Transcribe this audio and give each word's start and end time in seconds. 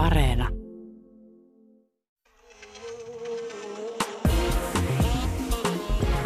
Areena. 0.00 0.48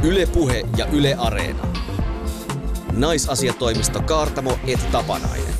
Ylepuhe 0.02 0.62
ja 0.76 0.86
Yle 0.86 1.14
Areena. 1.18 1.62
Naisasiatoimisto 2.92 4.02
Kaartamo 4.02 4.58
et 4.66 4.92
Tapanainen. 4.92 5.54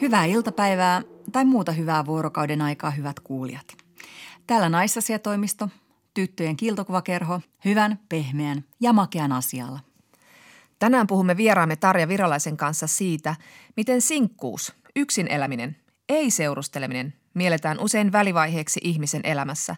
Hyvää 0.00 0.24
iltapäivää 0.24 1.02
tai 1.32 1.44
muuta 1.44 1.72
hyvää 1.72 2.06
vuorokauden 2.06 2.62
aikaa, 2.62 2.90
hyvät 2.90 3.20
kuulijat. 3.20 3.76
Täällä 4.46 4.68
naisasiatoimisto, 4.68 5.68
tyttöjen 6.14 6.56
kiltokuvakerho, 6.56 7.40
hyvän, 7.64 7.98
pehmeän 8.08 8.64
ja 8.80 8.92
makean 8.92 9.32
asialla. 9.32 9.80
Tänään 10.78 11.06
puhumme 11.06 11.36
vieraamme 11.36 11.76
Tarja 11.76 12.08
Virolaisen 12.08 12.56
kanssa 12.56 12.86
siitä, 12.86 13.36
miten 13.76 14.00
sinkkuus, 14.00 14.83
yksin 14.96 15.26
eläminen, 15.28 15.76
ei 16.08 16.30
seurusteleminen 16.30 17.14
mielletään 17.34 17.80
usein 17.80 18.12
välivaiheeksi 18.12 18.80
ihmisen 18.82 19.20
elämässä, 19.24 19.76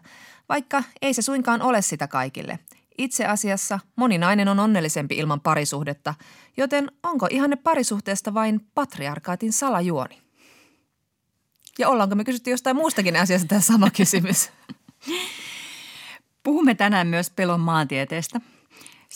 vaikka 0.49 0.83
ei 1.01 1.13
se 1.13 1.21
suinkaan 1.21 1.61
ole 1.61 1.81
sitä 1.81 2.07
kaikille. 2.07 2.59
Itse 2.97 3.25
asiassa 3.25 3.79
moni 3.95 4.17
nainen 4.17 4.47
on 4.47 4.59
onnellisempi 4.59 5.17
ilman 5.17 5.41
parisuhdetta, 5.41 6.13
joten 6.57 6.91
onko 7.03 7.27
ihanne 7.29 7.55
parisuhteesta 7.55 8.33
vain 8.33 8.59
patriarkaatin 8.75 9.53
salajuoni? 9.53 10.21
Ja 11.79 11.89
ollaanko 11.89 12.15
me 12.15 12.23
kysytty 12.23 12.49
jostain 12.49 12.75
muustakin 12.75 13.15
asiasta 13.15 13.47
tämä 13.47 13.61
sama 13.61 13.91
kysymys? 13.91 14.49
Puhumme 16.43 16.75
tänään 16.75 17.07
myös 17.07 17.29
pelon 17.29 17.59
maantieteestä. 17.59 18.41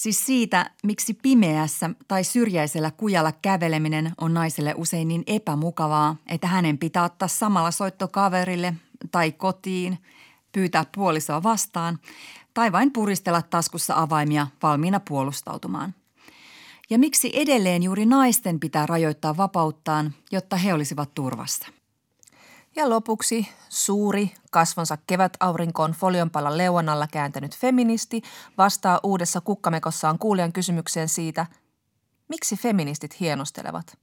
Siis 0.01 0.25
siitä, 0.25 0.69
miksi 0.83 1.13
pimeässä 1.13 1.89
tai 2.07 2.23
syrjäisellä 2.23 2.91
kujalla 2.91 3.31
käveleminen 3.31 4.11
on 4.21 4.33
naiselle 4.33 4.73
usein 4.77 5.07
niin 5.07 5.23
epämukavaa, 5.27 6.15
että 6.27 6.47
hänen 6.47 6.77
pitää 6.77 7.03
ottaa 7.03 7.27
samalla 7.27 7.71
soitto 7.71 8.07
kaverille 8.07 8.73
tai 9.11 9.31
kotiin, 9.31 9.97
pyytää 10.51 10.85
puolisoa 10.95 11.43
vastaan 11.43 11.99
tai 12.53 12.71
vain 12.71 12.93
puristella 12.93 13.41
taskussa 13.41 13.93
avaimia 13.95 14.47
valmiina 14.63 14.99
puolustautumaan. 14.99 15.93
Ja 16.89 16.99
miksi 16.99 17.31
edelleen 17.33 17.83
juuri 17.83 18.05
naisten 18.05 18.59
pitää 18.59 18.85
rajoittaa 18.85 19.37
vapauttaan, 19.37 20.13
jotta 20.31 20.55
he 20.55 20.73
olisivat 20.73 21.13
turvassa– 21.13 21.67
ja 22.75 22.89
lopuksi 22.89 23.49
suuri, 23.69 24.31
kasvonsa 24.51 24.97
kevätaurinkoon 25.07 25.91
folionpalla 25.91 26.57
leuan 26.57 26.89
alla 26.89 27.07
kääntänyt 27.07 27.57
feministi 27.57 28.21
vastaa 28.57 28.99
uudessa 29.03 29.41
kukkamekossaan 29.41 30.19
kuulijan 30.19 30.53
kysymykseen 30.53 31.09
siitä, 31.09 31.45
miksi 32.29 32.55
feministit 32.55 33.19
hienostelevat. 33.19 33.97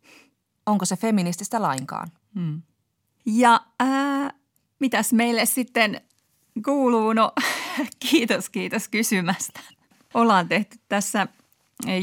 Onko 0.67 0.85
se 0.85 0.97
feminististä 0.97 1.63
lainkaan? 1.63 2.09
Hmm. 2.35 2.63
Ja 3.27 3.61
ää, 3.81 4.31
mitäs 4.79 5.13
meille 5.13 5.47
sitten 5.47 6.01
kuuluu? 6.65 7.13
No 7.13 7.33
kiitos, 8.11 8.49
kiitos 8.49 8.89
kysymästä. 8.89 9.61
Ollaan 10.15 10.49
tehty 10.49 10.79
tässä 10.89 11.27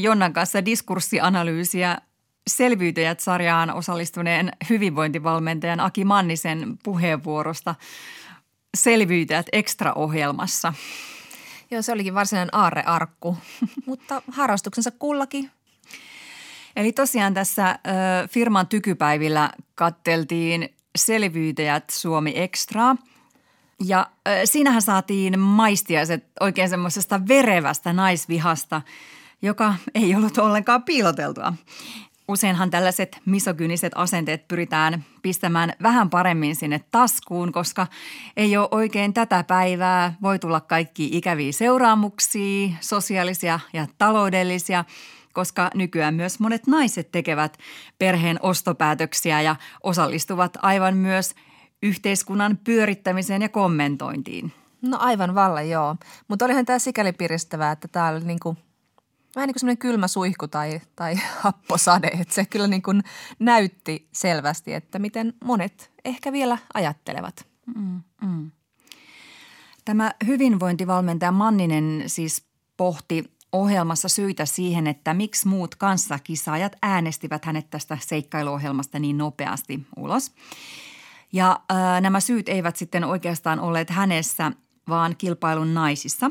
Jonnan 0.00 0.32
kanssa 0.32 0.64
diskurssianalyysiä 0.64 1.98
Selviytyjät-sarjaan 2.50 3.70
osallistuneen 3.70 4.52
hyvinvointivalmentajan 4.70 5.80
Aki 5.80 6.04
Mannisen 6.04 6.78
puheenvuorosta 6.82 7.74
Selviytyjät 8.76 9.46
Extra-ohjelmassa. 9.52 10.72
Joo, 11.70 11.82
se 11.82 11.92
olikin 11.92 12.14
varsinainen 12.14 12.54
aarrearkku, 12.54 13.36
mutta 13.86 14.22
harrastuksensa 14.32 14.90
kullakin. 14.90 15.50
Eli 16.76 16.92
tosiaan 16.92 17.34
tässä 17.34 17.70
ö, 17.70 18.28
firman 18.28 18.66
tykypäivillä 18.66 19.50
katteltiin 19.74 20.74
Selviytyjät 20.96 21.84
Suomi 21.90 22.32
Extra. 22.36 22.96
Ja 23.84 24.06
ö, 24.28 24.30
siinähän 24.44 24.82
saatiin 24.82 25.38
maistiaiset 25.38 26.24
oikein 26.40 26.68
semmoisesta 26.68 27.20
verevästä 27.28 27.92
naisvihasta, 27.92 28.82
joka 29.42 29.74
ei 29.94 30.14
ollut 30.14 30.38
ollenkaan 30.38 30.82
piiloteltua. 30.82 31.52
Useinhan 32.28 32.70
tällaiset 32.70 33.18
misogyniset 33.24 33.92
asenteet 33.94 34.48
pyritään 34.48 35.04
pistämään 35.22 35.72
vähän 35.82 36.10
paremmin 36.10 36.56
sinne 36.56 36.80
taskuun, 36.90 37.52
koska 37.52 37.86
ei 38.36 38.56
ole 38.56 38.68
oikein 38.70 39.14
tätä 39.14 39.44
päivää. 39.44 40.14
Voi 40.22 40.38
tulla 40.38 40.60
kaikki 40.60 41.08
ikäviä 41.12 41.52
seuraamuksia, 41.52 42.68
sosiaalisia 42.80 43.60
ja 43.72 43.86
taloudellisia, 43.98 44.84
koska 45.32 45.70
nykyään 45.74 46.14
myös 46.14 46.40
monet 46.40 46.66
naiset 46.66 47.12
tekevät 47.12 47.58
perheen 47.98 48.38
ostopäätöksiä 48.42 49.40
ja 49.42 49.56
osallistuvat 49.82 50.58
aivan 50.62 50.96
myös 50.96 51.34
yhteiskunnan 51.82 52.58
pyörittämiseen 52.64 53.42
ja 53.42 53.48
kommentointiin. 53.48 54.52
No 54.82 54.98
aivan 55.00 55.34
valla 55.34 55.62
joo, 55.62 55.96
mutta 56.28 56.44
olihan 56.44 56.64
tämä 56.64 56.78
sikäli 56.78 57.12
piristävää, 57.12 57.72
että 57.72 57.88
tämä 57.88 58.08
oli 58.08 58.20
niin 58.20 58.40
kuin 58.42 58.58
vähän 59.36 59.46
niin 59.46 59.54
kuin 59.54 59.60
semmoinen 59.60 59.78
kylmä 59.78 60.08
suihku 60.08 60.48
tai, 60.48 60.80
tai 60.96 61.14
happosade, 61.42 62.06
että 62.06 62.34
se 62.34 62.44
kyllä 62.44 62.66
niin 62.66 62.82
kuin 62.82 63.02
näytti 63.38 64.08
selvästi, 64.12 64.74
että 64.74 64.98
miten 64.98 65.34
monet 65.44 65.92
ehkä 66.04 66.32
vielä 66.32 66.58
ajattelevat. 66.74 67.46
Mm, 67.76 68.02
mm. 68.22 68.50
Tämä 69.84 70.12
hyvinvointivalmentaja 70.26 71.32
Manninen 71.32 72.02
siis 72.06 72.46
pohti 72.76 73.36
ohjelmassa 73.52 74.08
syitä 74.08 74.46
siihen, 74.46 74.86
että 74.86 75.14
miksi 75.14 75.48
muut 75.48 75.74
kanssakisaajat 75.74 76.76
äänestivät 76.82 77.44
hänet 77.44 77.70
tästä 77.70 77.98
seikkailuohjelmasta 78.00 78.98
niin 78.98 79.18
nopeasti 79.18 79.86
ulos. 79.96 80.32
Ja 81.32 81.60
äh, 81.70 82.00
nämä 82.00 82.20
syyt 82.20 82.48
eivät 82.48 82.76
sitten 82.76 83.04
oikeastaan 83.04 83.60
olleet 83.60 83.90
hänessä, 83.90 84.52
vaan 84.88 85.16
kilpailun 85.18 85.74
naisissa. 85.74 86.30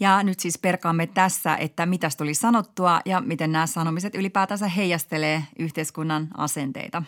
Ja 0.00 0.22
nyt 0.22 0.40
siis 0.40 0.58
perkaamme 0.58 1.06
tässä, 1.06 1.56
että 1.56 1.86
mitä 1.86 2.08
tuli 2.18 2.34
sanottua 2.34 3.00
ja 3.04 3.20
miten 3.20 3.52
nämä 3.52 3.66
sanomiset 3.66 4.14
ylipäätänsä 4.14 4.68
heijastelee 4.68 5.44
yhteiskunnan 5.58 6.28
asenteita. 6.36 7.02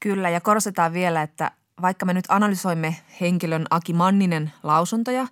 Kyllä 0.00 0.30
ja 0.30 0.40
korostetaan 0.40 0.92
vielä, 0.92 1.22
että 1.22 1.50
vaikka 1.82 2.06
me 2.06 2.14
nyt 2.14 2.24
analysoimme 2.28 2.96
henkilön 3.20 3.66
Aki 3.70 3.92
Manninen 3.92 4.52
lausuntoja, 4.62 5.26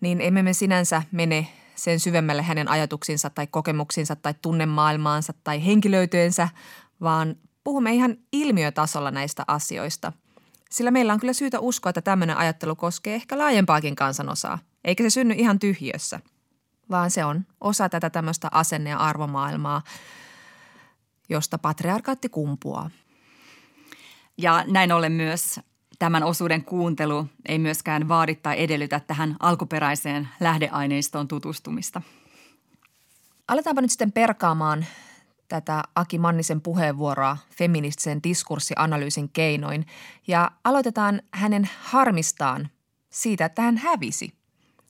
niin 0.00 0.20
emme 0.20 0.42
me 0.42 0.52
sinänsä 0.52 1.02
mene 1.12 1.48
sen 1.74 2.00
syvemmälle 2.00 2.42
hänen 2.42 2.68
ajatuksinsa 2.68 3.30
tai 3.30 3.46
kokemuksinsa 3.46 4.16
tai 4.16 4.34
tunnemaailmaansa 4.42 5.32
tai 5.44 5.66
henkilöityensä, 5.66 6.48
vaan 7.00 7.36
puhumme 7.64 7.92
ihan 7.92 8.16
ilmiötasolla 8.32 9.10
näistä 9.10 9.44
asioista– 9.46 10.12
sillä 10.74 10.90
meillä 10.90 11.12
on 11.12 11.20
kyllä 11.20 11.32
syytä 11.32 11.60
uskoa, 11.60 11.90
että 11.90 12.02
tämmöinen 12.02 12.36
ajattelu 12.36 12.76
koskee 12.76 13.14
ehkä 13.14 13.38
laajempaakin 13.38 13.96
kansanosaa, 13.96 14.58
eikä 14.84 15.02
se 15.02 15.10
synny 15.10 15.34
ihan 15.34 15.58
tyhjössä, 15.58 16.20
vaan 16.90 17.10
se 17.10 17.24
on 17.24 17.46
osa 17.60 17.88
tätä 17.88 18.10
tämmöistä 18.10 18.48
asenne- 18.50 18.90
ja 18.90 18.98
arvomaailmaa, 18.98 19.82
josta 21.28 21.58
patriarkaatti 21.58 22.28
kumpuaa. 22.28 22.90
Ja 24.38 24.64
näin 24.66 24.92
ollen 24.92 25.12
myös 25.12 25.60
tämän 25.98 26.22
osuuden 26.22 26.64
kuuntelu 26.64 27.26
ei 27.48 27.58
myöskään 27.58 28.08
vaadi 28.08 28.34
tai 28.34 28.62
edellytä 28.62 29.00
tähän 29.00 29.36
alkuperäiseen 29.40 30.28
lähdeaineistoon 30.40 31.28
tutustumista. 31.28 32.02
Aletaanpa 33.48 33.80
nyt 33.80 33.90
sitten 33.90 34.12
perkaamaan 34.12 34.86
tätä 35.48 35.82
Aki 35.94 36.18
Mannisen 36.18 36.60
puheenvuoroa 36.60 37.36
feministisen 37.50 38.22
diskurssianalyysin 38.22 39.28
keinoin 39.28 39.86
ja 40.26 40.50
aloitetaan 40.64 41.22
hänen 41.32 41.68
harmistaan 41.80 42.68
siitä, 43.10 43.44
että 43.44 43.62
hän 43.62 43.76
hävisi. 43.76 44.34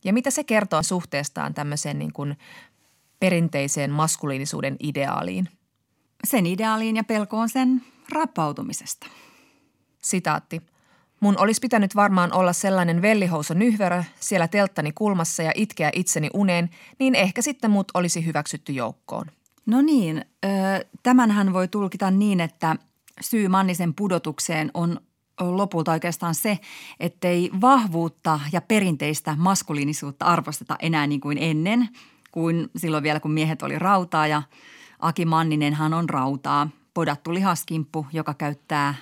Ja 0.04 0.12
mitä 0.12 0.30
se 0.30 0.44
kertoo 0.44 0.82
suhteestaan 0.82 1.54
tämmöiseen 1.54 1.98
niin 1.98 2.12
kuin 2.12 2.38
perinteiseen 3.20 3.90
maskuliinisuuden 3.90 4.76
ideaaliin? 4.80 5.48
Sen 6.24 6.46
ideaaliin 6.46 6.96
ja 6.96 7.04
pelkoon 7.04 7.48
sen 7.48 7.82
rappautumisesta. 8.08 9.06
Sitaatti. 10.02 10.62
Mun 11.20 11.38
olisi 11.38 11.60
pitänyt 11.60 11.96
varmaan 11.96 12.32
olla 12.32 12.52
sellainen 12.52 13.02
vellihousu 13.02 13.54
nyhverö 13.54 14.04
siellä 14.20 14.48
telttani 14.48 14.92
kulmassa 14.92 15.42
ja 15.42 15.52
itkeä 15.54 15.90
itseni 15.94 16.30
uneen, 16.34 16.70
niin 16.98 17.14
ehkä 17.14 17.42
sitten 17.42 17.70
mut 17.70 17.86
olisi 17.94 18.26
hyväksytty 18.26 18.72
joukkoon– 18.72 19.26
No 19.66 19.82
niin, 19.82 20.24
tämänhän 21.02 21.52
voi 21.52 21.68
tulkita 21.68 22.10
niin, 22.10 22.40
että 22.40 22.76
syy 23.20 23.48
Mannisen 23.48 23.94
pudotukseen 23.94 24.70
on 24.74 25.00
lopulta 25.40 25.92
oikeastaan 25.92 26.34
se, 26.34 26.58
ettei 27.00 27.50
vahvuutta 27.60 28.40
ja 28.52 28.60
perinteistä 28.60 29.36
maskuliinisuutta 29.38 30.24
arvosteta 30.24 30.76
enää 30.82 31.06
niin 31.06 31.20
kuin 31.20 31.38
ennen, 31.38 31.88
kuin 32.32 32.70
silloin 32.76 33.02
vielä 33.02 33.20
kun 33.20 33.32
miehet 33.32 33.62
oli 33.62 33.78
rautaa 33.78 34.26
ja 34.26 34.42
Aki 34.98 35.24
Manninenhan 35.24 35.94
on 35.94 36.10
rautaa, 36.10 36.68
podattu 36.94 37.34
lihaskimppu, 37.34 38.06
joka 38.12 38.34
käyttää 38.34 38.94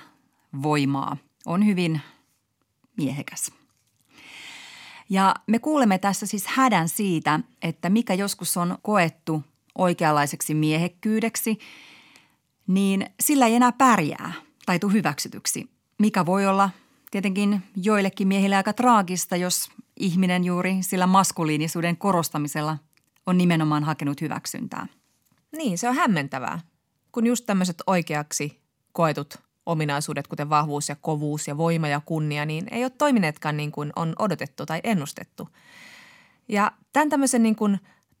voimaa, 0.63 1.17
on 1.45 1.65
hyvin 1.65 2.01
miehekäs. 2.97 3.51
Ja 5.09 5.35
me 5.47 5.59
kuulemme 5.59 5.97
tässä 5.97 6.25
siis 6.25 6.47
hädän 6.47 6.89
siitä, 6.89 7.39
että 7.61 7.89
mikä 7.89 8.13
joskus 8.13 8.57
on 8.57 8.77
koettu 8.81 9.43
oikeanlaiseksi 9.77 10.53
miehekkyydeksi, 10.53 11.57
niin 12.67 13.05
sillä 13.19 13.47
ei 13.47 13.55
enää 13.55 13.71
pärjää 13.71 14.33
tai 14.65 14.79
tule 14.79 14.93
hyväksytyksi. 14.93 15.69
mikä 15.99 16.25
voi 16.25 16.47
olla 16.47 16.69
tietenkin 17.11 17.61
joillekin 17.75 18.27
miehille 18.27 18.55
aika 18.55 18.73
traagista, 18.73 19.35
jos 19.35 19.69
ihminen 19.99 20.43
juuri 20.43 20.77
sillä 20.81 21.07
maskuliinisuuden 21.07 21.97
korostamisella 21.97 22.77
on 23.25 23.37
nimenomaan 23.37 23.83
hakenut 23.83 24.21
hyväksyntää. 24.21 24.87
Niin, 25.57 25.77
se 25.77 25.89
on 25.89 25.95
hämmentävää, 25.95 26.59
kun 27.11 27.27
just 27.27 27.45
tämmöiset 27.45 27.83
oikeaksi 27.87 28.61
koetut 28.91 29.37
ominaisuudet, 29.65 30.27
kuten 30.27 30.49
vahvuus 30.49 30.89
ja 30.89 30.95
kovuus 30.95 31.47
ja 31.47 31.57
voima 31.57 31.87
ja 31.87 32.01
kunnia, 32.05 32.45
niin 32.45 32.67
ei 32.71 32.83
ole 32.83 32.91
toimineetkaan 32.97 33.57
niin 33.57 33.71
kuin 33.71 33.91
on 33.95 34.15
odotettu 34.19 34.65
tai 34.65 34.79
ennustettu. 34.83 35.49
Ja 36.49 36.71
tämän 36.93 37.09
tämmöisen 37.09 37.43
niin 37.43 37.55
kuin 37.55 37.79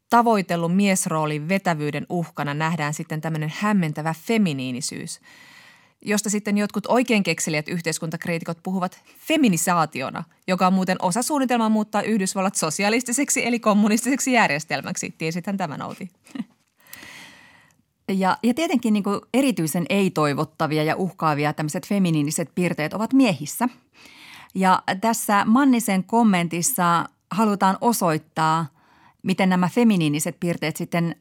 tavoitellun 0.09 0.71
miesroolin 0.71 1.49
vetävyyden 1.49 2.05
uhkana 2.09 2.53
nähdään 2.53 2.93
sitten 2.93 3.21
tämmöinen 3.21 3.53
hämmentävä 3.55 4.15
feminiinisyys, 4.25 5.21
josta 6.05 6.29
sitten 6.29 6.57
jotkut 6.57 6.85
oikein 6.87 7.23
kekselijät 7.23 7.69
yhteiskuntakriitikot 7.69 8.57
puhuvat 8.63 9.01
feminisaationa, 9.17 10.23
joka 10.47 10.67
on 10.67 10.73
muuten 10.73 10.97
osa 11.01 11.21
suunnitelmaa 11.21 11.69
muuttaa 11.69 12.01
Yhdysvallat 12.01 12.55
sosialistiseksi 12.55 13.45
eli 13.45 13.59
kommunistiseksi 13.59 14.33
järjestelmäksi. 14.33 15.13
Tiesithän 15.17 15.57
tämän 15.57 15.81
Outi? 15.81 16.09
Ja, 18.09 18.37
ja 18.43 18.53
tietenkin 18.53 18.93
niin 18.93 19.03
erityisen 19.33 19.85
ei-toivottavia 19.89 20.83
ja 20.83 20.95
uhkaavia 20.95 21.53
tämmöiset 21.53 21.87
feminiiniset 21.87 22.51
piirteet 22.55 22.93
ovat 22.93 23.13
miehissä. 23.13 23.69
Ja 24.55 24.83
tässä 25.01 25.45
Mannisen 25.45 26.03
kommentissa 26.03 27.05
halutaan 27.31 27.77
osoittaa, 27.81 28.65
miten 29.23 29.49
nämä 29.49 29.69
feminiiniset 29.69 30.39
piirteet 30.39 30.77
sitten 30.77 31.15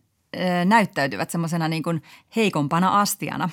näyttäytyvät 0.64 1.30
semmoisena 1.30 1.68
niin 1.68 1.82
kuin 1.82 2.02
heikompana 2.36 3.00
astiana. 3.00 3.50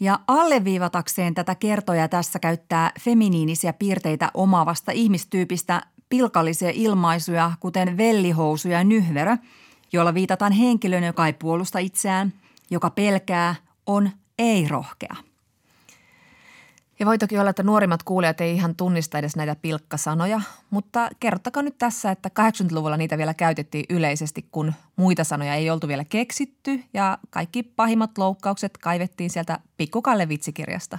Ja 0.00 0.20
alleviivatakseen 0.26 1.34
tätä 1.34 1.54
kertoja 1.54 2.08
tässä 2.08 2.38
käyttää 2.38 2.92
feminiinisiä 3.00 3.72
piirteitä 3.72 4.30
omaavasta 4.34 4.92
ihmistyypistä 4.92 5.82
pilkallisia 6.08 6.70
ilmaisuja, 6.74 7.52
kuten 7.60 7.96
vellihousu 7.96 8.68
ja 8.68 8.84
nyhverö– 8.84 9.36
jolla 9.92 10.14
viitataan 10.14 10.52
henkilön, 10.52 11.04
joka 11.04 11.26
ei 11.26 11.32
puolusta 11.32 11.78
itseään, 11.78 12.32
joka 12.70 12.90
pelkää, 12.90 13.54
on 13.86 14.10
ei-rohkea. 14.38 15.16
Ja 16.98 17.06
voi 17.06 17.18
toki 17.18 17.38
olla, 17.38 17.50
että 17.50 17.62
nuorimmat 17.62 18.02
kuulijat 18.02 18.40
ei 18.40 18.54
ihan 18.54 18.76
tunnista 18.76 19.18
edes 19.18 19.36
näitä 19.36 19.56
pilkkasanoja, 19.56 20.40
mutta 20.70 21.08
kertokaa 21.20 21.62
nyt 21.62 21.78
tässä, 21.78 22.10
että 22.10 22.30
80-luvulla 22.40 22.96
niitä 22.96 23.18
vielä 23.18 23.34
käytettiin 23.34 23.84
yleisesti, 23.90 24.46
kun 24.52 24.72
muita 24.96 25.24
sanoja 25.24 25.54
ei 25.54 25.70
oltu 25.70 25.88
vielä 25.88 26.04
keksitty 26.04 26.84
ja 26.94 27.18
kaikki 27.30 27.62
pahimmat 27.62 28.18
loukkaukset 28.18 28.78
kaivettiin 28.78 29.30
sieltä 29.30 29.58
Pikkukalle 29.76 30.28
vitsikirjasta. 30.28 30.98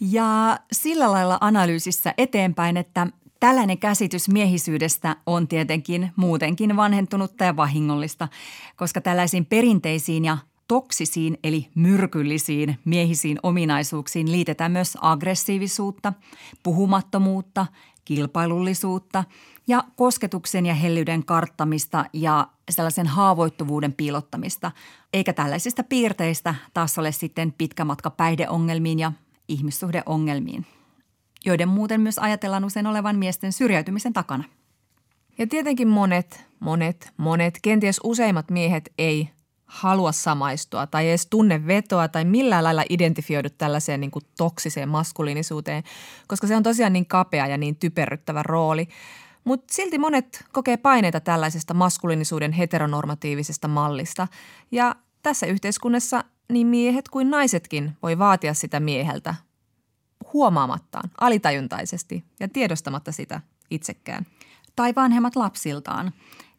Ja 0.00 0.58
sillä 0.72 1.12
lailla 1.12 1.38
analyysissä 1.40 2.14
eteenpäin, 2.18 2.76
että 2.76 3.06
Tällainen 3.40 3.78
käsitys 3.78 4.28
miehisyydestä 4.28 5.16
on 5.26 5.48
tietenkin 5.48 6.12
muutenkin 6.16 6.76
vanhentunutta 6.76 7.44
ja 7.44 7.56
vahingollista, 7.56 8.28
koska 8.76 9.00
tällaisiin 9.00 9.46
perinteisiin 9.46 10.24
ja 10.24 10.38
toksisiin 10.68 11.38
eli 11.44 11.68
myrkyllisiin 11.74 12.78
miehisiin 12.84 13.38
ominaisuuksiin 13.42 14.32
liitetään 14.32 14.72
myös 14.72 14.98
aggressiivisuutta, 15.00 16.12
puhumattomuutta, 16.62 17.66
kilpailullisuutta 18.04 19.24
ja 19.66 19.84
kosketuksen 19.96 20.66
ja 20.66 20.74
hellyyden 20.74 21.24
karttamista 21.24 22.04
ja 22.12 22.48
sellaisen 22.70 23.06
haavoittuvuuden 23.06 23.92
piilottamista. 23.92 24.72
Eikä 25.12 25.32
tällaisista 25.32 25.82
piirteistä 25.84 26.54
taas 26.74 26.98
ole 26.98 27.12
sitten 27.12 27.54
pitkä 27.58 27.84
matka 27.84 28.10
päihdeongelmiin 28.10 28.98
ja 28.98 29.12
ihmissuhdeongelmiin 29.48 30.66
joiden 31.46 31.68
muuten 31.68 32.00
myös 32.00 32.18
ajatellaan 32.18 32.64
usein 32.64 32.86
olevan 32.86 33.16
miesten 33.16 33.52
syrjäytymisen 33.52 34.12
takana. 34.12 34.44
Ja 35.38 35.46
tietenkin 35.46 35.88
monet, 35.88 36.44
monet, 36.60 37.12
monet, 37.16 37.58
kenties 37.62 38.00
useimmat 38.04 38.50
miehet 38.50 38.92
ei 38.98 39.30
halua 39.66 40.12
samaistua 40.12 40.86
tai 40.86 41.08
edes 41.08 41.26
tunne 41.26 41.66
vetoa 41.66 42.08
tai 42.08 42.24
millään 42.24 42.64
lailla 42.64 42.84
identifioidu 42.90 43.48
tällaiseen 43.50 44.00
niin 44.00 44.10
kuin 44.10 44.24
toksiseen 44.36 44.88
maskuliinisuuteen, 44.88 45.82
koska 46.26 46.46
se 46.46 46.56
on 46.56 46.62
tosiaan 46.62 46.92
niin 46.92 47.06
kapea 47.06 47.46
ja 47.46 47.58
niin 47.58 47.76
typerryttävä 47.76 48.42
rooli. 48.42 48.88
Mutta 49.44 49.74
silti 49.74 49.98
monet 49.98 50.44
kokee 50.52 50.76
paineita 50.76 51.20
tällaisesta 51.20 51.74
maskuliinisuuden 51.74 52.52
heteronormatiivisesta 52.52 53.68
mallista. 53.68 54.28
Ja 54.70 54.94
tässä 55.22 55.46
yhteiskunnassa 55.46 56.24
niin 56.52 56.66
miehet 56.66 57.08
kuin 57.08 57.30
naisetkin 57.30 57.96
voi 58.02 58.18
vaatia 58.18 58.54
sitä 58.54 58.80
mieheltä, 58.80 59.34
huomaamattaan, 60.32 61.10
alitajuntaisesti 61.20 62.24
ja 62.40 62.48
tiedostamatta 62.48 63.12
sitä 63.12 63.40
itsekään. 63.70 64.26
Tai 64.76 64.94
vanhemmat 64.96 65.36
lapsiltaan. 65.36 66.12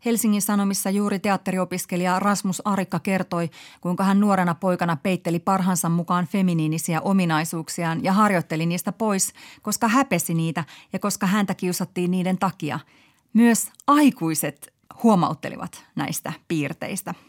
Helsingin 0.06 0.42
Sanomissa 0.42 0.90
juuri 0.90 1.20
teatteriopiskelija 1.20 2.20
Rasmus 2.20 2.62
Arikka 2.66 3.00
kertoi, 3.00 3.50
kuinka 3.82 4.04
hän 4.04 4.20
nuorena 4.20 4.56
poikana 4.56 4.96
peitteli 4.96 5.40
parhansa 5.40 5.90
mukaan 5.90 6.28
feminiinisiä 6.28 7.02
ominaisuuksiaan 7.02 8.04
ja 8.04 8.14
harjoitteli 8.14 8.66
niistä 8.66 8.92
pois, 8.92 9.34
koska 9.62 9.88
häpesi 9.88 10.34
niitä 10.34 10.64
ja 10.94 11.00
koska 11.00 11.28
häntä 11.28 11.54
kiusattiin 11.54 12.12
niiden 12.12 12.38
takia. 12.38 12.80
Myös 13.34 13.72
aikuiset 13.88 14.74
huomauttelivat 15.04 15.86
näistä 15.96 16.34
piirteistä– 16.48 17.14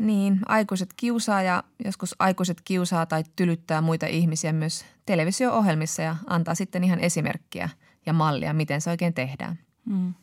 niin, 0.00 0.40
aikuiset 0.46 0.94
kiusaa 0.96 1.42
ja 1.42 1.64
joskus 1.84 2.14
aikuiset 2.18 2.60
kiusaa 2.64 3.06
tai 3.06 3.24
tylyttää 3.36 3.80
muita 3.80 4.06
ihmisiä 4.06 4.52
myös 4.52 4.84
televisio-ohjelmissa 5.06 6.02
ja 6.02 6.16
antaa 6.26 6.54
sitten 6.54 6.84
ihan 6.84 7.00
esimerkkiä 7.00 7.68
ja 8.06 8.12
mallia, 8.12 8.52
miten 8.52 8.80
se 8.80 8.90
oikein 8.90 9.14
tehdään. 9.14 9.58
Mm. 9.84 10.14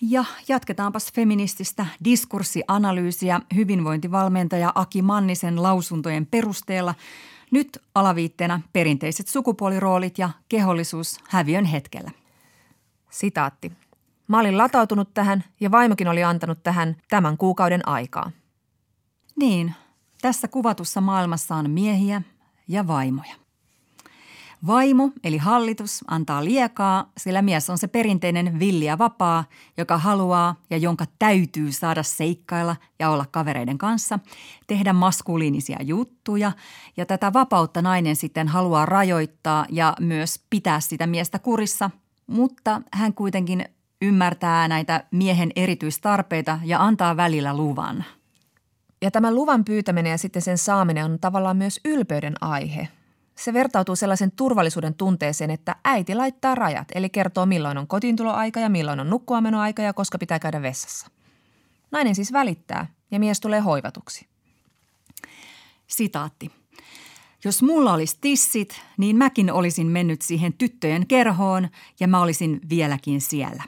Ja 0.00 0.24
jatketaanpas 0.48 1.12
feminististä 1.12 1.86
diskurssianalyysiä 2.04 3.40
hyvinvointivalmentaja 3.54 4.72
Aki 4.74 5.02
Mannisen 5.02 5.62
lausuntojen 5.62 6.26
perusteella. 6.26 6.94
Nyt 7.50 7.82
alaviitteenä 7.94 8.60
perinteiset 8.72 9.28
sukupuoliroolit 9.28 10.18
ja 10.18 10.30
kehollisuus 10.48 11.18
häviön 11.28 11.64
hetkellä. 11.64 12.10
Sitaatti. 13.10 13.72
Mä 14.28 14.40
olin 14.40 14.58
latautunut 14.58 15.14
tähän 15.14 15.44
ja 15.60 15.70
vaimokin 15.70 16.08
oli 16.08 16.24
antanut 16.24 16.62
tähän 16.62 16.96
tämän 17.08 17.36
kuukauden 17.36 17.88
aikaa. 17.88 18.30
Niin, 19.36 19.74
tässä 20.22 20.48
kuvatussa 20.48 21.00
maailmassa 21.00 21.54
on 21.54 21.70
miehiä 21.70 22.22
ja 22.68 22.86
vaimoja. 22.86 23.47
Vaimo 24.66 25.10
eli 25.24 25.36
hallitus 25.36 26.04
antaa 26.08 26.44
liekaa, 26.44 27.10
sillä 27.16 27.42
mies 27.42 27.70
on 27.70 27.78
se 27.78 27.88
perinteinen 27.88 28.58
villi 28.58 28.84
ja 28.84 28.98
vapaa, 28.98 29.44
joka 29.76 29.98
haluaa 29.98 30.54
ja 30.70 30.76
jonka 30.76 31.04
täytyy 31.18 31.72
saada 31.72 32.02
seikkailla 32.02 32.76
ja 32.98 33.10
olla 33.10 33.24
kavereiden 33.30 33.78
kanssa, 33.78 34.18
tehdä 34.66 34.92
maskuliinisia 34.92 35.78
juttuja. 35.82 36.52
Ja 36.96 37.06
tätä 37.06 37.32
vapautta 37.32 37.82
nainen 37.82 38.16
sitten 38.16 38.48
haluaa 38.48 38.86
rajoittaa 38.86 39.66
ja 39.68 39.94
myös 40.00 40.40
pitää 40.50 40.80
sitä 40.80 41.06
miestä 41.06 41.38
kurissa, 41.38 41.90
mutta 42.26 42.82
hän 42.92 43.14
kuitenkin 43.14 43.64
ymmärtää 44.02 44.68
näitä 44.68 45.04
miehen 45.10 45.50
erityistarpeita 45.56 46.58
ja 46.64 46.82
antaa 46.82 47.16
välillä 47.16 47.56
luvan– 47.56 48.04
ja 49.02 49.10
tämän 49.10 49.34
luvan 49.34 49.64
pyytäminen 49.64 50.10
ja 50.10 50.18
sitten 50.18 50.42
sen 50.42 50.58
saaminen 50.58 51.04
on 51.04 51.18
tavallaan 51.18 51.56
myös 51.56 51.80
ylpeyden 51.84 52.34
aihe. 52.40 52.88
Se 53.38 53.52
vertautuu 53.52 53.96
sellaisen 53.96 54.32
turvallisuuden 54.32 54.94
tunteeseen, 54.94 55.50
että 55.50 55.76
äiti 55.84 56.14
laittaa 56.14 56.54
rajat, 56.54 56.88
eli 56.94 57.10
kertoo 57.10 57.46
milloin 57.46 57.78
on 57.78 57.86
kotiintuloaika 57.86 58.60
ja 58.60 58.68
milloin 58.68 59.00
on 59.00 59.10
nukkuamenoaika 59.10 59.82
ja 59.82 59.92
koska 59.92 60.18
pitää 60.18 60.38
käydä 60.38 60.62
vessassa. 60.62 61.06
Nainen 61.90 62.14
siis 62.14 62.32
välittää 62.32 62.86
ja 63.10 63.18
mies 63.18 63.40
tulee 63.40 63.60
hoivatuksi. 63.60 64.26
Sitaatti. 65.86 66.50
Jos 67.44 67.62
mulla 67.62 67.92
olisi 67.92 68.18
tissit, 68.20 68.82
niin 68.96 69.16
mäkin 69.16 69.52
olisin 69.52 69.86
mennyt 69.86 70.22
siihen 70.22 70.52
tyttöjen 70.52 71.06
kerhoon 71.06 71.68
ja 72.00 72.08
mä 72.08 72.22
olisin 72.22 72.60
vieläkin 72.68 73.20
siellä. 73.20 73.62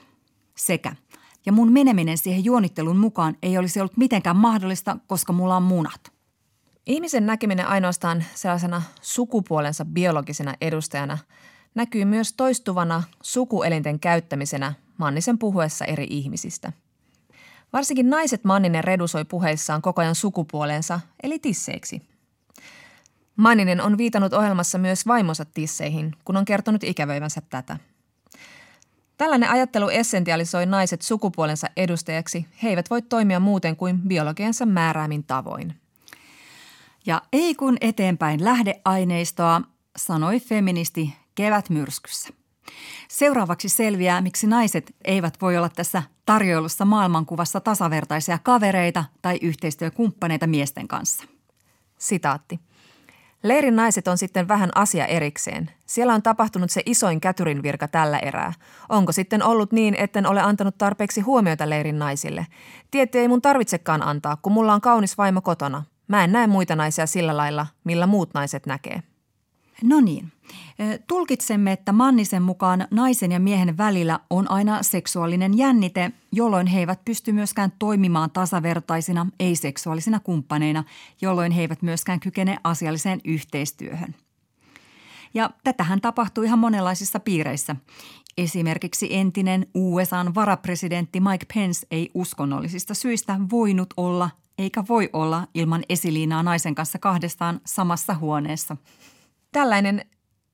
Sekä– 0.56 0.96
ja 1.46 1.52
mun 1.52 1.72
meneminen 1.72 2.18
siihen 2.18 2.44
juonittelun 2.44 2.96
mukaan 2.96 3.36
ei 3.42 3.58
olisi 3.58 3.80
ollut 3.80 3.96
mitenkään 3.96 4.36
mahdollista, 4.36 4.96
koska 5.06 5.32
mulla 5.32 5.56
on 5.56 5.62
munat. 5.62 6.12
Ihmisen 6.90 7.26
näkeminen 7.26 7.66
ainoastaan 7.66 8.24
sellaisena 8.34 8.82
sukupuolensa 9.00 9.84
biologisena 9.84 10.54
edustajana 10.60 11.18
näkyy 11.74 12.04
myös 12.04 12.32
toistuvana 12.32 13.02
sukuelinten 13.22 14.00
käyttämisenä 14.00 14.74
Mannisen 14.98 15.38
puhuessa 15.38 15.84
eri 15.84 16.06
ihmisistä. 16.10 16.72
Varsinkin 17.72 18.10
naiset 18.10 18.44
Manninen 18.44 18.84
redusoi 18.84 19.24
puheissaan 19.24 19.82
koko 19.82 20.00
ajan 20.00 20.14
sukupuolensa, 20.14 21.00
eli 21.22 21.38
tisseiksi. 21.38 22.02
Manninen 23.36 23.80
on 23.80 23.98
viitannut 23.98 24.32
ohjelmassa 24.32 24.78
myös 24.78 25.06
vaimonsa 25.06 25.44
tisseihin, 25.44 26.12
kun 26.24 26.36
on 26.36 26.44
kertonut 26.44 26.84
ikävöivänsä 26.84 27.42
tätä– 27.50 27.76
Tällainen 29.18 29.50
ajattelu 29.50 29.88
essentialisoi 29.88 30.66
naiset 30.66 31.02
sukupuolensa 31.02 31.68
edustajaksi. 31.76 32.46
He 32.62 32.68
eivät 32.68 32.90
voi 32.90 33.02
toimia 33.02 33.40
muuten 33.40 33.76
kuin 33.76 33.98
biologiansa 33.98 34.66
määräämin 34.66 35.24
tavoin. 35.24 35.74
Ja 37.06 37.22
ei 37.32 37.54
kun 37.54 37.76
eteenpäin 37.80 38.44
lähdeaineistoa, 38.44 39.62
sanoi 39.96 40.40
feministi 40.40 41.14
kevätmyrskyssä. 41.34 42.28
Seuraavaksi 43.08 43.68
selviää, 43.68 44.20
miksi 44.20 44.46
naiset 44.46 44.94
eivät 45.04 45.34
voi 45.40 45.56
olla 45.56 45.68
tässä 45.68 46.02
tarjoilussa 46.26 46.84
maailmankuvassa 46.84 47.60
tasavertaisia 47.60 48.38
kavereita 48.42 49.04
tai 49.22 49.38
yhteistyökumppaneita 49.42 50.46
miesten 50.46 50.88
kanssa. 50.88 51.24
Sitaatti. 51.98 52.60
Leirin 53.42 53.76
naiset 53.76 54.08
on 54.08 54.18
sitten 54.18 54.48
vähän 54.48 54.70
asia 54.74 55.06
erikseen. 55.06 55.70
Siellä 55.86 56.14
on 56.14 56.22
tapahtunut 56.22 56.70
se 56.70 56.82
isoin 56.86 57.20
kätyrin 57.20 57.62
virka 57.62 57.88
tällä 57.88 58.18
erää. 58.18 58.52
Onko 58.88 59.12
sitten 59.12 59.42
ollut 59.42 59.72
niin, 59.72 59.94
etten 59.94 60.26
ole 60.26 60.40
antanut 60.40 60.78
tarpeeksi 60.78 61.20
huomiota 61.20 61.70
leirin 61.70 61.98
naisille? 61.98 62.46
Tietty 62.90 63.18
ei 63.18 63.28
mun 63.28 63.42
tarvitsekaan 63.42 64.02
antaa, 64.02 64.36
kun 64.36 64.52
mulla 64.52 64.74
on 64.74 64.80
kaunis 64.80 65.18
vaimo 65.18 65.40
kotona. 65.40 65.84
Mä 66.10 66.24
en 66.24 66.32
näe 66.32 66.46
muita 66.46 66.76
naisia 66.76 67.06
sillä 67.06 67.36
lailla, 67.36 67.66
millä 67.84 68.06
muut 68.06 68.34
naiset 68.34 68.66
näkee. 68.66 69.02
No 69.82 70.00
niin. 70.00 70.32
Tulkitsemme, 71.06 71.72
että 71.72 71.92
Mannisen 71.92 72.42
mukaan 72.42 72.86
naisen 72.90 73.32
ja 73.32 73.40
miehen 73.40 73.78
välillä 73.78 74.20
on 74.30 74.50
aina 74.50 74.82
seksuaalinen 74.82 75.58
jännite, 75.58 76.12
jolloin 76.32 76.66
he 76.66 76.78
eivät 76.78 77.04
pysty 77.04 77.32
myöskään 77.32 77.72
toimimaan 77.78 78.30
tasavertaisina, 78.30 79.26
ei-seksuaalisina 79.40 80.20
kumppaneina, 80.20 80.84
jolloin 81.20 81.52
he 81.52 81.60
eivät 81.60 81.82
myöskään 81.82 82.20
kykene 82.20 82.58
asialliseen 82.64 83.20
yhteistyöhön. 83.24 84.14
Ja 85.34 85.50
tätähän 85.64 86.00
tapahtuu 86.00 86.44
ihan 86.44 86.58
monenlaisissa 86.58 87.20
piireissä. 87.20 87.76
Esimerkiksi 88.38 89.14
entinen 89.14 89.66
USAn 89.74 90.34
varapresidentti 90.34 91.20
Mike 91.20 91.46
Pence 91.54 91.86
ei 91.90 92.10
uskonnollisista 92.14 92.94
syistä 92.94 93.40
voinut 93.50 93.94
olla 93.96 94.30
eikä 94.60 94.84
voi 94.88 95.10
olla 95.12 95.46
ilman 95.54 95.82
esiliinaa 95.88 96.42
naisen 96.42 96.74
kanssa 96.74 96.98
kahdestaan 96.98 97.60
samassa 97.66 98.14
huoneessa– 98.14 98.76
Tällainen 99.52 100.04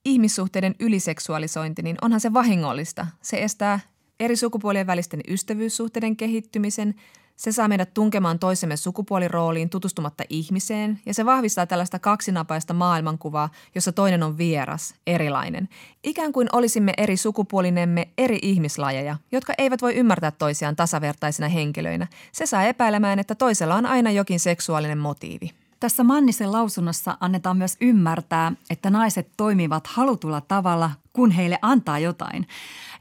ihmissuhteiden 0.05 0.75
yliseksuaalisointi, 0.79 1.81
niin 1.81 1.97
onhan 2.01 2.19
se 2.21 2.33
vahingollista. 2.33 3.07
Se 3.21 3.43
estää 3.43 3.79
eri 4.19 4.35
sukupuolien 4.35 4.87
välisten 4.87 5.21
ystävyyssuhteiden 5.27 6.17
kehittymisen, 6.17 6.95
se 7.37 7.51
saa 7.51 7.67
meidät 7.67 7.93
tunkemaan 7.93 8.39
toisemme 8.39 8.77
sukupuolirooliin 8.77 9.69
tutustumatta 9.69 10.23
ihmiseen 10.29 10.99
ja 11.05 11.13
se 11.13 11.25
vahvistaa 11.25 11.65
tällaista 11.67 11.99
kaksinapaista 11.99 12.73
maailmankuvaa, 12.73 13.49
jossa 13.75 13.91
toinen 13.91 14.23
on 14.23 14.37
vieras, 14.37 14.95
erilainen. 15.07 15.69
Ikään 16.03 16.33
kuin 16.33 16.49
olisimme 16.51 16.93
eri 16.97 17.17
sukupuolinemme 17.17 18.07
eri 18.17 18.39
ihmislajeja, 18.41 19.17
jotka 19.31 19.53
eivät 19.57 19.81
voi 19.81 19.95
ymmärtää 19.95 20.31
toisiaan 20.31 20.75
tasavertaisina 20.75 21.47
henkilöinä. 21.47 22.07
Se 22.31 22.45
saa 22.45 22.63
epäilemään, 22.63 23.19
että 23.19 23.35
toisella 23.35 23.75
on 23.75 23.85
aina 23.85 24.11
jokin 24.11 24.39
seksuaalinen 24.39 24.97
motiivi. 24.97 25.49
Tässä 25.79 26.03
Mannisen 26.03 26.51
lausunnossa 26.51 27.17
annetaan 27.19 27.57
myös 27.57 27.77
ymmärtää, 27.81 28.51
että 28.69 28.89
naiset 28.89 29.31
toimivat 29.37 29.87
halutulla 29.87 30.41
tavalla, 30.41 30.91
kun 31.13 31.31
heille 31.31 31.59
antaa 31.61 31.99
jotain. 31.99 32.47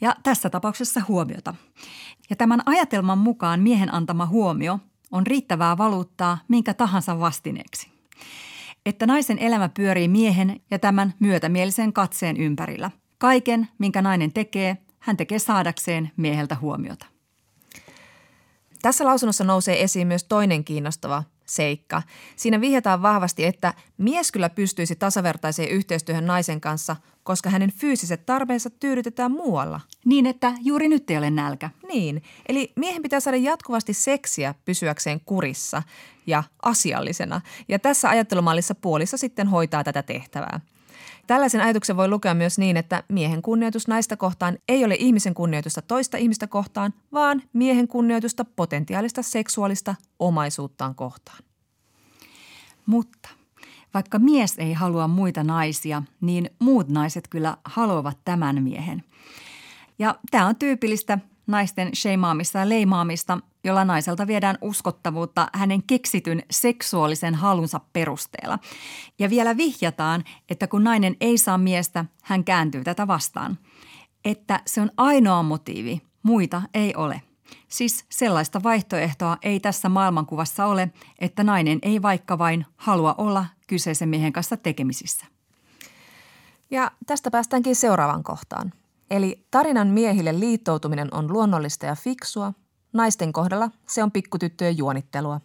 Ja 0.00 0.16
tässä 0.22 0.50
tapauksessa 0.50 1.02
huomiota. 1.08 1.54
Ja 2.30 2.36
tämän 2.36 2.60
ajatelman 2.66 3.18
mukaan 3.18 3.60
miehen 3.60 3.94
antama 3.94 4.26
huomio 4.26 4.78
on 5.12 5.26
riittävää 5.26 5.78
valuuttaa 5.78 6.38
minkä 6.48 6.74
tahansa 6.74 7.20
vastineeksi. 7.20 7.90
Että 8.86 9.06
naisen 9.06 9.38
elämä 9.38 9.68
pyörii 9.68 10.08
miehen 10.08 10.60
ja 10.70 10.78
tämän 10.78 11.14
myötämielisen 11.20 11.92
katseen 11.92 12.36
ympärillä. 12.36 12.90
Kaiken, 13.18 13.68
minkä 13.78 14.02
nainen 14.02 14.32
tekee, 14.32 14.76
hän 14.98 15.16
tekee 15.16 15.38
saadakseen 15.38 16.10
mieheltä 16.16 16.56
huomiota. 16.60 17.06
Tässä 18.82 19.04
lausunnossa 19.04 19.44
nousee 19.44 19.82
esiin 19.82 20.06
myös 20.06 20.24
toinen 20.24 20.64
kiinnostava 20.64 21.22
seikka. 21.46 22.02
Siinä 22.36 22.60
vihjataan 22.60 23.02
vahvasti, 23.02 23.44
että 23.44 23.74
mies 23.98 24.32
kyllä 24.32 24.50
pystyisi 24.50 24.96
tasavertaiseen 24.96 25.68
yhteistyöhön 25.68 26.26
naisen 26.26 26.60
kanssa, 26.60 26.96
koska 27.22 27.50
hänen 27.50 27.72
fyysiset 27.72 28.26
tarpeensa 28.26 28.70
tyydytetään 28.70 29.32
muualla. 29.32 29.80
Niin, 30.04 30.26
että 30.26 30.52
juuri 30.62 30.88
nyt 30.88 31.10
ei 31.10 31.18
ole 31.18 31.30
nälkä. 31.30 31.70
Niin, 31.88 32.22
eli 32.48 32.72
miehen 32.76 33.02
pitää 33.02 33.20
saada 33.20 33.36
jatkuvasti 33.36 33.92
seksiä 33.92 34.54
pysyäkseen 34.64 35.20
kurissa 35.20 35.82
ja 36.26 36.42
asiallisena. 36.62 37.40
Ja 37.68 37.78
tässä 37.78 38.08
ajattelumallissa 38.08 38.74
puolissa 38.74 39.16
sitten 39.16 39.48
hoitaa 39.48 39.84
tätä 39.84 40.02
tehtävää. 40.02 40.60
Tällaisen 41.26 41.60
ajatuksen 41.60 41.96
voi 41.96 42.08
lukea 42.08 42.34
myös 42.34 42.58
niin, 42.58 42.76
että 42.76 43.02
miehen 43.08 43.42
kunnioitus 43.42 43.88
naista 43.88 44.16
kohtaan 44.16 44.58
ei 44.68 44.84
ole 44.84 44.96
ihmisen 44.98 45.34
kunnioitusta 45.34 45.82
toista 45.82 46.16
ihmistä 46.16 46.46
kohtaan, 46.46 46.94
vaan 47.12 47.42
miehen 47.52 47.88
kunnioitusta 47.88 48.44
potentiaalista 48.44 49.22
seksuaalista 49.22 49.94
omaisuuttaan 50.18 50.94
kohtaan. 50.94 51.38
Mutta 52.86 53.28
vaikka 53.94 54.18
mies 54.18 54.54
ei 54.58 54.72
halua 54.72 55.08
muita 55.08 55.44
naisia, 55.44 56.02
niin 56.20 56.50
muut 56.58 56.88
naiset 56.88 57.28
kyllä 57.28 57.56
haluavat 57.64 58.18
tämän 58.24 58.62
miehen. 58.62 59.04
Ja 59.98 60.14
tämä 60.30 60.46
on 60.46 60.56
tyypillistä 60.56 61.18
naisten 61.46 61.90
sheimaamista 61.94 62.58
ja 62.58 62.68
leimaamista, 62.68 63.38
jolla 63.66 63.84
naiselta 63.84 64.26
viedään 64.26 64.58
uskottavuutta 64.60 65.48
hänen 65.52 65.82
keksityn 65.82 66.42
seksuaalisen 66.50 67.34
halunsa 67.34 67.80
perusteella. 67.92 68.58
Ja 69.18 69.30
vielä 69.30 69.56
vihjataan, 69.56 70.24
että 70.48 70.66
kun 70.66 70.84
nainen 70.84 71.16
ei 71.20 71.38
saa 71.38 71.58
miestä, 71.58 72.04
hän 72.22 72.44
kääntyy 72.44 72.84
tätä 72.84 73.06
vastaan. 73.06 73.58
Että 74.24 74.60
se 74.66 74.80
on 74.80 74.90
ainoa 74.96 75.42
motiivi, 75.42 76.02
muita 76.22 76.62
ei 76.74 76.94
ole. 76.94 77.22
Siis 77.68 78.04
sellaista 78.08 78.62
vaihtoehtoa 78.62 79.36
ei 79.42 79.60
tässä 79.60 79.88
maailmankuvassa 79.88 80.66
ole, 80.66 80.90
että 81.18 81.44
nainen 81.44 81.78
ei 81.82 82.02
vaikka 82.02 82.38
vain 82.38 82.66
halua 82.76 83.14
olla 83.18 83.46
kyseisen 83.66 84.08
miehen 84.08 84.32
kanssa 84.32 84.56
tekemisissä. 84.56 85.26
Ja 86.70 86.90
tästä 87.06 87.30
päästäänkin 87.30 87.76
seuraavaan 87.76 88.22
kohtaan– 88.22 88.72
Eli 89.10 89.46
tarinan 89.50 89.88
miehille 89.88 90.40
liittoutuminen 90.40 91.14
on 91.14 91.32
luonnollista 91.32 91.86
ja 91.86 91.94
fiksua, 91.94 92.52
naisten 92.92 93.32
kohdalla 93.32 93.70
se 93.86 94.02
on 94.02 94.12
pikkutyttöjen 94.12 94.78
juonittelua. 94.78 95.40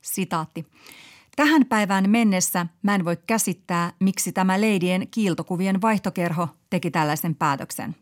Sitaatti. 0.00 0.66
Tähän 1.36 1.66
päivään 1.66 2.10
mennessä 2.10 2.66
mä 2.82 2.94
en 2.94 3.04
voi 3.04 3.16
käsittää, 3.26 3.92
miksi 3.98 4.32
tämä 4.32 4.60
leidien 4.60 5.08
kiiltokuvien 5.10 5.82
vaihtokerho 5.82 6.48
teki 6.70 6.90
tällaisen 6.90 7.34
päätöksen. 7.34 7.96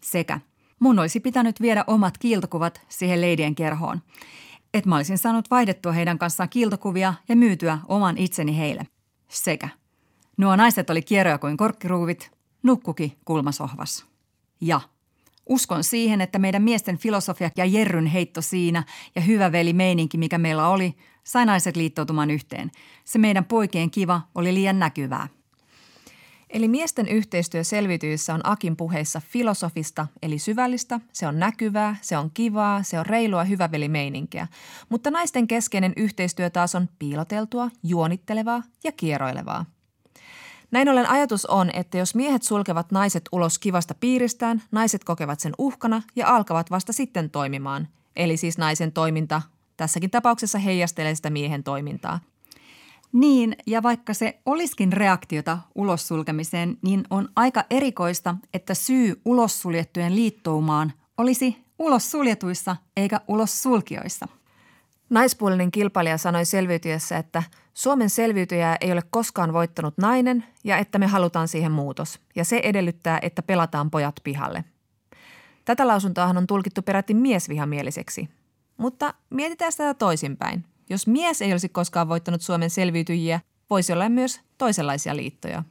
Sekä 0.00 0.40
mun 0.80 0.98
olisi 0.98 1.20
pitänyt 1.20 1.60
viedä 1.60 1.84
omat 1.86 2.18
kiiltokuvat 2.18 2.80
siihen 2.88 3.20
leidien 3.20 3.54
kerhoon. 3.54 4.02
Että 4.74 4.88
mä 4.88 4.96
olisin 4.96 5.18
saanut 5.18 5.50
vaihdettua 5.50 5.92
heidän 5.92 6.18
kanssaan 6.18 6.48
kiiltokuvia 6.48 7.14
ja 7.28 7.36
myytyä 7.36 7.78
oman 7.88 8.18
itseni 8.18 8.58
heille. 8.58 8.86
Sekä 9.28 9.68
nuo 10.36 10.56
naiset 10.56 10.90
oli 10.90 11.02
kierroja 11.02 11.38
kuin 11.38 11.56
korkkiruuvit, 11.56 12.30
nukkuki 12.62 13.18
kulmasohvassa. 13.24 14.06
Ja 14.60 14.80
uskon 15.46 15.84
siihen, 15.84 16.20
että 16.20 16.38
meidän 16.38 16.62
miesten 16.62 16.98
filosofia 16.98 17.50
ja 17.56 17.64
Jerryn 17.64 18.06
heitto 18.06 18.42
siinä 18.42 18.84
ja 19.14 19.22
hyvä 19.22 19.52
veli 19.52 19.72
meininki, 19.72 20.18
mikä 20.18 20.38
meillä 20.38 20.68
oli, 20.68 20.94
sai 21.24 21.46
naiset 21.46 21.76
liittoutumaan 21.76 22.30
yhteen. 22.30 22.70
Se 23.04 23.18
meidän 23.18 23.44
poikien 23.44 23.90
kiva 23.90 24.20
oli 24.34 24.54
liian 24.54 24.78
näkyvää. 24.78 25.28
Eli 26.50 26.68
miesten 26.68 27.08
yhteistyö 27.08 27.64
selviytyissä 27.64 28.34
on 28.34 28.40
Akin 28.44 28.76
puheissa 28.76 29.22
filosofista 29.28 30.06
eli 30.22 30.38
syvällistä, 30.38 31.00
se 31.12 31.26
on 31.26 31.38
näkyvää, 31.38 31.96
se 32.00 32.16
on 32.18 32.30
kivaa, 32.34 32.82
se 32.82 32.98
on 32.98 33.06
reilua 33.06 33.44
hyvävelimeininkiä. 33.44 34.46
Mutta 34.88 35.10
naisten 35.10 35.46
keskeinen 35.46 35.92
yhteistyö 35.96 36.50
taas 36.50 36.74
on 36.74 36.88
piiloteltua, 36.98 37.70
juonittelevaa 37.82 38.62
ja 38.84 38.92
kieroilevaa. 38.92 39.73
Näin 40.70 40.88
ollen 40.88 41.10
ajatus 41.10 41.46
on, 41.46 41.70
että 41.74 41.98
jos 41.98 42.14
miehet 42.14 42.42
sulkevat 42.42 42.92
naiset 42.92 43.24
ulos 43.32 43.58
kivasta 43.58 43.94
piiristään, 43.94 44.62
naiset 44.70 45.04
kokevat 45.04 45.40
sen 45.40 45.52
uhkana 45.58 46.02
ja 46.16 46.36
alkavat 46.36 46.70
vasta 46.70 46.92
sitten 46.92 47.30
toimimaan. 47.30 47.88
Eli 48.16 48.36
siis 48.36 48.58
naisen 48.58 48.92
toiminta 48.92 49.42
tässäkin 49.76 50.10
tapauksessa 50.10 50.58
heijastelee 50.58 51.14
sitä 51.14 51.30
miehen 51.30 51.64
toimintaa. 51.64 52.20
Niin, 53.12 53.56
ja 53.66 53.82
vaikka 53.82 54.14
se 54.14 54.40
olisikin 54.46 54.92
reaktiota 54.92 55.58
ulos 55.74 56.08
sulkemiseen, 56.08 56.78
niin 56.82 57.04
on 57.10 57.28
aika 57.36 57.64
erikoista, 57.70 58.36
että 58.54 58.74
syy 58.74 59.20
ulos 59.24 59.62
suljettujen 59.62 60.16
liittoumaan 60.16 60.92
olisi 61.18 61.56
ulos 61.78 62.10
suljetuissa 62.10 62.76
eikä 62.96 63.20
ulos 63.28 63.62
sulkioissa– 63.62 64.28
Naispuolinen 65.14 65.70
kilpailija 65.70 66.18
sanoi 66.18 66.44
selviytyessä, 66.44 67.18
että 67.18 67.42
Suomen 67.74 68.10
selviytyjää 68.10 68.76
ei 68.80 68.92
ole 68.92 69.02
koskaan 69.10 69.52
voittanut 69.52 69.98
nainen 69.98 70.44
ja 70.64 70.78
että 70.78 70.98
me 70.98 71.06
halutaan 71.06 71.48
siihen 71.48 71.72
muutos. 71.72 72.20
Ja 72.36 72.44
se 72.44 72.60
edellyttää, 72.62 73.18
että 73.22 73.42
pelataan 73.42 73.90
pojat 73.90 74.20
pihalle. 74.24 74.64
Tätä 75.64 75.86
lausuntoahan 75.86 76.36
on 76.36 76.46
tulkittu 76.46 76.82
peräti 76.82 77.14
miesvihamieliseksi. 77.14 78.28
Mutta 78.76 79.14
mietitään 79.30 79.72
sitä 79.72 79.94
toisinpäin. 79.94 80.64
Jos 80.90 81.06
mies 81.06 81.42
ei 81.42 81.52
olisi 81.52 81.68
koskaan 81.68 82.08
voittanut 82.08 82.42
Suomen 82.42 82.70
selviytyjiä, 82.70 83.40
voisi 83.70 83.92
olla 83.92 84.08
myös 84.08 84.40
toisenlaisia 84.58 85.16
liittoja. 85.16 85.62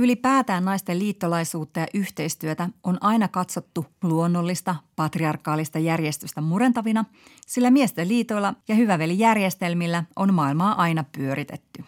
Ylipäätään 0.00 0.64
naisten 0.64 0.98
liittolaisuutta 0.98 1.80
ja 1.80 1.86
yhteistyötä 1.94 2.68
on 2.82 2.98
aina 3.00 3.28
katsottu 3.28 3.86
luonnollista, 4.02 4.74
patriarkaalista 4.96 5.78
järjestystä 5.78 6.40
murentavina, 6.40 7.04
sillä 7.46 7.70
miesten 7.70 8.08
liitoilla 8.08 8.54
ja 8.68 8.74
hyvävelijärjestelmillä 8.74 10.04
on 10.16 10.34
maailmaa 10.34 10.82
aina 10.82 11.04
pyöritetty. 11.16 11.84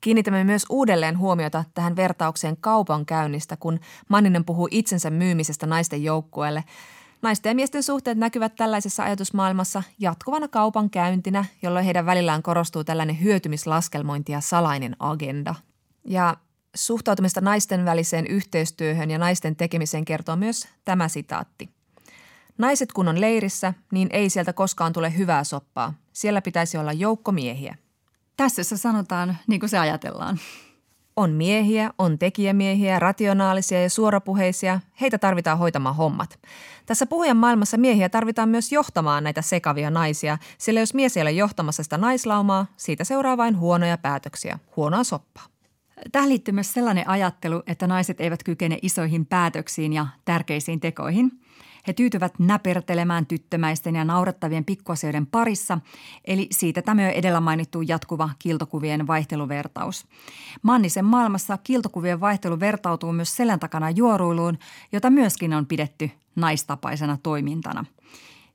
Kiinnitämme 0.00 0.44
myös 0.44 0.66
uudelleen 0.70 1.18
huomiota 1.18 1.64
tähän 1.74 1.96
vertaukseen 1.96 2.56
kaupankäynnistä, 2.56 3.56
kun 3.56 3.80
Manninen 4.08 4.44
puhuu 4.44 4.68
itsensä 4.70 5.10
myymisestä 5.10 5.66
naisten 5.66 6.02
joukkueelle. 6.02 6.64
Naisten 7.22 7.50
ja 7.50 7.54
miesten 7.54 7.82
suhteet 7.82 8.18
näkyvät 8.18 8.54
tällaisessa 8.54 9.04
ajatusmaailmassa 9.04 9.82
jatkuvana 9.98 10.48
kaupankäyntinä, 10.48 11.44
jolloin 11.62 11.84
heidän 11.84 12.06
välillään 12.06 12.42
korostuu 12.42 12.84
tällainen 12.84 13.22
hyötymislaskelmointi 13.22 14.32
ja 14.32 14.40
salainen 14.40 14.96
agenda. 14.98 15.54
Ja 16.04 16.36
suhtautumista 16.76 17.40
naisten 17.40 17.84
väliseen 17.84 18.26
yhteistyöhön 18.26 19.10
ja 19.10 19.18
naisten 19.18 19.56
tekemiseen 19.56 20.04
kertoo 20.04 20.36
myös 20.36 20.68
tämä 20.84 21.08
sitaatti. 21.08 21.68
Naiset 22.58 22.92
kun 22.92 23.08
on 23.08 23.20
leirissä, 23.20 23.74
niin 23.92 24.08
ei 24.12 24.30
sieltä 24.30 24.52
koskaan 24.52 24.92
tule 24.92 25.16
hyvää 25.16 25.44
soppaa. 25.44 25.94
Siellä 26.12 26.42
pitäisi 26.42 26.78
olla 26.78 26.92
joukko 26.92 27.32
miehiä. 27.32 27.76
Tässä 28.36 28.62
se 28.62 28.76
sanotaan 28.76 29.36
niin 29.46 29.60
kuin 29.60 29.70
se 29.70 29.78
ajatellaan. 29.78 30.38
On 31.16 31.30
miehiä, 31.30 31.90
on 31.98 32.18
tekijämiehiä, 32.18 32.98
rationaalisia 32.98 33.82
ja 33.82 33.90
suorapuheisia. 33.90 34.80
Heitä 35.00 35.18
tarvitaan 35.18 35.58
hoitamaan 35.58 35.96
hommat. 35.96 36.38
Tässä 36.86 37.06
puhujan 37.06 37.36
maailmassa 37.36 37.76
miehiä 37.76 38.08
tarvitaan 38.08 38.48
myös 38.48 38.72
johtamaan 38.72 39.24
näitä 39.24 39.42
sekavia 39.42 39.90
naisia, 39.90 40.38
sillä 40.58 40.80
jos 40.80 40.94
mies 40.94 41.16
ei 41.16 41.22
ole 41.22 41.32
johtamassa 41.32 41.82
sitä 41.82 41.98
naislaumaa, 41.98 42.66
siitä 42.76 43.04
seuraa 43.04 43.36
vain 43.36 43.58
huonoja 43.58 43.98
päätöksiä, 43.98 44.58
huonoa 44.76 45.04
soppaa. 45.04 45.55
Tähän 46.12 46.28
liittyy 46.28 46.54
myös 46.54 46.72
sellainen 46.72 47.08
ajattelu, 47.08 47.62
että 47.66 47.86
naiset 47.86 48.20
eivät 48.20 48.42
kykene 48.42 48.78
isoihin 48.82 49.26
päätöksiin 49.26 49.92
ja 49.92 50.06
tärkeisiin 50.24 50.80
tekoihin. 50.80 51.40
He 51.86 51.92
tyytyvät 51.92 52.38
näpertelemään 52.38 53.26
tyttömäisten 53.26 53.96
ja 53.96 54.04
naurettavien 54.04 54.64
pikkuasioiden 54.64 55.26
parissa, 55.26 55.78
eli 56.24 56.48
siitä 56.50 56.82
tämä 56.82 57.10
edellä 57.10 57.40
mainittu 57.40 57.82
jatkuva 57.82 58.30
kiltokuvien 58.38 59.06
vaihteluvertaus. 59.06 60.06
Mannisen 60.62 61.04
maailmassa 61.04 61.58
kiltokuvien 61.64 62.20
vaihtelu 62.20 62.60
vertautuu 62.60 63.12
myös 63.12 63.36
selän 63.36 63.60
takana 63.60 63.90
juoruiluun, 63.90 64.58
jota 64.92 65.10
myöskin 65.10 65.54
on 65.54 65.66
pidetty 65.66 66.10
naistapaisena 66.36 67.18
toimintana– 67.22 67.84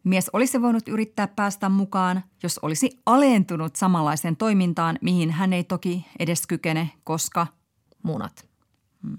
Mies 0.03 0.29
olisi 0.33 0.61
voinut 0.61 0.87
yrittää 0.87 1.27
päästä 1.27 1.69
mukaan, 1.69 2.23
jos 2.43 2.57
olisi 2.57 2.99
alentunut 3.05 3.75
samanlaiseen 3.75 4.35
toimintaan, 4.35 4.97
mihin 5.01 5.31
hän 5.31 5.53
ei 5.53 5.63
toki 5.63 6.05
edes 6.19 6.47
kykene, 6.47 6.89
koska 7.03 7.47
munat. 8.03 8.45
Hmm. 9.03 9.17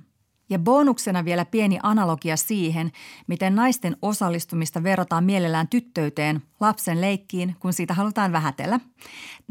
Ja 0.51 0.59
bonuksena 0.59 1.25
vielä 1.25 1.45
pieni 1.45 1.79
analogia 1.83 2.37
siihen, 2.37 2.93
miten 3.27 3.55
naisten 3.55 3.97
osallistumista 4.03 4.83
verrataan 4.83 5.25
mielellään 5.25 5.69
tyttöyteen, 5.69 6.43
lapsen 6.61 7.01
leikkiin, 7.01 7.57
kun 7.61 7.73
siitä 7.73 7.95
halutaan 7.95 8.33
vähätellä. 8.33 8.81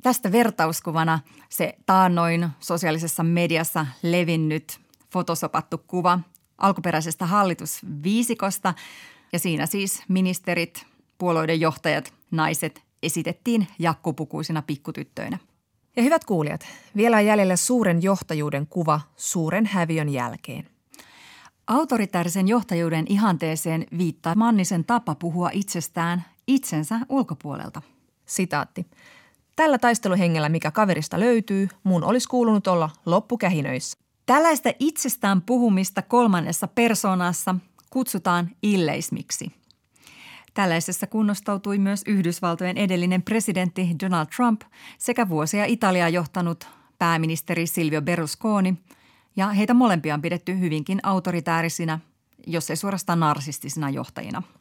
Tästä 0.03 0.31
vertauskuvana 0.31 1.19
se 1.49 1.73
taannoin 1.85 2.49
sosiaalisessa 2.59 3.23
mediassa 3.23 3.85
levinnyt 4.03 4.79
fotosopattu 5.11 5.77
kuva 5.77 6.19
alkuperäisestä 6.57 7.25
hallitusviisikosta– 7.25 8.73
ja 9.33 9.39
siinä 9.39 9.65
siis 9.65 10.03
ministerit, 10.07 10.85
puolueiden 11.21 11.59
johtajat, 11.59 12.13
naiset 12.31 12.81
esitettiin 13.03 13.67
jakkupukuisina 13.79 14.61
pikkutyttöinä. 14.61 15.37
Ja 15.95 16.03
hyvät 16.03 16.25
kuulijat, 16.25 16.61
vielä 16.95 17.17
on 17.17 17.25
jäljellä 17.25 17.55
suuren 17.55 18.03
johtajuuden 18.03 18.67
kuva 18.67 19.01
suuren 19.15 19.65
häviön 19.65 20.09
jälkeen. 20.09 20.67
Autoritaarisen 21.67 22.47
johtajuuden 22.47 23.05
ihanteeseen 23.09 23.85
viittaa 23.97 24.35
Mannisen 24.35 24.85
tapa 24.85 25.15
puhua 25.15 25.49
itsestään 25.53 26.25
itsensä 26.47 26.99
ulkopuolelta. 27.09 27.81
Sitaatti. 28.25 28.85
Tällä 29.55 29.77
taisteluhengellä, 29.77 30.49
mikä 30.49 30.71
kaverista 30.71 31.19
löytyy, 31.19 31.67
mun 31.83 32.03
olisi 32.03 32.27
kuulunut 32.27 32.67
olla 32.67 32.89
loppukähinöissä. 33.05 33.97
Tällaista 34.25 34.69
itsestään 34.79 35.41
puhumista 35.41 36.01
kolmannessa 36.01 36.67
persoonassa 36.67 37.55
kutsutaan 37.89 38.49
illeismiksi– 38.63 39.51
Tällaisessa 40.53 41.07
kunnostautui 41.07 41.77
myös 41.77 42.03
Yhdysvaltojen 42.07 42.77
edellinen 42.77 43.21
presidentti 43.21 43.95
Donald 44.03 44.27
Trump 44.35 44.61
sekä 44.97 45.29
vuosia 45.29 45.65
Italiaa 45.65 46.09
johtanut 46.09 46.67
pääministeri 46.99 47.67
Silvio 47.67 48.01
Berlusconi, 48.01 48.77
ja 49.35 49.47
heitä 49.47 49.73
molempia 49.73 50.13
on 50.13 50.21
pidetty 50.21 50.59
hyvinkin 50.59 50.99
autoritäärisinä, 51.03 51.99
jos 52.47 52.69
ei 52.69 52.75
suorastaan 52.75 53.19
narsistisina 53.19 53.89
johtajina– 53.89 54.43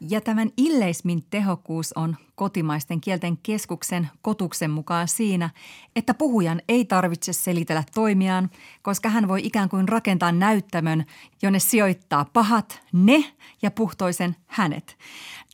ja 0.00 0.20
tämän 0.20 0.50
illeismin 0.56 1.24
tehokkuus 1.30 1.92
on 1.92 2.16
kotimaisten 2.34 3.00
kielten 3.00 3.36
keskuksen 3.36 4.08
kotuksen 4.22 4.70
mukaan 4.70 5.08
siinä, 5.08 5.50
että 5.96 6.14
puhujan 6.14 6.62
ei 6.68 6.84
tarvitse 6.84 7.32
selitellä 7.32 7.84
toimiaan, 7.94 8.50
koska 8.82 9.08
hän 9.08 9.28
voi 9.28 9.46
ikään 9.46 9.68
kuin 9.68 9.88
rakentaa 9.88 10.32
näyttämön, 10.32 11.04
jonne 11.42 11.58
sijoittaa 11.58 12.24
pahat 12.32 12.80
ne 12.92 13.24
ja 13.62 13.70
puhtoisen 13.70 14.36
hänet. 14.46 14.96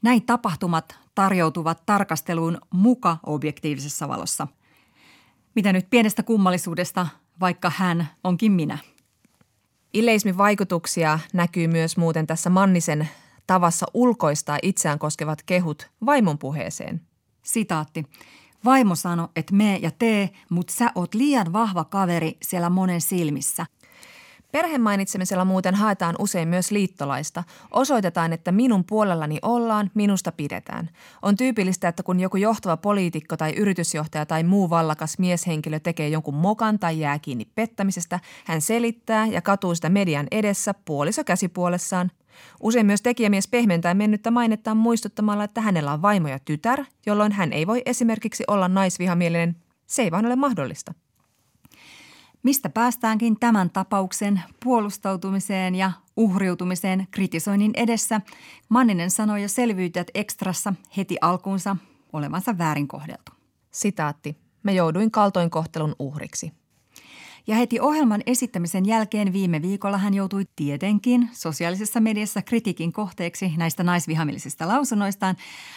Näin 0.03 0.23
tapahtumat 0.27 0.99
tarjoutuvat 1.15 1.83
tarkasteluun 1.87 2.59
muka 2.71 3.17
objektiivisessa 3.27 4.09
valossa. 4.09 4.47
Mitä 5.55 5.73
nyt 5.73 5.91
pienestä 5.91 6.23
kummallisuudesta, 6.23 7.07
vaikka 7.41 7.73
hän 7.77 8.09
onkin 8.25 8.53
minä? 8.53 8.79
Illeismin 9.93 10.39
vaikutuksia 10.39 11.19
näkyy 11.33 11.69
myös 11.69 11.97
muuten 11.97 12.27
tässä 12.27 12.51
Mannisen 12.51 13.09
tavassa 13.47 13.87
ulkoistaa 13.95 14.59
itseään 14.63 14.99
koskevat 14.99 15.43
kehut 15.43 15.91
vaimon 16.07 16.39
puheeseen. 16.39 17.01
Sitaatti. 17.43 18.05
Vaimo 18.65 18.95
sanoi, 18.95 19.29
että 19.37 19.55
me 19.55 19.77
ja 19.77 19.91
tee, 19.91 20.31
mutta 20.51 20.73
sä 20.73 20.93
oot 20.95 21.15
liian 21.15 21.53
vahva 21.53 21.85
kaveri 21.85 22.37
siellä 22.43 22.71
monen 22.71 23.01
silmissä. 23.01 23.67
Perhemainitsemisella 24.53 25.45
muuten 25.45 25.75
haetaan 25.75 26.15
usein 26.19 26.49
myös 26.49 26.71
liittolaista. 26.71 27.45
Osoitetaan, 27.71 28.33
että 28.33 28.53
minun 28.53 28.85
puolellani 28.85 29.39
ollaan, 29.43 29.91
minusta 29.95 30.33
pidetään. 30.33 30.91
On 31.23 31.37
tyypillistä, 31.37 31.89
että 31.89 32.03
kun 32.03 32.21
joku 32.21 32.37
johtava 32.37 32.77
poliitikko 32.77 33.37
tai 33.37 33.53
yritysjohtaja 33.57 34.27
tai 34.27 34.43
muu 34.43 34.71
vallakas 34.71 35.19
mieshenkilö 35.19 35.81
tekee 35.81 36.09
jonkun 36.09 36.35
mokan 36.35 36.79
tai 36.79 37.01
jää 37.01 37.19
kiinni 37.19 37.45
pettämisestä, 37.55 38.21
hän 38.45 38.61
selittää 38.61 39.27
ja 39.27 39.43
katuu 39.43 39.75
sitä 39.75 39.89
median 39.89 40.27
edessä 40.31 40.75
puoliso 40.85 41.25
käsipuolessaan. 41.25 42.11
Usein 42.63 42.87
myös 42.87 43.03
tekijämies 43.03 43.49
pehmentää 43.49 43.95
mennyttä 43.95 44.31
mainettaan 44.31 44.77
muistuttamalla, 44.77 45.45
että 45.45 45.61
hänellä 45.61 45.93
on 45.93 46.03
vaimo 46.03 46.29
ja 46.29 46.39
tytär, 46.39 46.85
jolloin 47.07 47.33
hän 47.33 47.53
ei 47.53 47.67
voi 47.67 47.83
esimerkiksi 47.87 48.45
olla 48.49 48.69
naisvihamielinen. 48.69 49.57
Se 49.87 50.03
ei 50.03 50.11
vaan 50.11 50.27
ole 50.27 50.37
mahdollista. 50.37 50.95
Mistä 52.43 52.69
päästäänkin 52.69 53.39
tämän 53.41 53.71
tapauksen 53.71 54.43
puolustautumiseen 54.65 55.75
ja 55.75 55.93
uhriutumiseen 56.17 57.07
kritisoinnin 57.11 57.73
edessä, 57.75 58.21
Manninen 58.69 59.11
sanoi 59.11 59.43
jo 59.43 59.49
selvyytyjät 59.49 60.11
ekstrassa 60.15 60.75
heti 60.97 61.17
alkuunsa 61.21 61.77
olevansa 62.13 62.59
väärin 62.59 62.89
kohdeltu. 62.89 63.33
Sitaatti. 63.71 64.37
Me 64.63 64.73
jouduin 64.73 65.11
kaltoinkohtelun 65.11 65.97
uhriksi. 65.99 66.53
Ja 67.47 67.57
heti 67.57 67.81
ohjelman 67.81 68.23
esittämisen 68.27 68.87
jälkeen 68.87 69.33
viime 69.33 69.63
viikolla 69.63 69.99
hän 69.99 70.15
joutui 70.15 70.47
tietenkin 70.57 71.29
sosiaalisessa 71.33 72.01
mediassa 72.01 72.43
kritiikin 72.43 72.93
kohteeksi 72.93 73.53
näistä 73.57 73.83
naisvihamillisista 73.83 74.69
lausunnoistaan, 74.69 75.37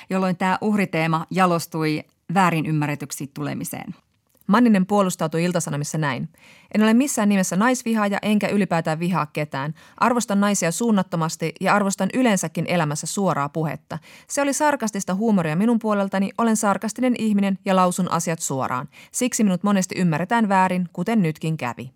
jolloin 0.09 0.37
tämä 0.37 0.57
uhriteema 0.61 1.25
jalostui 1.31 2.03
väärin 2.33 2.65
ymmärretyksi 2.65 3.31
tulemiseen– 3.33 3.95
Manninen 4.49 4.85
puolustautui 4.85 5.43
iltasanomissa 5.43 5.97
näin. 5.97 6.29
En 6.75 6.83
ole 6.83 6.93
missään 6.93 7.29
nimessä 7.29 7.55
naisvihaaja 7.55 8.19
enkä 8.21 8.47
ylipäätään 8.47 8.99
vihaa 8.99 9.25
ketään. 9.25 9.73
Arvostan 9.97 10.39
naisia 10.39 10.71
suunnattomasti 10.71 11.53
ja 11.61 11.75
arvostan 11.75 12.09
yleensäkin 12.13 12.65
elämässä 12.67 13.07
suoraa 13.07 13.49
puhetta. 13.49 13.99
Se 14.27 14.41
oli 14.41 14.53
sarkastista 14.53 15.15
huumoria 15.15 15.55
minun 15.55 15.79
puoleltani, 15.79 16.29
olen 16.37 16.57
sarkastinen 16.57 17.15
ihminen 17.19 17.59
ja 17.65 17.75
lausun 17.75 18.11
asiat 18.11 18.39
suoraan. 18.39 18.89
Siksi 19.11 19.43
minut 19.43 19.63
monesti 19.63 19.95
ymmärretään 19.97 20.49
väärin, 20.49 20.89
kuten 20.93 21.21
nytkin 21.21 21.57
kävi. 21.57 21.91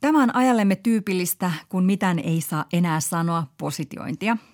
Tämä 0.00 0.22
on 0.22 0.36
ajallemme 0.36 0.76
tyypillistä, 0.76 1.50
kun 1.68 1.84
mitään 1.84 2.18
ei 2.18 2.40
saa 2.40 2.64
enää 2.72 3.00
sanoa 3.00 3.46
positiointia– 3.58 4.36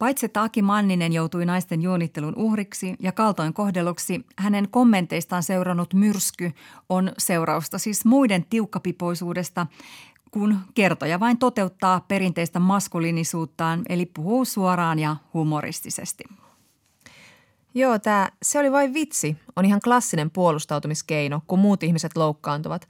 Paitsi 0.00 0.26
että 0.26 0.42
Aki 0.42 0.62
Manninen 0.62 1.12
joutui 1.12 1.46
naisten 1.46 1.82
juonittelun 1.82 2.36
uhriksi 2.36 2.96
ja 3.00 3.12
kaltoin 3.12 3.54
kohdelluksi, 3.54 4.26
hänen 4.36 4.68
kommenteistaan 4.70 5.42
seurannut 5.42 5.94
myrsky 5.94 6.52
on 6.88 7.12
seurausta 7.18 7.78
siis 7.78 8.04
muiden 8.04 8.44
tiukkapipoisuudesta, 8.50 9.66
kun 10.30 10.58
kertoja 10.74 11.20
vain 11.20 11.38
toteuttaa 11.38 12.04
perinteistä 12.08 12.58
maskuliinisuuttaan, 12.58 13.82
eli 13.88 14.06
puhuu 14.06 14.44
suoraan 14.44 14.98
ja 14.98 15.16
humoristisesti. 15.34 16.24
Joo, 17.74 17.98
tämä 17.98 18.28
se 18.42 18.58
oli 18.58 18.72
vain 18.72 18.94
vitsi 18.94 19.36
on 19.56 19.64
ihan 19.64 19.80
klassinen 19.84 20.30
puolustautumiskeino, 20.30 21.42
kun 21.46 21.58
muut 21.58 21.82
ihmiset 21.82 22.16
loukkaantuvat. 22.16 22.88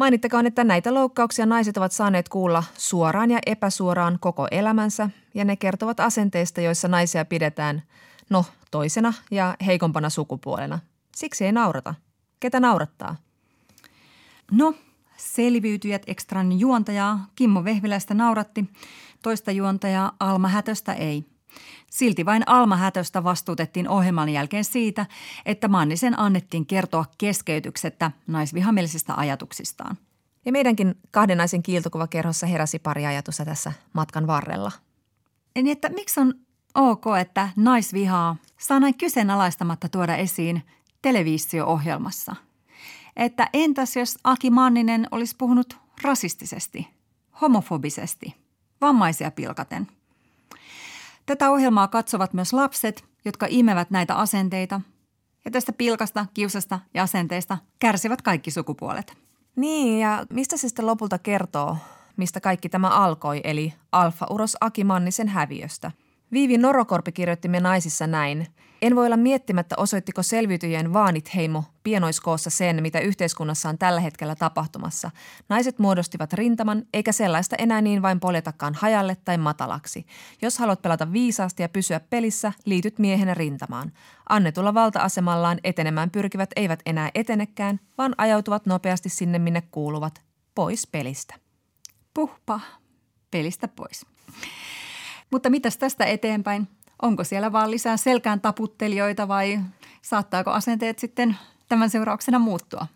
Mainittakoon, 0.00 0.46
että 0.46 0.64
näitä 0.64 0.94
loukkauksia 0.94 1.46
naiset 1.46 1.76
ovat 1.76 1.92
saaneet 1.92 2.28
kuulla 2.28 2.64
suoraan 2.74 3.30
ja 3.30 3.38
epäsuoraan 3.46 4.18
koko 4.20 4.48
elämänsä 4.50 5.10
ja 5.34 5.44
ne 5.44 5.56
kertovat 5.56 6.00
asenteista, 6.00 6.60
joissa 6.60 6.88
naisia 6.88 7.24
pidetään, 7.24 7.82
no, 8.30 8.44
toisena 8.70 9.12
ja 9.30 9.56
heikompana 9.66 10.10
sukupuolena. 10.10 10.78
Siksi 11.16 11.44
ei 11.44 11.52
naurata. 11.52 11.94
Ketä 12.40 12.60
naurattaa? 12.60 13.16
No, 14.50 14.74
selviytyjät 15.16 16.02
ekstran 16.06 16.60
juontajaa 16.60 17.26
Kimmo 17.36 17.64
Vehviläistä 17.64 18.14
nauratti, 18.14 18.64
toista 19.22 19.50
juontajaa 19.50 20.16
Alma 20.20 20.48
Hätöstä 20.48 20.92
ei. 20.92 21.29
Silti 21.90 22.26
vain 22.26 22.42
Alma 22.46 22.76
Hätöstä 22.76 23.24
vastuutettiin 23.24 23.88
ohjelman 23.88 24.28
jälkeen 24.28 24.64
siitä, 24.64 25.06
että 25.46 25.68
Mannisen 25.68 26.18
annettiin 26.18 26.66
kertoa 26.66 27.04
keskeytyksettä 27.18 28.10
naisvihamielisistä 28.26 29.14
ajatuksistaan. 29.16 29.98
Ja 30.44 30.52
meidänkin 30.52 30.94
kahden 31.10 31.38
naisen 31.38 31.62
kiiltokuvakerhossa 31.62 32.46
heräsi 32.46 32.78
pari 32.78 33.06
ajatusta 33.06 33.44
tässä 33.44 33.72
matkan 33.92 34.26
varrella. 34.26 34.72
Niin, 35.54 35.66
että 35.66 35.88
miksi 35.88 36.20
on 36.20 36.34
ok, 36.74 37.04
että 37.20 37.48
naisvihaa 37.56 38.36
saa 38.58 38.80
näin 38.80 38.98
kyseenalaistamatta 38.98 39.88
tuoda 39.88 40.16
esiin 40.16 40.62
televisio-ohjelmassa? 41.02 42.36
Että 43.16 43.48
entäs 43.52 43.96
jos 43.96 44.18
Aki 44.24 44.50
Manninen 44.50 45.06
olisi 45.10 45.36
puhunut 45.36 45.76
rasistisesti, 46.02 46.88
homofobisesti, 47.40 48.34
vammaisia 48.80 49.30
pilkaten– 49.30 49.86
Tätä 51.30 51.50
ohjelmaa 51.50 51.88
katsovat 51.88 52.34
myös 52.34 52.52
lapset, 52.52 53.04
jotka 53.24 53.46
imevät 53.50 53.90
näitä 53.90 54.14
asenteita. 54.14 54.80
Ja 55.44 55.50
tästä 55.50 55.72
pilkasta, 55.72 56.26
kiusasta 56.34 56.80
ja 56.94 57.02
asenteista 57.02 57.58
kärsivät 57.78 58.22
kaikki 58.22 58.50
sukupuolet. 58.50 59.16
Niin, 59.56 60.00
ja 60.00 60.26
mistä 60.30 60.56
se 60.56 60.68
sitten 60.68 60.86
lopulta 60.86 61.18
kertoo, 61.18 61.76
mistä 62.16 62.40
kaikki 62.40 62.68
tämä 62.68 62.88
alkoi, 62.88 63.40
eli 63.44 63.74
Alfa-uros 63.92 64.56
Aki 64.60 64.84
Mannisen 64.84 65.28
häviöstä– 65.28 65.92
Viivi 66.32 66.58
Norokorpi 66.58 67.12
kirjoitti 67.12 67.48
me 67.48 67.60
naisissa 67.60 68.06
näin. 68.06 68.46
En 68.82 68.96
voi 68.96 69.06
olla 69.06 69.16
miettimättä, 69.16 69.74
osoittiko 69.78 70.22
selviytyjien 70.22 70.92
vaanit 70.92 71.34
heimo 71.34 71.64
pienoiskoossa 71.82 72.50
sen, 72.50 72.82
mitä 72.82 73.00
yhteiskunnassa 73.00 73.68
on 73.68 73.78
tällä 73.78 74.00
hetkellä 74.00 74.34
tapahtumassa. 74.34 75.10
Naiset 75.48 75.78
muodostivat 75.78 76.32
rintaman, 76.32 76.82
eikä 76.94 77.12
sellaista 77.12 77.56
enää 77.58 77.80
niin 77.80 78.02
vain 78.02 78.20
poljetakaan 78.20 78.74
hajalle 78.74 79.16
tai 79.24 79.38
matalaksi. 79.38 80.06
Jos 80.42 80.58
haluat 80.58 80.82
pelata 80.82 81.12
viisaasti 81.12 81.62
ja 81.62 81.68
pysyä 81.68 82.00
pelissä, 82.00 82.52
liityt 82.64 82.98
miehenä 82.98 83.34
rintamaan. 83.34 83.92
Annetulla 84.28 84.74
valta-asemallaan 84.74 85.58
etenemään 85.64 86.10
pyrkivät 86.10 86.50
eivät 86.56 86.80
enää 86.86 87.10
etenekään, 87.14 87.80
vaan 87.98 88.14
ajautuvat 88.18 88.66
nopeasti 88.66 89.08
sinne, 89.08 89.38
minne 89.38 89.62
kuuluvat, 89.70 90.22
pois 90.54 90.86
pelistä. 90.86 91.34
Puhpa, 92.14 92.60
pelistä 93.30 93.68
pois. 93.68 94.06
Mutta 95.30 95.50
mitäs 95.50 95.76
tästä 95.76 96.04
eteenpäin? 96.04 96.68
Onko 97.02 97.24
siellä 97.24 97.52
vaan 97.52 97.70
lisää 97.70 97.96
selkään 97.96 98.40
taputtelijoita 98.40 99.28
vai 99.28 99.60
saattaako 100.02 100.50
asenteet 100.50 100.98
sitten 100.98 101.36
tämän 101.68 101.90
seurauksena 101.90 102.38
muuttua? 102.38 102.86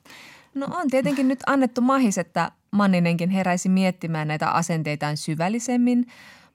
No 0.55 0.67
on 0.71 0.91
tietenkin 0.91 1.29
nyt 1.29 1.41
annettu 1.47 1.81
mahis, 1.81 2.19
että 2.19 2.53
Manninenkin 2.71 3.31
heräisi 3.31 3.69
miettimään 3.69 4.29
näitä 4.29 4.51
asenteitaan 4.51 5.17
syvällisemmin, 5.17 6.07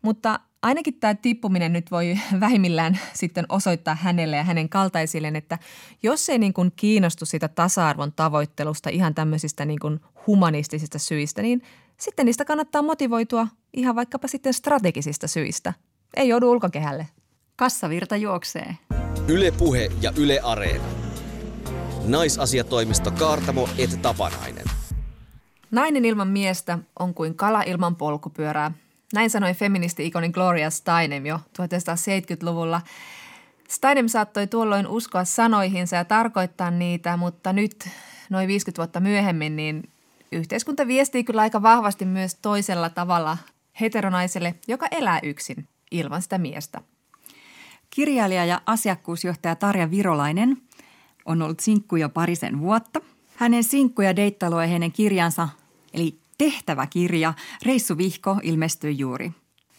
mutta 0.02 0.40
ainakin 0.62 0.94
tämä 0.94 1.16
tippuminen 1.16 1.74
nyt 1.74 1.92
voi 1.92 2.18
vähimmillään 2.40 3.00
sitten 3.14 3.46
osoittaa 3.50 3.96
hänelle 3.96 4.38
ja 4.38 4.44
hänen 4.44 4.70
kaltaisilleen, 4.70 5.36
että 5.36 5.58
jos 6.04 6.30
ei 6.30 6.40
niin 6.40 6.54
kuin 6.54 6.72
kiinnostu 6.76 7.26
siitä 7.26 7.48
tasa-arvon 7.48 8.14
tavoittelusta 8.16 8.90
ihan 8.90 9.16
tämmöisistä 9.16 9.66
niin 9.66 9.80
kuin 9.80 10.00
humanistisista 10.28 11.00
syistä, 11.00 11.42
niin 11.42 11.62
sitten 11.98 12.26
niistä 12.26 12.46
kannattaa 12.46 12.82
motivoitua 12.82 13.48
ihan 13.74 13.96
vaikkapa 13.96 14.28
sitten 14.28 14.54
strategisista 14.54 15.28
syistä. 15.28 15.74
Ei 16.18 16.28
joudu 16.28 16.52
ulkokehälle. 16.52 17.08
Kassavirta 17.56 18.16
juoksee. 18.16 18.78
Yle 19.28 19.52
Puhe 19.52 19.90
ja 20.02 20.12
Yle 20.18 20.40
Areena. 20.44 20.84
Naisasiatoimisto 22.06 23.12
Kaartamo 23.12 23.70
et 23.78 24.02
Tapanainen. 24.02 24.66
Nainen 25.72 26.06
ilman 26.06 26.28
miestä 26.28 26.80
on 27.00 27.14
kuin 27.14 27.36
kala 27.36 27.62
ilman 27.62 27.96
polkupyörää. 27.96 28.72
Näin 29.14 29.30
sanoi 29.30 29.54
feministi-ikoni 29.54 30.30
Gloria 30.30 30.70
Steinem 30.70 31.26
jo 31.26 31.40
1970-luvulla. 31.62 32.82
Steinem 33.70 34.08
saattoi 34.08 34.48
tuolloin 34.48 34.88
uskoa 34.88 35.26
sanoihinsa 35.26 35.96
ja 35.96 36.06
tarkoittaa 36.06 36.72
niitä, 36.72 37.18
mutta 37.18 37.54
nyt 37.54 37.90
noin 38.30 38.48
50 38.48 38.82
vuotta 38.82 39.00
myöhemmin, 39.00 39.56
niin 39.56 39.90
yhteiskunta 40.32 40.88
viestii 40.88 41.24
kyllä 41.24 41.42
aika 41.42 41.62
vahvasti 41.62 42.06
myös 42.06 42.36
toisella 42.36 42.90
tavalla 42.90 43.38
heteronaiselle, 43.82 44.56
joka 44.68 44.88
elää 44.92 45.20
yksin 45.24 45.68
ilman 45.92 46.22
sitä 46.22 46.38
miestä. 46.38 46.82
Kirjailija 47.90 48.46
ja 48.46 48.62
asiakkuusjohtaja 48.66 49.56
Tarja 49.56 49.92
Virolainen 49.92 50.58
on 51.26 51.42
ollut 51.42 51.60
sinkku 51.60 51.96
jo 51.96 52.10
parisen 52.10 52.60
vuotta. 52.60 53.02
Hänen 53.36 53.64
sinkku 53.64 54.02
ja 54.02 54.16
deittailu 54.16 54.60
ja 54.60 54.68
hänen 54.68 54.92
kirjansa, 54.92 55.50
eli 55.94 56.20
tehtäväkirja 56.38 57.34
Reissuvihko 57.66 58.40
ilmestyi 58.44 58.98
juuri. 58.98 59.32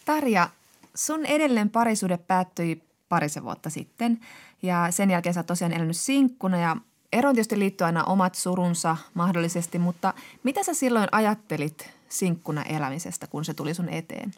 Tarja, 0.04 0.48
sun 0.94 1.26
edelleen 1.26 1.70
parisuhde 1.70 2.16
päättyi 2.16 2.82
parisen 3.08 3.44
vuotta 3.44 3.70
sitten 3.70 4.20
ja 4.62 4.86
sen 4.90 5.10
jälkeen 5.10 5.34
sä 5.34 5.40
oot 5.40 5.46
tosiaan 5.46 5.72
elänyt 5.72 5.96
sinkkuna 5.96 6.58
ja 6.58 6.76
Eroon 7.12 7.34
tietysti 7.34 7.58
liittyy 7.58 7.84
aina 7.84 8.04
omat 8.04 8.34
surunsa 8.34 8.96
mahdollisesti, 9.14 9.78
mutta 9.78 10.14
mitä 10.42 10.62
sä 10.62 10.74
silloin 10.74 11.08
ajattelit 11.12 11.90
sinkkuna 12.10 12.62
elämisestä, 12.62 13.26
kun 13.26 13.44
se 13.44 13.54
tuli 13.54 13.74
sun 13.74 13.88
eteen? 13.88 14.34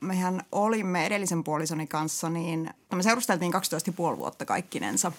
Mehän 0.00 0.42
olimme 0.52 1.06
edellisen 1.06 1.44
puolisoni 1.44 1.86
kanssa, 1.86 2.30
niin 2.30 2.70
me 2.94 3.02
seurusteltiin 3.02 3.52
12,5 3.54 4.18
vuotta 4.18 4.44
kaikkinensa 4.44 5.12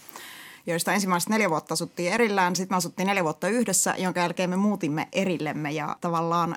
joista 0.68 0.94
ensimmäiset 0.94 1.30
neljä 1.30 1.50
vuotta 1.50 1.74
asuttiin 1.74 2.14
erillään, 2.14 2.56
sitten 2.56 2.76
me 2.76 2.78
asuttiin 2.78 3.08
neljä 3.08 3.24
vuotta 3.24 3.48
yhdessä, 3.48 3.96
jonka 3.98 4.20
jälkeen 4.20 4.50
me 4.50 4.56
muutimme 4.56 5.08
erillemme 5.12 5.72
ja 5.72 5.98
tavallaan 6.02 6.56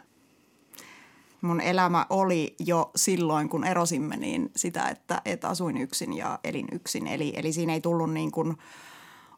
mun 1.40 1.61
elämä 1.61 2.07
oli 2.11 2.55
jo 2.59 2.90
silloin, 2.96 3.48
kun 3.48 3.64
erosimme, 3.64 4.16
niin 4.16 4.51
sitä, 4.57 4.88
että, 4.88 5.22
että 5.25 5.48
asuin 5.48 5.77
yksin 5.77 6.16
ja 6.16 6.38
elin 6.44 6.68
yksin. 6.72 7.07
Eli, 7.07 7.33
eli 7.37 7.53
siinä 7.53 7.75
ei 7.75 7.81
tullut 7.81 8.12
niin 8.12 8.33
kuin– 8.33 8.57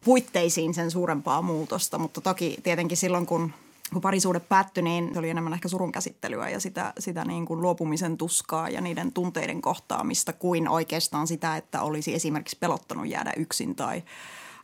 puitteisiin 0.04 0.74
sen 0.74 0.90
suurempaa 0.90 1.42
muutosta, 1.42 1.98
mutta 1.98 2.20
toki 2.20 2.56
tietenkin 2.62 2.96
silloin, 2.96 3.26
kun 3.26 3.52
kun 3.94 4.02
parisuude 4.02 4.40
päättyi, 4.40 4.82
niin 4.82 5.10
se 5.12 5.18
oli 5.18 5.30
enemmän 5.30 5.52
ehkä 5.52 5.68
surun 5.68 5.92
käsittelyä 5.92 6.48
ja 6.48 6.60
sitä, 6.60 6.92
sitä 6.98 7.24
niin 7.24 7.46
kuin 7.46 7.60
luopumisen 7.60 8.16
tuskaa 8.16 8.68
ja 8.68 8.80
niiden 8.80 9.12
tunteiden 9.12 9.62
kohtaamista 9.62 10.32
kuin 10.32 10.68
oikeastaan 10.68 11.26
sitä, 11.26 11.56
että 11.56 11.82
olisi 11.82 12.14
esimerkiksi 12.14 12.56
pelottanut 12.60 13.08
jäädä 13.08 13.32
yksin 13.36 13.74
tai 13.74 14.02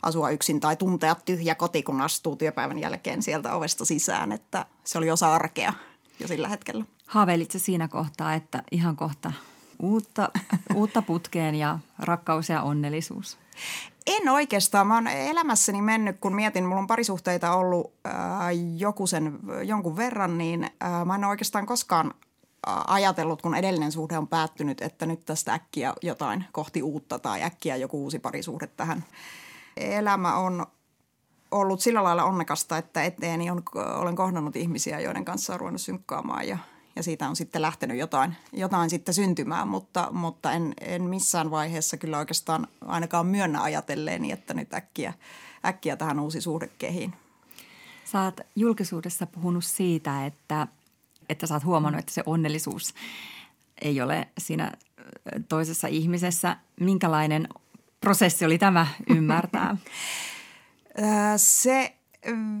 asua 0.01 0.29
yksin 0.29 0.59
tai 0.59 0.75
tuntea 0.75 1.15
tyhjä 1.15 1.55
koti, 1.55 1.83
kun 1.83 2.01
astuu 2.01 2.35
työpäivän 2.35 2.79
jälkeen 2.79 3.23
sieltä 3.23 3.55
ovesta 3.55 3.85
sisään, 3.85 4.31
että 4.31 4.65
se 4.83 4.97
oli 4.97 5.11
osa 5.11 5.35
arkea 5.35 5.73
jo 6.19 6.27
sillä 6.27 6.47
hetkellä. 6.47 6.85
Haaveilitko 7.05 7.59
siinä 7.59 7.87
kohtaa, 7.87 8.33
että 8.33 8.63
ihan 8.71 8.95
kohta 8.95 9.31
uutta, 9.79 10.29
uutta 10.75 11.01
putkeen 11.01 11.55
ja 11.55 11.79
rakkaus 11.99 12.49
ja 12.49 12.61
onnellisuus? 12.61 13.37
En 14.07 14.29
oikeastaan. 14.29 14.87
Mä 14.87 14.95
oon 14.95 15.07
elämässäni 15.07 15.81
mennyt, 15.81 16.17
kun 16.19 16.35
mietin, 16.35 16.65
mulla 16.65 16.81
on 16.81 16.87
parisuhteita 16.87 17.53
ollut 17.55 17.93
äh, 18.07 18.13
joku 18.77 19.07
sen, 19.07 19.39
jonkun 19.63 19.97
verran, 19.97 20.37
niin 20.37 20.63
äh, 20.63 21.05
mä 21.05 21.15
en 21.15 21.25
oikeastaan 21.25 21.65
koskaan 21.65 22.13
äh, 22.67 22.75
ajatellut, 22.87 23.41
kun 23.41 23.55
edellinen 23.55 23.91
suhde 23.91 24.17
on 24.17 24.27
päättynyt, 24.27 24.81
että 24.81 25.05
nyt 25.05 25.25
tästä 25.25 25.53
äkkiä 25.53 25.93
jotain 26.01 26.45
kohti 26.51 26.83
uutta 26.83 27.19
tai 27.19 27.43
äkkiä 27.43 27.75
joku 27.75 28.03
uusi 28.03 28.19
parisuhde 28.19 28.67
tähän. 28.67 29.03
Elämä 29.77 30.35
on 30.35 30.65
ollut 31.51 31.81
sillä 31.81 32.03
lailla 32.03 32.23
onnekasta, 32.23 32.77
että 32.77 33.03
eteeni 33.03 33.51
on, 33.51 33.63
olen 33.95 34.15
kohdannut 34.15 34.55
ihmisiä, 34.55 34.99
joiden 34.99 35.25
kanssa 35.25 35.53
on 35.53 35.59
ruvennut 35.59 35.81
synkkaamaan 35.81 36.47
ja– 36.47 36.57
ja 36.95 37.03
siitä 37.03 37.29
on 37.29 37.35
sitten 37.35 37.61
lähtenyt 37.61 37.97
jotain, 37.97 38.35
jotain 38.53 38.89
sitten 38.89 39.13
syntymään, 39.13 39.67
mutta, 39.67 40.07
mutta 40.11 40.51
en, 40.51 40.73
en 40.81 41.03
missään 41.03 41.51
vaiheessa 41.51 41.97
kyllä 41.97 42.17
oikeastaan 42.17 42.67
ainakaan 42.85 43.25
myönnä 43.25 43.61
ajatelleeni, 43.61 44.31
että 44.31 44.53
nyt 44.53 44.73
äkkiä, 44.73 45.13
äkkiä 45.65 45.95
tähän 45.95 46.19
uusi 46.19 46.41
suhde 46.41 46.69
kehiin. 46.77 47.13
Sä 48.05 48.21
oot 48.21 48.39
julkisuudessa 48.55 49.25
puhunut 49.25 49.65
siitä, 49.65 50.25
että, 50.25 50.67
että 51.29 51.47
sä 51.47 51.53
oot 51.53 51.65
huomannut, 51.65 51.99
että 51.99 52.13
se 52.13 52.23
onnellisuus 52.25 52.93
ei 53.81 54.01
ole 54.01 54.27
siinä 54.37 54.71
toisessa 55.49 55.87
ihmisessä. 55.87 56.57
Minkälainen 56.79 57.47
prosessi 58.01 58.45
oli 58.45 58.57
tämä 58.57 58.87
ymmärtää? 59.09 59.77
Se 61.37 61.95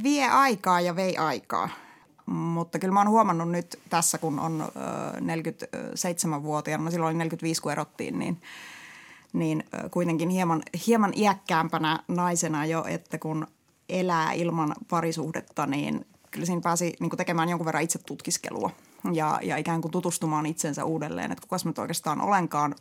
vie 0.03 0.29
aikaa 0.29 0.81
ja 0.81 0.95
vei 0.95 1.17
aikaa. 1.17 1.69
Mutta 2.25 2.79
kyllä 2.79 2.93
mä 2.93 2.99
oon 2.99 3.09
huomannut 3.09 3.49
nyt 3.49 3.79
tässä, 3.89 4.17
kun 4.17 4.39
on 4.39 4.71
47-vuotiaana, 5.17 6.91
silloin 6.91 7.09
oli 7.09 7.17
45, 7.17 7.61
kun 7.61 7.71
erottiin, 7.71 8.19
niin, 8.19 8.41
niin 9.33 9.63
kuitenkin 9.91 10.29
hieman, 10.29 10.63
hieman 10.87 11.13
iäkkäämpänä 11.15 11.99
naisena 12.07 12.65
jo, 12.65 12.85
että 12.87 13.17
kun 13.17 13.47
elää 13.89 14.31
ilman 14.31 14.75
parisuhdetta, 14.89 15.65
niin 15.65 16.05
kyllä 16.31 16.45
siinä 16.45 16.61
pääsi 16.61 16.93
niin 16.99 17.17
tekemään 17.17 17.49
jonkun 17.49 17.65
verran 17.65 17.83
itse 17.83 17.99
tutkiskelua 17.99 18.69
ja, 19.11 19.39
ja 19.43 19.57
ikään 19.57 19.81
kuin 19.81 19.91
tutustumaan 19.91 20.45
itsensä 20.45 20.85
uudelleen, 20.85 21.31
että 21.31 21.41
kuka 21.41 21.57
mä 21.65 21.81
oikeastaan 21.81 22.21
olenkaan, 22.21 22.75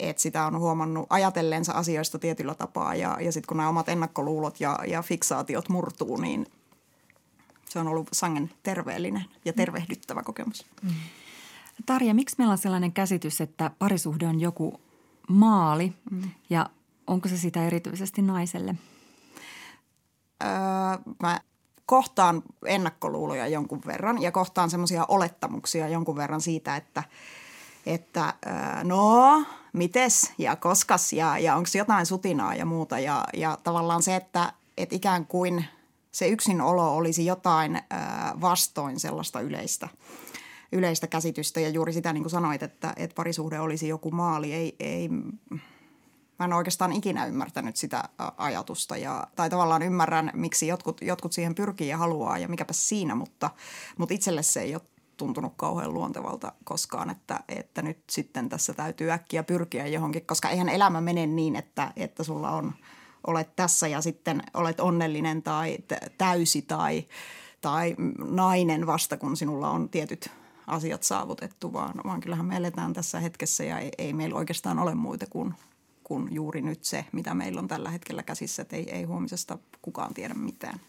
että 0.00 0.22
sitä 0.22 0.46
on 0.46 0.58
huomannut 0.58 1.06
ajatelleensa 1.10 1.72
asioista 1.72 2.18
tietyllä 2.18 2.54
tapaa 2.54 2.94
ja, 2.94 3.16
ja 3.20 3.32
sitten 3.32 3.48
kun 3.48 3.56
nämä 3.56 3.68
omat 3.68 3.88
ennakkoluulot 3.88 4.60
ja, 4.60 4.78
ja 4.86 5.02
fiksaatiot 5.02 5.68
murtuu, 5.68 6.16
niin 6.16 6.46
se 7.70 7.78
on 7.78 7.88
ollut 7.88 8.08
sangen 8.12 8.50
terveellinen 8.62 9.24
ja 9.44 9.52
tervehdyttävä 9.52 10.22
kokemus. 10.22 10.66
Mm. 10.82 10.90
Tarja, 11.86 12.14
miksi 12.14 12.36
meillä 12.38 12.52
on 12.52 12.58
sellainen 12.58 12.92
käsitys, 12.92 13.40
että 13.40 13.70
parisuhde 13.78 14.26
on 14.26 14.40
joku 14.40 14.80
maali 15.28 15.92
mm. 16.10 16.30
ja 16.50 16.70
onko 17.06 17.28
se 17.28 17.36
sitä 17.36 17.66
erityisesti 17.66 18.22
naiselle? 18.22 18.74
Öö, 20.42 20.48
mä 21.22 21.40
kohtaan 21.86 22.42
ennakkoluuloja 22.66 23.48
jonkun 23.48 23.80
verran 23.86 24.22
ja 24.22 24.32
kohtaan 24.32 24.70
semmoisia 24.70 25.04
olettamuksia 25.08 25.88
jonkun 25.88 26.16
verran 26.16 26.40
siitä, 26.40 26.76
että, 26.76 27.02
että 27.86 28.34
no, 28.84 29.44
mites 29.72 30.32
ja 30.38 30.56
koskas 30.56 31.12
ja, 31.12 31.38
ja 31.38 31.56
onko 31.56 31.68
jotain 31.78 32.06
sutinaa 32.06 32.54
ja 32.54 32.64
muuta. 32.64 32.98
Ja, 32.98 33.24
ja 33.34 33.58
tavallaan 33.64 34.02
se, 34.02 34.16
että, 34.16 34.52
että 34.76 34.96
ikään 34.96 35.26
kuin 35.26 35.64
se 36.12 36.28
yksinolo 36.28 36.96
olisi 36.96 37.26
jotain 37.26 37.80
vastoin 38.40 39.00
sellaista 39.00 39.40
yleistä 39.40 39.88
yleistä 40.72 41.06
käsitystä 41.06 41.60
ja 41.60 41.68
juuri 41.68 41.92
sitä 41.92 42.12
niin 42.12 42.22
kuin 42.22 42.30
sanoit, 42.30 42.62
että, 42.62 42.92
että 42.96 43.14
parisuhde 43.14 43.60
olisi 43.60 43.88
joku 43.88 44.10
maali. 44.10 44.52
Ei, 44.52 44.76
ei, 44.80 45.08
mä 46.38 46.44
en 46.44 46.52
oikeastaan 46.52 46.92
ikinä 46.92 47.26
ymmärtänyt 47.26 47.76
sitä 47.76 48.04
ajatusta 48.36 48.96
ja, 48.96 49.26
tai 49.36 49.50
tavallaan 49.50 49.82
ymmärrän, 49.82 50.30
miksi 50.34 50.66
jotkut, 50.66 51.00
jotkut 51.02 51.32
siihen 51.32 51.54
pyrkii 51.54 51.88
ja 51.88 51.98
haluaa 51.98 52.38
ja 52.38 52.48
mikäpä 52.48 52.72
siinä, 52.72 53.14
mutta, 53.14 53.50
mutta 53.98 54.14
itselle 54.14 54.42
se 54.42 54.60
ei 54.60 54.74
ole 54.74 54.82
tuntunut 55.16 55.52
kauhean 55.56 55.94
luontevalta 55.94 56.52
koskaan, 56.64 57.10
että, 57.10 57.40
että 57.48 57.82
nyt 57.82 57.98
sitten 58.10 58.48
tässä 58.48 58.74
täytyy 58.74 59.10
äkkiä 59.10 59.42
pyrkiä 59.42 59.86
johonkin, 59.86 60.26
koska 60.26 60.50
eihän 60.50 60.68
elämä 60.68 61.00
mene 61.00 61.26
niin, 61.26 61.56
että, 61.56 61.92
että 61.96 62.24
sulla 62.24 62.50
on, 62.50 62.72
olet 63.26 63.56
tässä 63.56 63.88
ja 63.88 64.00
sitten 64.00 64.42
olet 64.54 64.80
onnellinen 64.80 65.42
tai 65.42 65.78
täysi 66.18 66.62
tai, 66.62 67.06
tai 67.60 67.96
nainen 68.18 68.86
vasta, 68.86 69.16
kun 69.16 69.36
sinulla 69.36 69.70
on 69.70 69.88
tietyt 69.88 70.30
asiat 70.66 71.02
saavutettu, 71.02 71.72
vaan, 71.72 71.94
vaan 72.04 72.20
kyllähän 72.20 72.46
me 72.46 72.56
eletään 72.56 72.92
tässä 72.92 73.20
hetkessä 73.20 73.64
ja 73.64 73.78
ei, 73.78 73.90
ei 73.98 74.12
meillä 74.12 74.38
oikeastaan 74.38 74.78
ole 74.78 74.94
muita 74.94 75.26
kuin 75.30 75.54
kuin 76.10 76.28
juuri 76.34 76.62
nyt 76.62 76.84
se, 76.84 77.04
mitä 77.12 77.34
meillä 77.34 77.60
on 77.60 77.68
tällä 77.68 77.90
hetkellä 77.90 78.22
käsissä, 78.22 78.62
että 78.62 78.76
ei, 78.76 78.90
ei 78.90 79.04
huomisesta 79.04 79.58
kukaan 79.82 80.14
tiedä 80.14 80.34
mitään. 80.34 80.80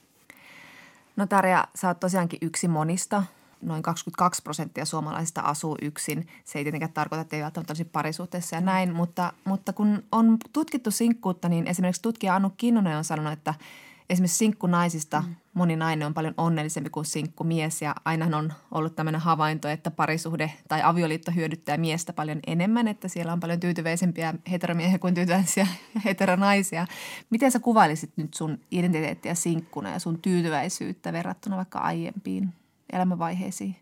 No 1.16 1.28
Tarja, 1.28 1.68
sä 1.76 1.88
oot 1.88 2.00
tosiaankin 2.00 2.40
yksi 2.42 2.68
monista. 2.68 3.24
Noin 3.62 3.84
22 3.84 4.42
prosenttia 4.42 4.86
suomalaisista 4.86 5.42
asuu 5.42 5.78
yksin. 5.82 6.28
Se 6.44 6.60
ei 6.60 6.64
tietenkään 6.64 6.94
tarkoita, 6.94 7.22
että 7.22 7.36
ei 7.36 7.42
välttämättä 7.44 7.72
olisi 7.72 7.86
parisuhteessa 7.86 8.56
ja 8.56 8.62
näin, 8.62 8.94
mutta, 8.94 9.34
mutta 9.46 9.74
kun 9.74 10.04
on 10.12 10.38
tutkittu 10.54 10.92
sinkkuutta, 10.92 11.50
niin 11.50 11.68
esimerkiksi 11.68 12.02
tutkija 12.02 12.36
Anu 12.36 12.52
Kinnunen 12.58 12.98
on 12.98 13.04
sanonut, 13.04 13.34
että– 13.34 13.54
esimerkiksi 14.12 14.38
sinkkunaisista 14.38 15.22
mm. 15.22 15.36
moni 15.54 15.76
nainen 15.76 16.08
on 16.08 16.14
paljon 16.14 16.34
onnellisempi 16.38 16.90
kuin 16.90 17.06
sinkkumies 17.06 17.82
ja 17.82 17.96
aina 18.06 18.38
on 18.38 18.54
ollut 18.72 18.96
tämmöinen 18.96 19.22
havainto, 19.22 19.68
että 19.68 19.92
parisuhde 19.92 20.54
tai 20.68 20.82
avioliitto 20.84 21.32
hyödyttää 21.32 21.78
miestä 21.78 22.14
paljon 22.14 22.40
enemmän, 22.48 22.88
että 22.88 23.08
siellä 23.08 23.34
on 23.34 23.40
paljon 23.40 23.60
tyytyväisempiä 23.60 24.34
heteromiehiä 24.52 25.00
kuin 25.00 25.14
tyytyväisiä 25.14 25.68
heteronaisia. 26.06 26.88
Miten 27.30 27.52
sä 27.52 27.60
kuvailisit 27.60 28.12
nyt 28.16 28.34
sun 28.34 28.60
identiteettiä 28.72 29.36
sinkkuna 29.36 29.90
ja 29.90 30.00
sun 30.00 30.22
tyytyväisyyttä 30.22 31.14
verrattuna 31.14 31.58
vaikka 31.58 31.80
aiempiin 31.80 32.54
elämänvaiheisiin? 32.92 33.76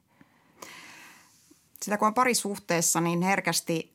Sitä 1.82 1.98
kun 1.98 2.08
on 2.08 2.14
parisuhteessa, 2.14 3.02
niin 3.02 3.22
herkästi 3.22 3.92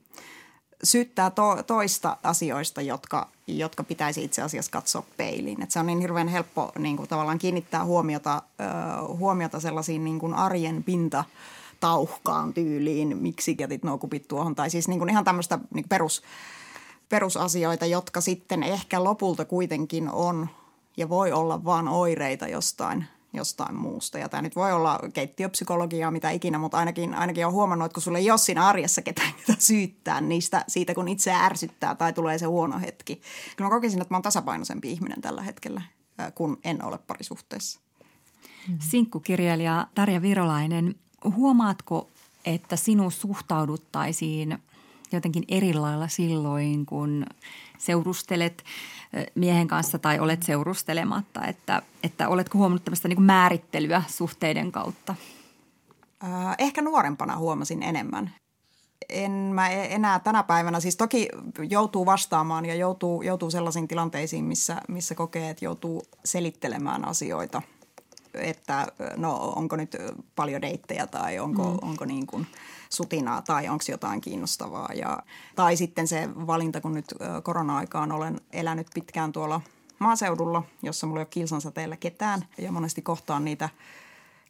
syyttää 0.83 1.29
to, 1.29 1.63
toista 1.67 2.17
asioista, 2.23 2.81
jotka, 2.81 3.29
jotka 3.47 3.83
pitäisi 3.83 4.23
itse 4.23 4.41
asiassa 4.41 4.71
katsoa 4.71 5.05
peiliin. 5.17 5.61
Et 5.61 5.71
se 5.71 5.79
on 5.79 5.85
niin 5.85 5.99
hirveän 5.99 6.27
helppo 6.27 6.71
niin 6.79 6.97
kuin 6.97 7.09
tavallaan 7.09 7.39
kiinnittää 7.39 7.85
huomiota, 7.85 8.41
ö, 8.59 9.07
huomiota 9.07 9.59
sellaisiin 9.59 10.03
niin 10.03 10.19
kuin 10.19 10.33
arjen 10.33 10.83
pinta 10.83 11.23
tauhkaan 11.79 12.53
tyyliin, 12.53 13.17
miksi 13.17 13.55
jätit 13.59 13.83
nuo 13.83 13.97
kupit 13.97 14.27
tuohon. 14.27 14.55
Tai 14.55 14.69
siis 14.69 14.87
niin 14.87 14.99
kuin 14.99 15.09
ihan 15.09 15.23
tämmöistä 15.23 15.59
niin 15.73 15.89
perus, 15.89 16.21
perusasioita, 17.09 17.85
jotka 17.85 18.21
sitten 18.21 18.63
ehkä 18.63 19.03
lopulta 19.03 19.45
kuitenkin 19.45 20.09
on 20.09 20.49
ja 20.97 21.09
voi 21.09 21.31
olla 21.31 21.63
vain 21.63 21.87
oireita 21.87 22.47
jostain 22.47 23.05
jostain 23.35 23.75
muusta. 23.75 24.17
Ja 24.17 24.29
tämä 24.29 24.41
nyt 24.41 24.55
voi 24.55 24.71
olla 24.73 24.99
keittiöpsykologiaa, 25.13 26.11
mitä 26.11 26.29
ikinä, 26.29 26.57
mutta 26.57 26.77
ainakin, 26.77 27.13
ainakin 27.13 27.45
on 27.45 27.53
huomannut, 27.53 27.85
että 27.85 27.93
kun 27.93 28.03
sulle 28.03 28.17
ei 28.17 28.31
ole 28.31 28.37
siinä 28.37 28.67
arjessa 28.67 29.01
ketään, 29.01 29.33
ketä 29.45 29.55
syyttää 29.59 30.21
niistä, 30.21 30.65
siitä, 30.67 30.93
kun 30.93 31.07
itse 31.07 31.33
ärsyttää 31.33 31.95
tai 31.95 32.13
tulee 32.13 32.37
se 32.37 32.45
huono 32.45 32.79
hetki. 32.79 33.21
Kyllä 33.55 33.69
mä 33.69 33.75
kokisin, 33.75 34.01
että 34.01 34.13
mä 34.13 34.15
oon 34.15 34.23
tasapainoisempi 34.23 34.91
ihminen 34.91 35.21
tällä 35.21 35.41
hetkellä, 35.41 35.81
kun 36.35 36.57
en 36.63 36.83
ole 36.83 36.97
parisuhteessa. 36.97 37.79
Sinkkukirjailija 38.79 39.87
Tarja 39.95 40.21
Virolainen, 40.21 40.95
huomaatko, 41.35 42.09
että 42.45 42.75
sinun 42.75 43.11
suhtauduttaisiin 43.11 44.59
jotenkin 45.11 45.43
eri 45.47 45.73
lailla 45.73 46.07
silloin, 46.07 46.85
kun 46.85 47.25
seurustelet 47.77 48.63
miehen 49.35 49.67
kanssa 49.67 49.99
tai 49.99 50.19
olet 50.19 50.43
seurustelematta, 50.43 51.45
että, 51.45 51.81
että 52.03 52.27
oletko 52.27 52.57
huomannut 52.57 52.85
tämmöistä 52.85 53.07
niin 53.07 53.21
määrittelyä 53.21 54.03
suhteiden 54.07 54.71
kautta? 54.71 55.15
Ehkä 56.57 56.81
nuorempana 56.81 57.37
huomasin 57.37 57.83
enemmän. 57.83 58.31
En 59.09 59.31
mä 59.31 59.69
e-, 59.69 59.95
enää 59.95 60.19
tänä 60.19 60.43
päivänä, 60.43 60.79
siis 60.79 60.97
toki 60.97 61.29
joutuu 61.69 62.05
vastaamaan 62.05 62.65
ja 62.65 62.75
joutuu, 62.75 63.21
joutuu 63.21 63.51
sellaisiin 63.51 63.87
tilanteisiin, 63.87 64.45
missä, 64.45 64.81
missä 64.87 65.15
kokee, 65.15 65.49
että 65.49 65.65
joutuu 65.65 66.03
selittelemään 66.25 67.07
asioita– 67.07 67.61
että 68.37 68.87
no 69.17 69.53
onko 69.55 69.75
nyt 69.75 69.95
paljon 70.35 70.61
deittejä 70.61 71.07
tai 71.07 71.39
onko, 71.39 71.63
mm. 71.63 71.77
onko 71.81 72.05
niin 72.05 72.27
kuin 72.27 72.47
sutinaa 72.89 73.41
tai 73.41 73.69
onko 73.69 73.83
jotain 73.89 74.21
kiinnostavaa. 74.21 74.89
Ja, 74.93 75.23
tai 75.55 75.77
sitten 75.77 76.07
se 76.07 76.29
valinta, 76.47 76.81
kun 76.81 76.93
nyt 76.93 77.15
korona-aikaan 77.43 78.11
olen 78.11 78.41
elänyt 78.53 78.87
pitkään 78.93 79.31
tuolla 79.31 79.61
maaseudulla, 79.99 80.63
jossa 80.83 81.07
mulla 81.07 81.19
ei 81.19 81.23
ole 81.23 81.27
kilsansateella 81.29 81.95
ketään 81.95 82.45
ja 82.57 82.71
monesti 82.71 83.01
kohtaan 83.01 83.45
niitä 83.45 83.69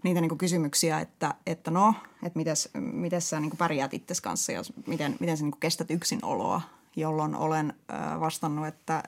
niitä 0.03 0.21
niin 0.21 0.37
kysymyksiä, 0.37 0.99
että, 0.99 1.33
että 1.45 1.71
no, 1.71 1.93
että 2.23 2.39
mites, 2.39 2.69
mites 2.77 3.29
sä 3.29 3.39
niin 3.39 3.57
pärjäät 3.57 3.93
itsesi 3.93 4.21
kanssa 4.23 4.51
ja 4.51 4.61
miten, 4.87 5.17
miten 5.19 5.37
sä 5.37 5.43
niin 5.43 5.59
kestät 5.59 5.87
oloa, 6.23 6.61
jolloin 6.95 7.35
olen 7.35 7.73
vastannut, 8.19 8.67
että 8.67 9.03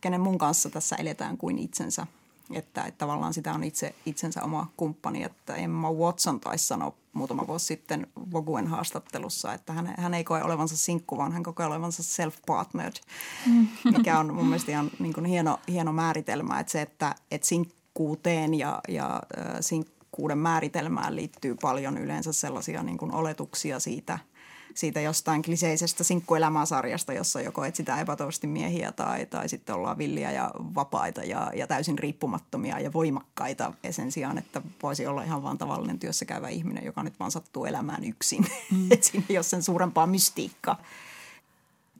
kenen 0.00 0.20
mun 0.20 0.38
kanssa 0.38 0.70
tässä 0.70 0.96
eletään 0.96 1.36
kuin 1.36 1.58
itsensä– 1.58 2.06
että, 2.54 2.84
että 2.84 2.98
tavallaan 2.98 3.34
sitä 3.34 3.52
on 3.52 3.64
itse 3.64 3.94
itsensä 4.06 4.42
oma 4.42 4.66
kumppani, 4.76 5.22
että 5.22 5.54
Emma 5.54 5.92
Watson 5.92 6.40
taisi 6.40 6.66
sanoa 6.66 6.92
muutama 7.12 7.46
vuosi 7.46 7.66
sitten 7.66 8.06
Voguen 8.32 8.66
haastattelussa, 8.66 9.54
että 9.54 9.72
hän, 9.72 9.94
hän 9.98 10.14
ei 10.14 10.24
koe 10.24 10.42
olevansa 10.42 10.76
sinkku, 10.76 11.16
vaan 11.16 11.32
hän 11.32 11.42
kokee 11.42 11.66
olevansa 11.66 12.02
self-partnered, 12.02 13.00
mm. 13.46 13.68
mikä 13.96 14.18
on 14.18 14.34
mun 14.34 14.46
mielestä 14.46 14.72
ihan 14.72 14.90
niin 14.98 15.12
kuin 15.12 15.26
hieno, 15.26 15.58
hieno 15.68 15.92
määritelmä, 15.92 16.60
että 16.60 16.72
se, 16.72 16.82
että, 16.82 17.14
että 17.30 17.46
sinkkuuteen 17.46 18.54
ja, 18.54 18.80
ja 18.88 19.22
äh, 19.38 19.46
sinkkuuden 19.60 20.38
määritelmään 20.38 21.16
liittyy 21.16 21.56
paljon 21.62 21.98
yleensä 21.98 22.32
sellaisia 22.32 22.82
niin 22.82 22.98
kuin 22.98 23.12
oletuksia 23.12 23.80
siitä– 23.80 24.18
siitä 24.74 25.00
jostain 25.00 25.42
kliseisestä 25.42 26.04
sinkkuelämäsarjasta, 26.04 27.12
jossa 27.12 27.40
joko 27.40 27.64
etsitään 27.64 28.00
epätoivosti 28.00 28.46
miehiä 28.46 28.92
tai, 28.92 29.26
tai 29.26 29.48
sitten 29.48 29.74
ollaan 29.74 29.98
villiä 29.98 30.32
ja 30.32 30.50
vapaita 30.54 31.20
ja, 31.22 31.50
ja 31.54 31.66
täysin 31.66 31.98
riippumattomia 31.98 32.80
ja 32.80 32.92
voimakkaita 32.92 33.72
sen 33.90 34.12
sijaan, 34.12 34.38
että 34.38 34.62
voisi 34.82 35.06
olla 35.06 35.22
ihan 35.22 35.42
vaan 35.42 35.58
tavallinen 35.58 35.98
työssä 35.98 36.24
käyvä 36.24 36.48
ihminen, 36.48 36.84
joka 36.84 37.02
nyt 37.02 37.20
vaan 37.20 37.30
sattuu 37.30 37.64
elämään 37.64 38.04
yksin. 38.04 38.46
Mm. 38.70 38.88
että 38.92 39.06
siinä 39.06 39.26
ei 39.28 39.36
ole 39.36 39.42
sen 39.42 39.62
suurempaa 39.62 40.06
mystiikkaa. 40.06 40.82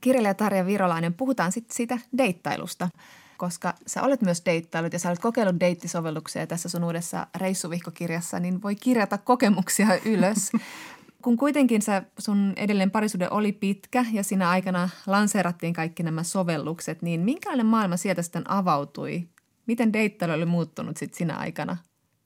Kirjailija 0.01 0.33
Tarja 0.33 0.65
Virolainen, 0.65 1.13
puhutaan 1.13 1.51
sitten 1.51 1.75
siitä 1.75 1.99
deittailusta 2.17 2.89
koska 3.37 3.73
sä 3.87 4.03
olet 4.03 4.21
myös 4.21 4.41
deittailut 4.45 4.93
ja 4.93 4.99
sä 4.99 5.09
olet 5.09 5.19
kokeillut 5.19 5.59
deittisovelluksia 5.59 6.47
tässä 6.47 6.69
sun 6.69 6.83
uudessa 6.83 7.27
reissuvihkokirjassa, 7.35 8.39
niin 8.39 8.61
voi 8.61 8.75
kirjata 8.75 9.17
kokemuksia 9.17 9.87
ylös. 10.05 10.51
kun 11.23 11.37
kuitenkin 11.37 11.81
sä, 11.81 12.03
sun 12.19 12.53
edelleen 12.55 12.91
parisuuden 12.91 13.33
oli 13.33 13.51
pitkä 13.51 14.05
ja 14.11 14.23
siinä 14.23 14.49
aikana 14.49 14.89
lanseerattiin 15.07 15.73
kaikki 15.73 16.03
nämä 16.03 16.23
sovellukset, 16.23 17.01
niin 17.01 17.21
minkälainen 17.21 17.65
maailma 17.65 17.97
sieltä 17.97 18.21
sitten 18.21 18.51
avautui? 18.51 19.27
Miten 19.65 19.93
deittailu 19.93 20.33
oli 20.33 20.45
muuttunut 20.45 20.97
sitten 20.97 21.17
siinä 21.17 21.37
aikana, 21.37 21.77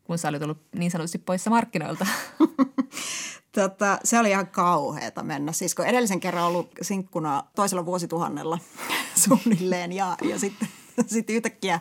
kun 0.04 0.18
sä 0.18 0.28
olit 0.28 0.44
ollut 0.44 0.62
niin 0.76 0.92
sanotusti 0.92 1.18
poissa 1.18 1.50
markkinoilta? 1.50 2.08
Tota, 3.52 4.00
se 4.04 4.20
oli 4.20 4.30
ihan 4.30 4.48
kauheata 4.48 5.24
mennä. 5.24 5.52
Siis 5.52 5.76
kun 5.76 5.86
edellisen 5.86 6.20
kerran 6.20 6.44
ollut 6.44 6.72
sinkkuna 6.82 7.44
toisella 7.56 7.86
vuosituhannella 7.86 8.60
suunnilleen 9.28 9.92
ja, 9.92 10.18
ja 10.30 10.40
sitten, 10.40 10.68
sitten 11.08 11.36
yhtäkkiä 11.36 11.80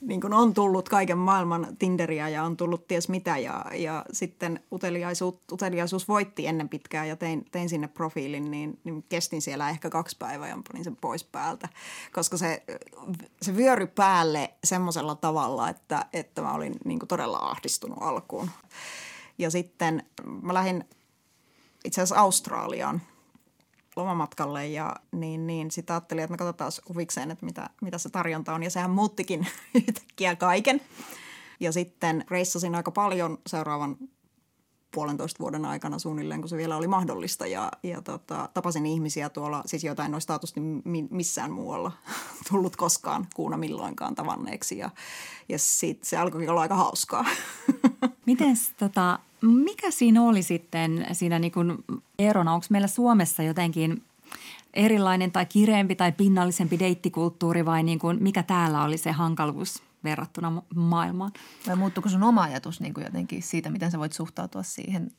niin 0.00 0.20
kuin 0.20 0.32
on 0.32 0.54
tullut 0.54 0.88
kaiken 0.88 1.18
maailman 1.18 1.76
Tinderiä 1.78 2.28
ja 2.28 2.42
on 2.42 2.56
tullut 2.56 2.88
ties 2.88 3.08
mitä 3.08 3.38
ja, 3.38 3.64
ja 3.74 4.04
sitten 4.12 4.60
uteliaisuus, 4.72 5.34
uteliaisuus 5.52 6.08
voitti 6.08 6.46
ennen 6.46 6.68
pitkään 6.68 7.08
ja 7.08 7.16
tein, 7.16 7.44
tein 7.50 7.68
sinne 7.68 7.88
profiilin, 7.88 8.50
niin, 8.50 8.78
niin 8.84 9.04
kestin 9.08 9.42
siellä 9.42 9.70
ehkä 9.70 9.90
kaksi 9.90 10.16
päivää 10.18 10.48
ja 10.48 10.58
panin 10.68 10.84
sen 10.84 10.96
pois 10.96 11.24
päältä, 11.24 11.68
koska 12.12 12.36
se, 12.36 12.62
se 13.42 13.56
vyöry 13.56 13.86
päälle 13.86 14.54
semmoisella 14.64 15.14
tavalla, 15.14 15.68
että, 15.68 16.06
että 16.12 16.42
mä 16.42 16.52
olin 16.52 16.74
niin 16.84 16.98
todella 17.08 17.38
ahdistunut 17.38 17.98
alkuun. 18.00 18.50
Ja 19.38 19.50
sitten 19.50 20.02
mä 20.42 20.54
lähdin 20.54 20.84
itse 21.84 22.02
asiassa 22.02 22.20
Australiaan 22.20 23.02
lomamatkalle 23.96 24.66
ja 24.66 24.96
niin, 25.12 25.46
niin 25.46 25.70
sitten 25.70 25.94
ajattelin, 25.94 26.24
että 26.24 26.32
me 26.32 26.36
katsotaan 26.36 26.72
huvikseen, 26.88 27.30
että 27.30 27.46
mitä, 27.46 27.70
mitä 27.80 27.98
se 27.98 28.08
tarjonta 28.08 28.54
on. 28.54 28.62
Ja 28.62 28.70
sehän 28.70 28.90
muuttikin 28.90 29.46
yhtäkkiä 29.74 30.36
kaiken. 30.36 30.80
Ja 31.60 31.72
sitten 31.72 32.24
reissasin 32.30 32.74
aika 32.74 32.90
paljon 32.90 33.38
seuraavan 33.46 33.96
puolentoista 34.92 35.38
vuoden 35.40 35.64
aikana 35.64 35.98
suunnilleen, 35.98 36.40
kun 36.40 36.48
se 36.48 36.56
vielä 36.56 36.76
oli 36.76 36.88
mahdollista. 36.88 37.46
Ja, 37.46 37.72
ja 37.82 38.02
tota, 38.02 38.48
tapasin 38.54 38.86
ihmisiä 38.86 39.28
tuolla, 39.28 39.62
siis 39.66 39.84
jotain 39.84 40.12
noista 40.12 40.32
taatusti 40.32 40.60
missään 41.10 41.50
muualla 41.50 41.92
tullut 42.50 42.76
koskaan 42.76 43.26
kuuna 43.34 43.56
milloinkaan 43.56 44.14
tavanneeksi. 44.14 44.78
Ja, 44.78 44.90
ja 45.48 45.58
sitten 45.58 46.06
se 46.06 46.16
alkoi 46.16 46.48
olla 46.48 46.60
aika 46.60 46.76
hauskaa. 46.76 47.24
Miten 48.26 48.56
tota, 48.78 49.18
mikä 49.40 49.90
siinä 49.90 50.22
oli 50.22 50.42
sitten 50.42 51.06
siinä 51.12 51.38
niin 51.38 51.52
kuin 51.52 51.84
erona? 52.18 52.54
Onko 52.54 52.66
meillä 52.70 52.88
Suomessa 52.88 53.42
jotenkin 53.42 54.02
erilainen 54.74 55.32
tai 55.32 55.46
kireempi 55.46 55.94
tai 55.94 56.12
pinnallisempi 56.12 56.78
deittikulttuuri 56.78 57.64
vai 57.64 57.82
niin 57.82 57.98
kuin, 57.98 58.22
mikä 58.22 58.42
täällä 58.42 58.84
oli 58.84 58.98
se 58.98 59.12
hankaluus 59.12 59.82
verrattuna 60.10 60.62
maailmaan? 60.74 61.32
Vai 61.66 61.76
muuttuuko 61.76 62.08
sun 62.08 62.22
oma 62.22 62.42
ajatus 62.42 62.80
niin 62.80 62.94
kuin 62.94 63.04
jotenkin 63.04 63.42
siitä, 63.42 63.70
miten 63.70 63.90
sä 63.90 63.98
voit 63.98 64.12
suhtautua 64.12 64.62
siihen 64.62 65.10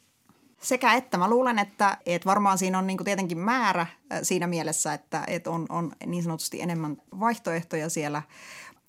sekä 0.61 0.93
että. 0.93 1.17
Mä 1.17 1.29
luulen, 1.29 1.59
että, 1.59 1.97
että 2.05 2.29
varmaan 2.29 2.57
siinä 2.57 2.79
on 2.79 2.87
niin 2.87 2.97
kuin 2.97 3.05
tietenkin 3.05 3.37
määrä 3.37 3.81
äh, 3.81 4.19
siinä 4.23 4.47
mielessä, 4.47 4.93
että, 4.93 5.23
että 5.27 5.51
on, 5.51 5.65
on 5.69 5.91
niin 6.05 6.23
sanotusti 6.23 6.61
enemmän 6.61 6.97
vaihtoehtoja 7.19 7.89
siellä 7.89 8.21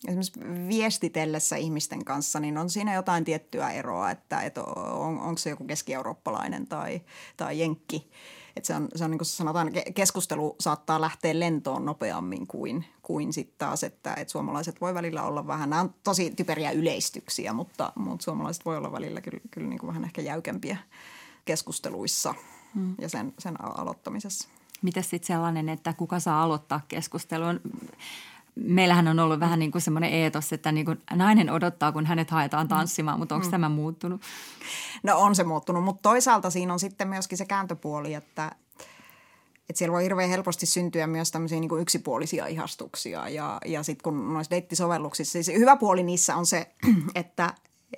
esimerkiksi 0.06 0.40
viestitellessä 0.68 1.56
ihmisten 1.56 2.04
kanssa, 2.04 2.40
niin 2.40 2.58
on 2.58 2.70
siinä 2.70 2.94
jotain 2.94 3.24
tiettyä 3.24 3.70
eroa, 3.70 4.10
että, 4.10 4.40
että 4.40 4.62
on, 4.62 5.20
onko 5.20 5.38
se 5.38 5.50
joku 5.50 5.64
keski-eurooppalainen 5.64 6.66
tai, 6.66 7.00
tai 7.36 7.58
jenkki. 7.58 8.10
Että 8.58 8.66
se 8.66 8.74
on, 8.74 8.88
se 8.94 9.04
on 9.04 9.10
niin 9.10 9.18
kuin 9.18 9.26
sanotaan, 9.26 9.70
keskustelu 9.94 10.56
saattaa 10.60 11.00
lähteä 11.00 11.40
lentoon 11.40 11.84
nopeammin 11.84 12.46
kuin, 12.46 12.84
kuin 13.02 13.32
sitten 13.32 13.58
taas, 13.58 13.84
että, 13.84 14.14
että 14.14 14.32
suomalaiset 14.32 14.80
voi 14.80 14.94
välillä 14.94 15.22
olla 15.22 15.46
vähän, 15.46 15.70
nämä 15.70 15.82
on 15.82 15.94
tosi 16.04 16.30
typeriä 16.30 16.70
yleistyksiä, 16.70 17.52
mutta, 17.52 17.92
mutta 17.94 18.24
suomalaiset 18.24 18.64
voi 18.64 18.76
olla 18.76 18.92
välillä 18.92 19.20
kyllä, 19.20 19.40
kyllä 19.50 19.68
niin 19.68 19.78
kuin 19.78 19.88
vähän 19.88 20.04
ehkä 20.04 20.22
jäykempiä 20.22 20.76
keskusteluissa 21.44 22.34
hmm. 22.74 22.94
ja 23.00 23.08
sen, 23.08 23.32
sen 23.38 23.60
aloittamisessa. 23.60 24.48
Miten 24.82 25.04
sitten 25.04 25.26
sellainen, 25.26 25.68
että 25.68 25.92
kuka 25.92 26.20
saa 26.20 26.42
aloittaa 26.42 26.80
keskustelun? 26.88 27.60
Meillähän 28.62 29.08
on 29.08 29.18
ollut 29.18 29.40
vähän 29.40 29.58
niin 29.58 29.72
kuin 29.72 29.82
semmoinen 29.82 30.12
eetos, 30.12 30.52
että 30.52 30.72
niin 30.72 30.86
kuin 30.86 31.00
nainen 31.14 31.50
odottaa, 31.50 31.92
kun 31.92 32.06
hänet 32.06 32.30
haetaan 32.30 32.68
tanssimaan, 32.68 33.18
mutta 33.18 33.34
onko 33.34 33.46
mm. 33.46 33.50
tämä 33.50 33.68
muuttunut? 33.68 34.22
No 35.02 35.18
on 35.18 35.34
se 35.34 35.44
muuttunut, 35.44 35.84
mutta 35.84 36.02
toisaalta 36.02 36.50
siinä 36.50 36.72
on 36.72 36.80
sitten 36.80 37.08
myöskin 37.08 37.38
se 37.38 37.44
kääntöpuoli, 37.44 38.14
että, 38.14 38.52
että 39.68 39.78
siellä 39.78 39.92
voi 39.92 40.04
hirveän 40.04 40.30
helposti 40.30 40.66
syntyä 40.66 41.06
myös 41.06 41.30
tämmöisiä 41.30 41.60
niin 41.60 41.68
kuin 41.68 41.82
yksipuolisia 41.82 42.46
ihastuksia. 42.46 43.28
Ja, 43.28 43.58
ja 43.66 43.82
sitten 43.82 44.02
kun 44.02 44.34
noissa 44.34 44.50
deittisovelluksissa, 44.50 45.42
siis 45.42 45.58
hyvä 45.58 45.76
puoli 45.76 46.02
niissä 46.02 46.36
on 46.36 46.46
se, 46.46 46.74
että 47.14 47.54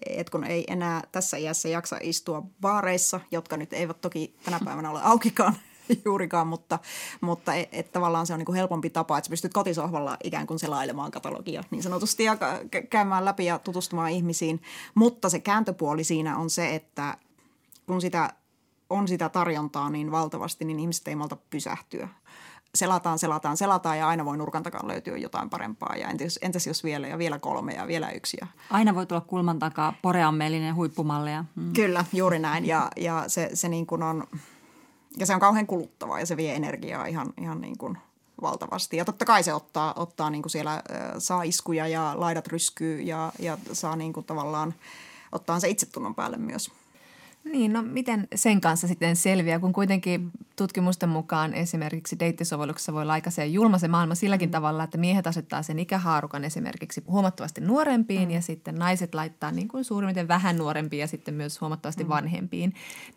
et 0.06 0.30
kun 0.30 0.44
ei 0.44 0.64
enää 0.68 1.02
tässä 1.12 1.36
iässä 1.36 1.68
jaksa 1.68 1.96
istua 2.02 2.42
baareissa, 2.60 3.20
jotka 3.30 3.56
nyt 3.56 3.72
eivät 3.72 4.00
toki 4.00 4.36
tänä 4.44 4.60
päivänä 4.64 4.90
ole 4.90 5.00
aukikaan– 5.02 5.56
juurikaan, 6.04 6.46
mutta, 6.46 6.78
mutta 7.20 7.54
et, 7.54 7.68
et 7.72 7.92
tavallaan 7.92 8.26
se 8.26 8.32
on 8.32 8.38
niin 8.38 8.54
helpompi 8.54 8.90
tapa, 8.90 9.18
että 9.18 9.26
sä 9.26 9.30
pystyt 9.30 9.52
kotisohvalla 9.52 10.16
ikään 10.24 10.46
kuin 10.46 10.58
selailemaan 10.58 11.10
katalogia 11.10 11.62
niin 11.70 11.82
sanotusti 11.82 12.24
ja 12.24 12.36
käymään 12.90 13.24
läpi 13.24 13.44
ja 13.44 13.58
tutustumaan 13.58 14.10
ihmisiin. 14.10 14.62
Mutta 14.94 15.28
se 15.28 15.40
kääntöpuoli 15.40 16.04
siinä 16.04 16.36
on 16.36 16.50
se, 16.50 16.74
että 16.74 17.16
kun 17.86 18.00
sitä 18.00 18.30
on 18.90 19.08
sitä 19.08 19.28
tarjontaa 19.28 19.90
niin 19.90 20.10
valtavasti, 20.10 20.64
niin 20.64 20.80
ihmiset 20.80 21.08
ei 21.08 21.16
malta 21.16 21.36
pysähtyä. 21.50 22.08
Selataan, 22.74 23.18
selataan, 23.18 23.56
selataan 23.56 23.98
ja 23.98 24.08
aina 24.08 24.24
voi 24.24 24.36
nurkan 24.36 24.62
takaa 24.62 24.88
löytyä 24.88 25.16
jotain 25.16 25.50
parempaa. 25.50 25.96
Ja 25.96 26.08
entäs, 26.08 26.38
entäs 26.42 26.66
jos 26.66 26.84
vielä 26.84 27.08
ja 27.08 27.18
vielä 27.18 27.38
kolme 27.38 27.72
ja 27.72 27.86
vielä 27.86 28.10
yksi. 28.10 28.36
Ja... 28.40 28.46
Aina 28.70 28.94
voi 28.94 29.06
tulla 29.06 29.20
kulman 29.20 29.58
takaa 29.58 29.94
poreammellinen 30.02 30.74
huippumalleja. 30.74 31.44
Mm. 31.54 31.72
Kyllä, 31.72 32.04
juuri 32.12 32.38
näin. 32.38 32.66
Ja, 32.66 32.88
ja 32.96 33.24
se, 33.26 33.50
se 33.54 33.68
niin 33.68 33.86
kuin 33.86 34.02
on, 34.02 34.24
ja 35.18 35.26
se 35.26 35.34
on 35.34 35.40
kauhean 35.40 35.66
kuluttavaa 35.66 36.20
ja 36.20 36.26
se 36.26 36.36
vie 36.36 36.54
energiaa 36.54 37.06
ihan, 37.06 37.32
ihan 37.40 37.60
niin 37.60 37.78
kuin 37.78 37.98
valtavasti. 38.42 38.96
Ja 38.96 39.04
totta 39.04 39.24
kai 39.24 39.42
se 39.42 39.54
ottaa, 39.54 39.94
ottaa 39.96 40.30
niin 40.30 40.42
kuin 40.42 40.50
siellä, 40.50 40.74
äh, 40.74 40.82
saa 41.18 41.42
iskuja 41.42 41.88
ja 41.88 42.12
laidat 42.16 42.46
ryskyy 42.46 43.00
ja, 43.00 43.32
ja 43.38 43.58
saa 43.72 43.96
niin 43.96 44.12
kuin 44.12 44.26
tavallaan 44.26 44.74
ottaa 45.32 45.60
se 45.60 45.68
itsetunnon 45.68 46.14
päälle 46.14 46.36
myös. 46.36 46.70
Niin, 47.44 47.72
no 47.72 47.82
miten 47.82 48.28
sen 48.34 48.60
kanssa 48.60 48.88
sitten 48.88 49.16
selviää, 49.16 49.58
kun 49.58 49.72
kuitenkin 49.72 50.30
tutkimusten 50.56 51.08
mukaan 51.08 51.54
esimerkiksi 51.54 52.18
deittisovelluksessa 52.18 52.92
voi 52.92 53.02
olla 53.02 53.12
aika 53.12 53.30
julma 53.50 53.78
se 53.78 53.88
maailma 53.88 54.14
silläkin 54.14 54.48
mm. 54.48 54.50
tavalla, 54.50 54.84
että 54.84 54.98
miehet 54.98 55.26
asettaa 55.26 55.62
sen 55.62 55.78
ikähaarukan 55.78 56.44
esimerkiksi 56.44 57.04
huomattavasti 57.06 57.60
nuorempiin 57.60 58.28
mm. 58.28 58.34
ja 58.34 58.40
sitten 58.42 58.74
naiset 58.74 59.14
laittaa 59.14 59.50
niin 59.50 59.68
kuin 59.68 59.84
suurimmiten 59.84 60.28
vähän 60.28 60.56
nuorempiin 60.56 61.00
ja 61.00 61.06
sitten 61.06 61.34
myös 61.34 61.60
huomattavasti 61.60 62.04
mm. 62.04 62.08
vanhempiin. 62.08 62.74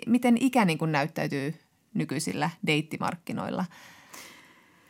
Miten 0.07 0.37
ikä 0.39 0.65
niin 0.65 0.77
kuin 0.77 0.91
näyttäytyy 0.91 1.53
nykyisillä 1.93 2.49
deittimarkkinoilla? 2.67 3.65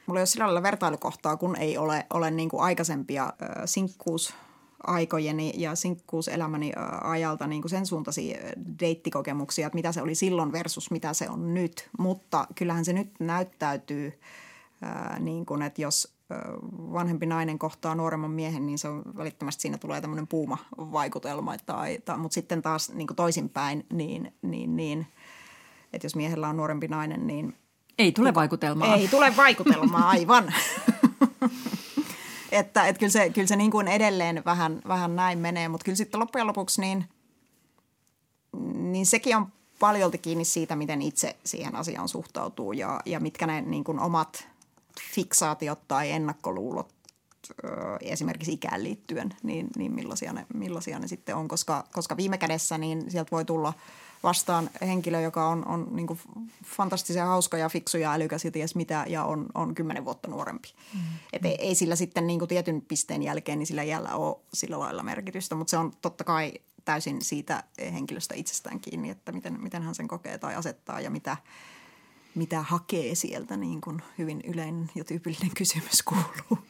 Mulla 0.06 0.20
ei 0.20 0.22
ole 0.22 0.26
sillä 0.26 0.46
lailla 0.46 0.64
vertailukohtaa, 0.64 1.38
kun 1.38 1.56
ei 1.56 1.78
ole, 1.78 2.06
ole 2.14 2.32
niin 2.32 2.50
kuin 2.50 2.64
aikaisempia 2.64 3.24
äh, 3.24 3.50
sinkkuus 3.66 4.34
aikojeni 4.88 5.54
ja 5.58 5.76
sinkkuuselämäni 5.76 6.72
ajalta 7.04 7.48
niin 7.48 7.62
kuin 7.62 7.70
sen 7.70 7.86
suuntaisia 7.86 8.38
deittikokemuksia, 8.80 9.68
että 9.68 9.76
mitä 9.76 9.92
se 9.92 10.02
oli 10.02 10.16
silloin 10.16 10.52
versus 10.52 10.92
mitä 10.92 11.14
se 11.14 11.30
on 11.30 11.54
nyt. 11.54 11.90
Mutta 12.00 12.48
kyllähän 12.56 12.86
se 12.86 12.94
nyt 12.94 13.12
näyttäytyy 13.20 14.20
ää, 14.82 15.20
niin 15.20 15.46
kuin, 15.46 15.62
että 15.62 15.82
jos 15.82 16.14
vanhempi 16.94 17.26
nainen 17.26 17.60
kohtaa 17.60 17.96
nuoremman 17.96 18.32
miehen, 18.32 18.66
niin 18.66 18.78
se 18.78 18.88
on 18.88 19.04
välittömästi 19.18 19.62
siinä 19.62 19.78
tulee 19.78 20.02
tämmöinen 20.02 20.28
puuma-vaikutelma. 20.28 21.58
Tai, 21.66 22.00
tai, 22.06 22.18
mutta 22.18 22.34
sitten 22.34 22.62
taas 22.62 22.90
niin 22.90 23.08
kuin 23.08 23.16
toisinpäin, 23.16 23.86
niin, 23.94 24.34
niin, 24.42 24.76
niin– 24.76 25.08
että 25.94 26.06
jos 26.06 26.16
miehellä 26.16 26.50
on 26.50 26.58
nuorempi 26.58 26.88
nainen, 26.88 27.28
niin... 27.28 27.56
Ei 27.98 28.12
tule 28.12 28.34
vaikutelmaa. 28.34 28.96
Ei 28.96 29.08
tule 29.08 29.38
vaikutelmaa, 29.38 30.10
aivan. 30.10 30.54
että, 32.52 32.88
että 32.88 33.00
kyllä 33.00 33.12
se, 33.12 33.30
kyllä 33.30 33.48
se 33.48 33.56
niin 33.56 33.72
kuin 33.72 33.88
edelleen 33.88 34.42
vähän, 34.46 34.82
vähän 34.88 35.16
näin 35.16 35.40
menee, 35.40 35.68
mutta 35.68 35.86
kyllä 35.86 35.96
sitten 35.96 36.20
loppujen 36.20 36.48
lopuksi 36.48 36.82
niin, 36.82 37.06
niin 38.74 39.06
sekin 39.06 39.38
on 39.38 39.48
paljolti 39.80 40.18
kiinni 40.18 40.46
siitä, 40.46 40.76
miten 40.76 41.02
itse 41.02 41.36
siihen 41.46 41.76
asiaan 41.76 42.10
suhtautuu 42.10 42.74
ja, 42.74 43.00
ja 43.06 43.20
mitkä 43.20 43.48
ne 43.48 43.62
niin 43.62 43.84
kuin 43.84 44.00
omat 44.00 44.48
fiksaatiot 45.14 45.88
tai 45.88 46.12
ennakkoluulot 46.12 46.94
esimerkiksi 48.02 48.54
ikään 48.54 48.84
liittyen, 48.84 49.36
niin, 49.44 49.68
niin 49.78 49.92
millaisia, 49.92 50.34
ne, 50.34 50.46
millaisia 50.54 51.00
ne 51.00 51.08
sitten 51.08 51.36
on, 51.36 51.48
koska, 51.48 51.84
koska 51.92 52.18
viime 52.18 52.38
kädessä 52.38 52.78
niin 52.78 53.12
sieltä 53.12 53.32
voi 53.32 53.46
tulla– 53.46 53.74
vastaan 54.24 54.70
henkilö, 54.82 55.22
joka 55.22 55.48
on, 55.48 55.68
on 55.68 55.88
niin 55.92 56.08
kuin 56.08 56.20
fantastisen 56.66 57.28
hauska 57.28 57.58
ja 57.58 57.70
fiksu 57.70 57.98
ja 57.98 58.14
älykäs 58.14 58.46
ja 58.46 58.52
ties 58.52 58.76
mitä 58.76 59.06
ja 59.08 59.24
on, 59.24 59.46
on 59.56 59.76
kymmenen 59.76 60.06
vuotta 60.06 60.28
nuorempi. 60.28 60.74
Mm. 60.94 61.00
Et 61.34 61.46
ei, 61.46 61.56
ei 61.60 61.76
sillä 61.76 61.96
sitten 61.96 62.28
niin 62.28 62.40
kuin 62.40 62.50
tietyn 62.50 62.82
pisteen 62.82 63.24
jälkeen, 63.24 63.60
niin 63.60 63.68
sillä 63.68 63.84
jällä 63.84 64.16
ole 64.16 64.40
sillä 64.54 64.80
lailla 64.80 65.04
merkitystä, 65.04 65.56
mutta 65.56 65.72
se 65.72 65.78
on 65.78 65.92
totta 66.02 66.24
kai 66.24 66.54
täysin 66.86 67.22
siitä 67.22 67.64
henkilöstä 67.94 68.36
itsestään 68.36 68.80
kiinni, 68.80 69.10
että 69.10 69.32
miten, 69.32 69.62
miten 69.62 69.84
hän 69.84 69.96
sen 69.96 70.08
kokee 70.08 70.38
tai 70.38 70.56
asettaa 70.56 71.00
ja 71.00 71.10
mitä, 71.10 71.38
mitä 72.36 72.62
hakee 72.62 73.16
sieltä, 73.16 73.58
niin 73.58 73.82
kuin 73.82 74.02
hyvin 74.18 74.42
yleinen 74.42 74.92
ja 74.96 75.04
tyypillinen 75.04 75.52
kysymys 75.58 76.04
kuuluu. 76.04 76.66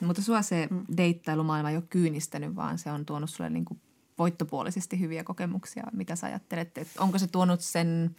Mutta 0.00 0.22
sua 0.22 0.42
se 0.42 0.68
mm. 0.70 0.84
deittailumaailma 0.96 1.70
ei 1.70 1.76
ole 1.76 1.84
kyynistänyt, 1.90 2.56
vaan 2.56 2.78
se 2.78 2.92
on 2.92 3.06
tuonut 3.06 3.30
sulle 3.30 3.50
niin 3.50 3.64
kuin 3.64 3.80
voittopuolisesti 4.20 5.00
hyviä 5.00 5.24
kokemuksia. 5.24 5.84
Mitä 5.92 6.16
sä 6.16 6.26
ajattelet, 6.26 6.78
että 6.78 7.02
onko 7.02 7.18
se 7.18 7.26
tuonut 7.26 7.60
sen 7.60 8.16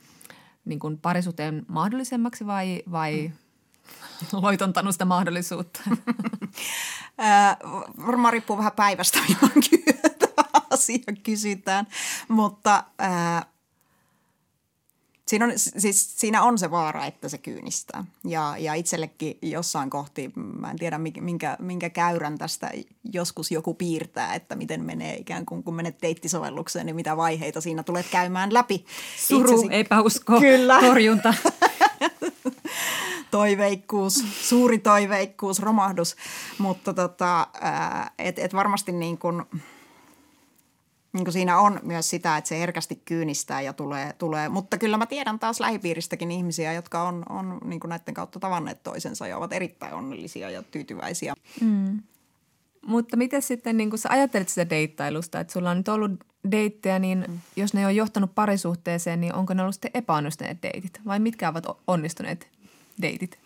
niin 0.65 0.79
kuin 0.79 0.97
parisuteen 0.97 1.65
mahdollisemmaksi 1.67 2.45
vai, 2.45 2.83
vai 2.91 3.27
mm. 3.27 3.33
loitontanut 4.41 4.95
sitä 4.95 5.05
mahdollisuutta? 5.05 5.79
varmaan 8.07 8.33
riippuu 8.33 8.57
vähän 8.57 8.71
päivästä, 8.71 9.19
milloin 9.27 9.85
asia 10.71 11.03
kysytään, 11.23 11.87
mutta 12.27 12.83
ää, 12.99 13.45
Siinä 15.31 15.45
on, 15.45 15.51
siis 15.55 16.19
siinä 16.19 16.43
on 16.43 16.57
se 16.57 16.71
vaara, 16.71 17.05
että 17.05 17.29
se 17.29 17.37
kyynistää. 17.37 18.05
Ja, 18.25 18.55
ja 18.59 18.73
itsellekin 18.73 19.37
jossain 19.41 19.89
kohti, 19.89 20.31
mä 20.35 20.71
en 20.71 20.77
tiedä 20.77 20.97
minkä, 20.97 21.57
minkä 21.59 21.89
käyrän 21.89 22.37
tästä 22.37 22.71
joskus 23.13 23.51
joku 23.51 23.73
piirtää, 23.73 24.35
että 24.35 24.55
miten 24.55 24.83
menee 24.83 25.15
ikään 25.15 25.45
kuin 25.45 25.63
kun 25.63 25.75
menet 25.75 26.01
deittisovellukseen, 26.01 26.85
niin 26.85 26.95
mitä 26.95 27.17
vaiheita 27.17 27.61
siinä 27.61 27.83
tulet 27.83 28.05
käymään 28.11 28.53
läpi. 28.53 28.85
Suru, 29.27 29.55
Itsesi... 29.55 29.67
epäusko, 29.71 30.39
Kyllä. 30.39 30.79
torjunta. 30.81 31.33
toiveikkuus, 33.31 34.23
suuri 34.49 34.77
toiveikkuus, 34.77 35.59
romahdus. 35.59 36.15
Mutta 36.57 36.93
tota, 36.93 37.47
et, 38.19 38.39
et 38.39 38.53
varmasti 38.53 38.91
niin 38.91 39.17
kuin– 39.17 39.43
niin 41.13 41.25
kuin 41.25 41.33
siinä 41.33 41.59
on 41.59 41.79
myös 41.83 42.09
sitä, 42.09 42.37
että 42.37 42.47
se 42.47 42.59
herkästi 42.59 43.01
kyynistää 43.05 43.61
ja 43.61 43.73
tulee, 43.73 44.13
tulee. 44.13 44.49
Mutta 44.49 44.77
kyllä 44.77 44.97
mä 44.97 45.05
tiedän 45.05 45.39
taas 45.39 45.59
lähipiiristäkin 45.59 46.31
ihmisiä, 46.31 46.73
jotka 46.73 47.03
on, 47.03 47.25
on 47.29 47.57
niin 47.65 47.79
kuin 47.79 47.89
näiden 47.89 48.13
kautta 48.13 48.39
tavanneet 48.39 48.83
toisensa 48.83 49.27
ja 49.27 49.37
ovat 49.37 49.53
erittäin 49.53 49.93
onnellisia 49.93 50.49
ja 50.49 50.63
tyytyväisiä. 50.63 51.33
Mm. 51.61 51.99
Mutta 52.85 53.17
miten 53.17 53.41
sitten, 53.41 53.77
niin 53.77 53.89
kun 53.89 53.99
sä 53.99 54.09
ajattelet 54.11 54.49
sitä 54.49 54.69
deittailusta, 54.69 55.39
että 55.39 55.53
sulla 55.53 55.71
on 55.71 55.77
nyt 55.77 55.87
ollut 55.87 56.11
deittejä, 56.51 56.99
niin 56.99 57.25
mm. 57.27 57.39
jos 57.55 57.73
ne 57.73 57.85
on 57.85 57.95
johtanut 57.95 58.35
parisuhteeseen, 58.35 59.21
niin 59.21 59.35
onko 59.35 59.53
ne 59.53 59.61
ollut 59.61 59.75
sitten 59.75 59.91
epäonnistuneet 59.93 60.63
deitit 60.63 60.99
vai 61.05 61.19
mitkä 61.19 61.49
ovat 61.49 61.65
onnistuneet 61.87 62.47
deitit? 63.01 63.39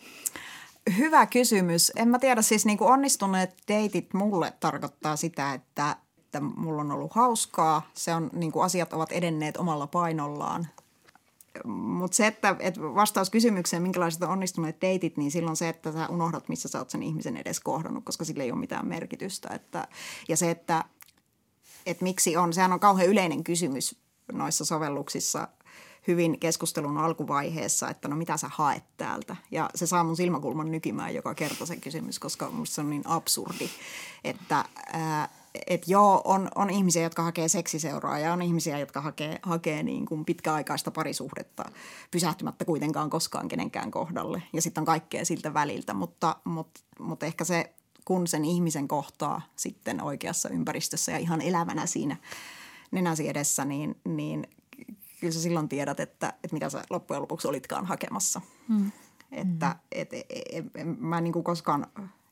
Hyvä 0.97 1.25
kysymys. 1.25 1.91
En 1.95 2.07
mä 2.07 2.19
tiedä, 2.19 2.41
siis 2.41 2.65
niin 2.65 2.77
kuin 2.77 2.91
onnistuneet 2.91 3.55
deitit 3.67 4.13
mulle 4.13 4.53
tarkoittaa 4.59 5.15
sitä, 5.15 5.53
että 5.53 5.95
että 6.37 6.59
mulla 6.61 6.81
on 6.81 6.91
ollut 6.91 7.13
hauskaa. 7.13 7.89
Se 7.93 8.15
on, 8.15 8.29
niin 8.33 8.51
kuin 8.51 8.65
asiat 8.65 8.93
ovat 8.93 9.11
edenneet 9.11 9.57
omalla 9.57 9.87
painollaan. 9.87 10.67
Mutta 11.65 12.17
se, 12.17 12.27
että, 12.27 12.55
että 12.59 12.81
vastaus 12.81 13.29
kysymykseen, 13.29 13.81
minkälaiset 13.81 14.23
on 14.23 14.29
onnistuneet 14.29 14.81
deitit, 14.81 15.17
niin 15.17 15.31
silloin 15.31 15.55
se, 15.55 15.69
että 15.69 15.91
sä 15.91 16.07
unohdat, 16.07 16.49
missä 16.49 16.69
sä 16.69 16.79
oot 16.79 16.89
sen 16.89 17.03
ihmisen 17.03 17.37
edes 17.37 17.59
kohdannut, 17.59 18.05
koska 18.05 18.25
sillä 18.25 18.43
ei 18.43 18.51
ole 18.51 18.59
mitään 18.59 18.87
merkitystä. 18.87 19.49
Että, 19.53 19.87
ja 20.27 20.37
se, 20.37 20.51
että, 20.51 20.83
että 21.85 22.03
miksi 22.03 22.37
on, 22.37 22.53
sehän 22.53 22.73
on 22.73 22.79
kauhean 22.79 23.09
yleinen 23.09 23.43
kysymys 23.43 23.95
noissa 24.31 24.65
sovelluksissa 24.65 25.47
hyvin 26.07 26.39
keskustelun 26.39 26.97
alkuvaiheessa, 26.97 27.89
että 27.89 28.07
no 28.07 28.15
mitä 28.15 28.37
sä 28.37 28.49
haet 28.53 28.83
täältä. 28.97 29.35
Ja 29.51 29.69
se 29.75 29.87
saa 29.87 30.03
mun 30.03 30.15
silmäkulman 30.15 30.71
nykimään 30.71 31.15
joka 31.15 31.35
kerta 31.35 31.65
se 31.65 31.75
kysymys, 31.75 32.19
koska 32.19 32.49
musta 32.49 32.75
se 32.75 32.81
on 32.81 32.89
niin 32.89 33.07
absurdi, 33.07 33.69
että 34.23 34.65
ää,– 34.93 35.29
että 35.67 35.91
joo, 35.91 36.21
on, 36.25 36.49
on 36.55 36.69
ihmisiä, 36.69 37.03
jotka 37.03 37.23
hakee 37.23 37.47
seksiseuraa 37.47 38.19
ja 38.19 38.33
on 38.33 38.41
ihmisiä, 38.41 38.79
jotka 38.79 39.01
hakee, 39.01 39.39
hakee 39.41 39.83
niin 39.83 40.05
kuin 40.05 40.25
pitkäaikaista 40.25 40.91
parisuhdetta 40.91 41.65
pysähtymättä 42.11 42.65
kuitenkaan 42.65 43.09
koskaan 43.09 43.47
kenenkään 43.47 43.91
kohdalle. 43.91 44.43
Ja 44.53 44.61
sitten 44.61 44.81
on 44.81 44.85
kaikkea 44.85 45.25
siltä 45.25 45.53
väliltä, 45.53 45.93
mutta, 45.93 46.35
mutta, 46.43 46.81
mutta 46.99 47.25
ehkä 47.25 47.43
se, 47.43 47.73
kun 48.05 48.27
sen 48.27 48.45
ihmisen 48.45 48.87
kohtaa 48.87 49.41
sitten 49.55 50.01
oikeassa 50.01 50.49
ympäristössä 50.49 51.11
ja 51.11 51.17
ihan 51.17 51.41
elävänä 51.41 51.85
siinä 51.85 52.15
nenäsi 52.91 53.29
edessä, 53.29 53.65
niin, 53.65 53.95
niin 54.03 54.47
kyllä 55.19 55.33
sä 55.33 55.41
silloin 55.41 55.69
tiedät, 55.69 55.99
että, 55.99 56.33
että 56.43 56.53
mitä 56.53 56.69
sä 56.69 56.83
loppujen 56.89 57.21
lopuksi 57.21 57.47
olitkaan 57.47 57.85
hakemassa. 57.85 58.41
Hmm. 58.67 58.91
Että 59.31 59.75
et, 59.91 60.13
et, 60.13 60.25
et, 60.29 60.65
et, 60.75 60.99
mä 60.99 61.17
en 61.17 61.23
niin 61.23 61.33
kuin 61.33 61.43
koskaan 61.43 61.87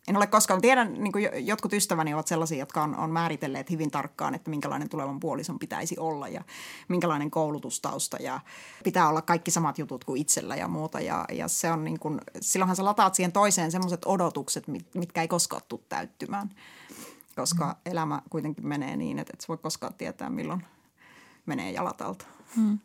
en 0.07 0.17
ole 0.17 0.27
koskaan, 0.27 0.61
tiedän, 0.61 0.93
niin 0.93 1.11
kuin 1.11 1.47
jotkut 1.47 1.73
ystäväni 1.73 2.13
ovat 2.13 2.27
sellaisia, 2.27 2.57
jotka 2.57 2.83
on, 2.83 2.95
on 2.95 3.09
määritelleet 3.09 3.69
hyvin 3.69 3.91
tarkkaan, 3.91 4.35
että 4.35 4.49
minkälainen 4.49 4.89
tulevan 4.89 5.19
puolison 5.19 5.59
pitäisi 5.59 5.95
olla 5.99 6.27
ja 6.27 6.43
minkälainen 6.87 7.31
koulutustausta 7.31 8.17
ja 8.17 8.39
pitää 8.83 9.09
olla 9.09 9.21
kaikki 9.21 9.51
samat 9.51 9.79
jutut 9.79 10.03
kuin 10.03 10.21
itsellä 10.21 10.55
ja 10.55 10.67
muuta. 10.67 10.99
Ja, 10.99 11.25
ja 11.31 11.47
se 11.47 11.71
on 11.71 11.83
niin 11.83 11.99
kuin, 11.99 12.21
silloinhan 12.41 12.75
sä 12.75 12.85
lataat 12.85 13.15
siihen 13.15 13.31
toiseen 13.31 13.71
sellaiset 13.71 14.05
odotukset, 14.05 14.63
mitkä 14.93 15.21
ei 15.21 15.27
koskaan 15.27 15.61
tule 15.69 15.81
täyttymään, 15.89 16.49
koska 17.35 17.65
mm. 17.65 17.91
elämä 17.91 18.21
kuitenkin 18.29 18.67
menee 18.67 18.95
niin, 18.95 19.19
että 19.19 19.31
et 19.33 19.41
sä 19.41 19.47
voi 19.47 19.57
koskaan 19.57 19.93
tietää, 19.93 20.29
milloin 20.29 20.65
menee 21.45 21.71
jalat 21.71 22.01
alta. 22.01 22.25
Mm 22.55 22.79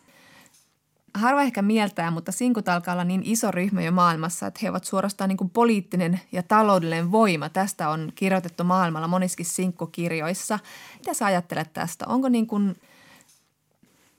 harva 1.19 1.43
ehkä 1.43 1.63
mieltää, 1.63 2.11
mutta 2.11 2.33
sinkut 2.33 2.69
alkaa 2.69 2.95
olla 2.95 3.05
niin 3.05 3.23
iso 3.25 3.51
ryhmä 3.51 3.83
jo 3.83 3.93
maailmassa, 3.93 4.47
että 4.47 4.61
he 4.63 4.71
ovat 4.71 4.85
suorastaan 4.85 5.29
niin 5.29 5.37
kuin 5.37 5.51
poliittinen 5.51 6.21
ja 6.33 6.43
taloudellinen 6.43 7.13
voima. 7.13 7.49
Tästä 7.49 7.89
on 7.89 8.13
kirjoitettu 8.15 8.65
maailmalla 8.65 9.09
moniskin 9.09 9.47
sinkkukirjoissa. 9.47 10.59
Mitä 10.99 11.15
sä 11.15 11.27
ajattelet 11.27 11.73
tästä? 11.73 12.07
Onko, 12.09 12.29
niin 12.29 12.47
kuin, 12.47 12.77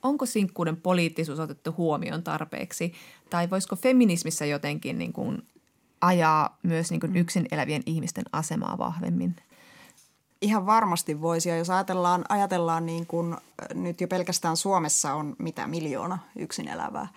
onko 0.03 0.25
sinkkuuden 0.25 0.77
poliittisuus 0.77 1.39
otettu 1.39 1.73
huomioon 1.77 2.23
tarpeeksi? 2.23 2.93
Tai 3.29 3.49
voisiko 3.49 3.75
feminismissä 3.75 4.45
jotenkin 4.45 4.97
niin 4.97 5.13
kuin 5.13 5.47
ajaa 6.01 6.57
myös 6.63 6.91
niin 6.91 6.99
kuin 6.99 7.15
yksin 7.15 7.45
elävien 7.51 7.83
ihmisten 7.85 8.25
asemaa 8.31 8.77
vahvemmin– 8.77 9.35
Ihan 10.41 10.65
varmasti 10.65 11.21
voisi. 11.21 11.49
Ja 11.49 11.57
jos 11.57 11.69
ajatellaan, 11.69 12.25
ajatellaan 12.29 12.85
niin 12.85 13.05
kuin 13.05 13.35
nyt 13.73 14.01
jo 14.01 14.07
pelkästään 14.07 14.57
Suomessa 14.57 15.13
on 15.13 15.35
mitä 15.39 15.67
miljoona 15.67 16.19
yksin 16.35 16.67
elävää, 16.67 17.07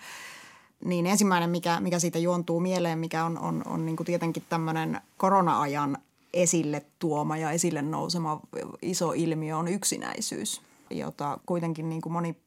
niin 0.85 1.05
ensimmäinen, 1.05 1.49
mikä, 1.49 1.79
mikä 1.79 1.99
siitä 1.99 2.19
juontuu 2.19 2.59
mieleen, 2.59 2.99
mikä 2.99 3.25
on, 3.25 3.39
on, 3.39 3.63
on 3.65 3.85
niin 3.85 3.95
kuin 3.95 4.05
tietenkin 4.05 4.43
tämmöinen 4.49 5.01
korona-ajan 5.17 5.97
esille 6.33 6.85
tuoma 6.99 7.37
ja 7.37 7.51
esille 7.51 7.81
nousema 7.81 8.39
iso 8.81 9.11
ilmiö 9.11 9.57
on 9.57 9.67
yksinäisyys, 9.67 10.61
jota 10.89 11.39
kuitenkin 11.45 11.89
niin 11.89 12.01
kuin 12.01 12.13
moni 12.13 12.37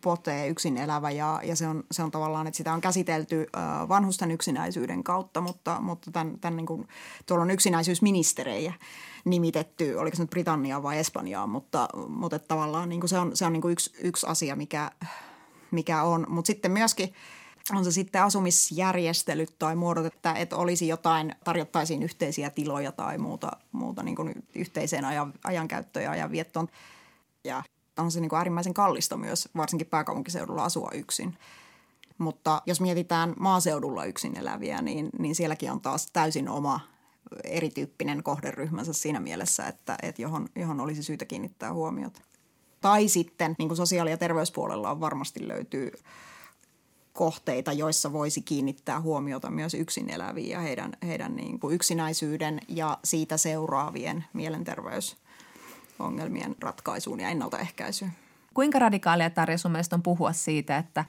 potee 0.00 0.48
yksin 0.48 0.76
elävä 0.76 1.10
ja, 1.10 1.40
ja 1.44 1.56
se, 1.56 1.66
on, 1.66 1.84
se 1.90 2.02
on 2.02 2.10
tavallaan, 2.10 2.46
että 2.46 2.56
sitä 2.56 2.72
on 2.72 2.80
käsitelty 2.80 3.46
vanhusten 3.88 4.30
yksinäisyyden 4.30 5.04
kautta, 5.04 5.40
mutta, 5.40 5.80
mutta 5.80 6.10
tämän, 6.10 6.38
tämän 6.40 6.56
niin 6.56 6.66
kuin, 6.66 6.88
tuolla 7.26 7.42
on 7.42 7.50
yksinäisyysministerejä 7.50 8.74
nimitetty, 9.24 9.94
oliko 9.94 10.16
se 10.16 10.22
nyt 10.22 10.30
Britanniaa 10.30 10.82
vai 10.82 10.98
Espanjaa, 10.98 11.46
mutta, 11.46 11.88
mutta 12.08 12.38
tavallaan 12.38 12.88
niin 12.88 13.00
kuin 13.00 13.08
se 13.08 13.18
on, 13.18 13.36
se 13.36 13.46
on 13.46 13.52
niin 13.52 13.60
kuin 13.62 13.72
yksi, 13.72 13.92
yksi 14.00 14.26
asia, 14.26 14.56
mikä, 14.56 14.90
mikä 15.70 16.02
on. 16.02 16.26
Mutta 16.28 16.46
sitten 16.46 16.70
myöskin 16.70 17.14
on 17.72 17.84
se 17.84 17.92
sitten 17.92 18.22
asumisjärjestelyt 18.22 19.54
tai 19.58 19.76
muodot, 19.76 20.06
että, 20.06 20.32
että 20.32 20.56
olisi 20.56 20.88
jotain, 20.88 21.34
tarjottaisiin 21.44 22.02
yhteisiä 22.02 22.50
tiloja 22.50 22.92
tai 22.92 23.18
muuta, 23.18 23.50
muuta 23.72 24.02
niin 24.02 24.16
kuin 24.16 24.34
yhteiseen 24.54 25.04
ajan, 25.04 25.32
ajankäyttöön 25.44 26.04
ja 26.04 26.10
ajanviettoon. 26.10 26.68
Ja 27.44 27.62
on 27.98 28.10
se 28.10 28.20
niin 28.20 28.28
kuin 28.28 28.36
äärimmäisen 28.36 28.74
kallista 28.74 29.16
myös, 29.16 29.48
varsinkin 29.56 29.86
pääkaupunkiseudulla 29.86 30.64
asua 30.64 30.90
yksin. 30.94 31.38
Mutta 32.18 32.62
jos 32.66 32.80
mietitään 32.80 33.34
maaseudulla 33.38 34.04
yksin 34.04 34.38
eläviä, 34.38 34.82
niin, 34.82 35.10
niin 35.18 35.34
sielläkin 35.34 35.72
on 35.72 35.80
taas 35.80 36.08
täysin 36.12 36.48
oma 36.48 36.80
erityyppinen 37.44 38.22
kohderyhmänsä 38.22 38.92
siinä 38.92 39.20
mielessä, 39.20 39.66
että, 39.66 39.96
että 40.02 40.22
johon, 40.22 40.48
johon 40.56 40.80
olisi 40.80 41.02
syytä 41.02 41.24
kiinnittää 41.24 41.72
huomiota. 41.72 42.20
Tai 42.80 43.08
sitten 43.08 43.54
niin 43.58 43.68
kuin 43.68 43.76
sosiaali- 43.76 44.10
ja 44.10 44.16
terveyspuolella 44.16 44.90
on 44.90 45.00
varmasti 45.00 45.48
löytyy 45.48 45.92
kohteita, 47.12 47.72
joissa 47.72 48.12
voisi 48.12 48.42
kiinnittää 48.42 49.00
huomiota 49.00 49.50
myös 49.50 49.74
yksin 49.74 50.10
eläviin 50.10 50.50
ja 50.50 50.60
heidän, 50.60 50.92
heidän 51.06 51.36
niin 51.36 51.60
kuin 51.60 51.74
yksinäisyyden 51.74 52.60
ja 52.68 52.98
siitä 53.04 53.36
seuraavien 53.36 54.24
mielenterveysongelmien 54.32 56.56
ratkaisuun 56.60 57.20
ja 57.20 57.28
ennaltaehkäisyyn. 57.28 58.12
Kuinka 58.54 58.78
radikaalia 58.78 59.30
Tarja 59.30 59.58
sun 59.58 59.72
mielestä 59.72 59.96
on 59.96 60.02
puhua 60.02 60.32
siitä, 60.32 60.76
että 60.76 61.04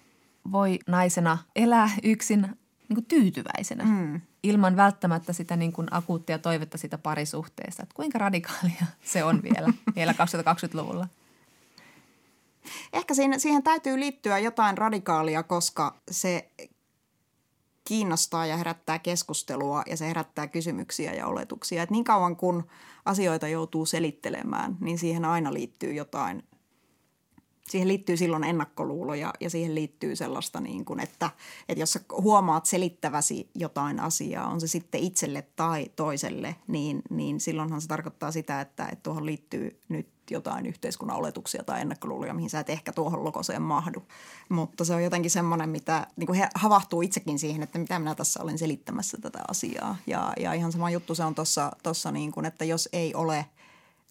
voi 0.51 0.79
naisena 0.87 1.37
elää 1.55 1.89
yksin 2.03 2.41
niin 2.89 2.95
kuin 2.95 3.05
tyytyväisenä? 3.05 3.83
Mm 3.83 4.21
ilman 4.43 4.75
välttämättä 4.75 5.33
sitä 5.33 5.55
niin 5.55 5.73
kuin 5.73 5.87
akuuttia 5.91 6.39
toivetta 6.39 6.77
sitä 6.77 6.97
parisuhteesta. 6.97 7.83
Että 7.83 7.95
kuinka 7.95 8.19
radikaalia 8.19 8.85
se 9.03 9.23
on 9.23 9.43
vielä, 9.43 9.73
vielä 9.95 10.11
2020-luvulla? 10.11 11.07
Ehkä 12.93 13.13
siihen, 13.13 13.39
siihen 13.39 13.63
täytyy 13.63 13.99
liittyä 13.99 14.39
jotain 14.39 14.77
radikaalia, 14.77 15.43
koska 15.43 15.95
se 16.11 16.49
kiinnostaa 17.83 18.45
ja 18.45 18.57
herättää 18.57 18.99
keskustelua 18.99 19.83
ja 19.87 19.97
se 19.97 20.07
herättää 20.07 20.47
kysymyksiä 20.47 21.13
ja 21.13 21.27
oletuksia. 21.27 21.83
Et 21.83 21.89
niin 21.89 22.03
kauan 22.03 22.35
kun 22.35 22.67
asioita 23.05 23.47
joutuu 23.47 23.85
selittelemään, 23.85 24.77
niin 24.79 24.97
siihen 24.97 25.25
aina 25.25 25.53
liittyy 25.53 25.93
jotain 25.93 26.43
siihen 27.73 27.87
liittyy 27.87 28.17
silloin 28.17 28.43
ennakkoluuloja 28.43 29.33
ja 29.39 29.49
siihen 29.49 29.75
liittyy 29.75 30.15
sellaista, 30.15 30.59
niin 30.61 30.85
kuin, 30.85 30.99
että, 30.99 31.29
että 31.69 31.81
jos 31.81 31.93
sä 31.93 31.99
huomaat 32.11 32.65
selittäväsi 32.65 33.49
jotain 33.55 33.99
asiaa, 33.99 34.47
on 34.47 34.61
se 34.61 34.67
sitten 34.67 35.01
itselle 35.01 35.47
tai 35.55 35.91
toiselle, 35.95 36.55
niin, 36.67 37.01
niin 37.09 37.39
silloinhan 37.39 37.81
se 37.81 37.87
tarkoittaa 37.87 38.31
sitä, 38.31 38.61
että, 38.61 38.87
että 38.87 39.03
tuohon 39.03 39.25
liittyy 39.25 39.79
nyt 39.89 40.07
jotain 40.31 40.65
yhteiskunnan 40.65 41.17
oletuksia 41.17 41.63
tai 41.63 41.81
ennakkoluuloja, 41.81 42.33
mihin 42.33 42.49
sä 42.49 42.59
et 42.59 42.69
ehkä 42.69 42.93
tuohon 42.93 43.23
lokoseen 43.23 43.61
mahdu. 43.61 44.03
Mutta 44.49 44.85
se 44.85 44.95
on 44.95 45.03
jotenkin 45.03 45.31
semmoinen, 45.31 45.69
mitä 45.69 46.07
niin 46.15 46.27
kuin 46.27 46.39
he 46.39 46.47
havahtuu 46.55 47.01
itsekin 47.01 47.39
siihen, 47.39 47.63
että 47.63 47.79
mitä 47.79 47.99
minä 47.99 48.15
tässä 48.15 48.43
olen 48.43 48.57
selittämässä 48.57 49.17
tätä 49.21 49.39
asiaa. 49.47 49.95
Ja, 50.07 50.33
ja 50.39 50.53
ihan 50.53 50.71
sama 50.71 50.89
juttu 50.89 51.15
se 51.15 51.23
on 51.23 51.35
tuossa, 51.83 52.11
niin 52.11 52.31
kuin, 52.31 52.45
että 52.45 52.65
jos 52.65 52.89
ei 52.93 53.15
ole– 53.15 53.45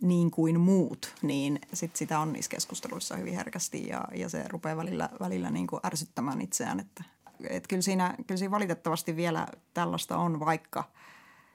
niin 0.03 0.31
kuin 0.31 0.61
muut, 0.61 1.15
niin 1.23 1.61
sit 1.73 1.97
sitä 1.97 2.19
on 2.19 2.33
niissä 2.33 2.51
keskusteluissa 2.51 3.17
hyvin 3.17 3.35
herkästi 3.35 3.89
ja, 3.89 4.05
ja 4.15 4.29
se 4.29 4.45
rupeaa 4.49 4.77
välillä, 4.77 5.09
välillä 5.21 5.51
niin 5.51 5.67
kuin 5.67 5.81
ärsyttämään 5.87 6.41
itseään. 6.41 6.81
Että, 6.81 7.05
et 7.51 7.67
kyllä, 7.67 7.83
siinä, 7.83 8.15
kyllä 8.27 8.39
siinä 8.39 8.51
valitettavasti 8.51 9.17
vielä 9.17 9.47
tällaista 9.75 10.17
on, 10.17 10.41
vaikka– 10.41 10.85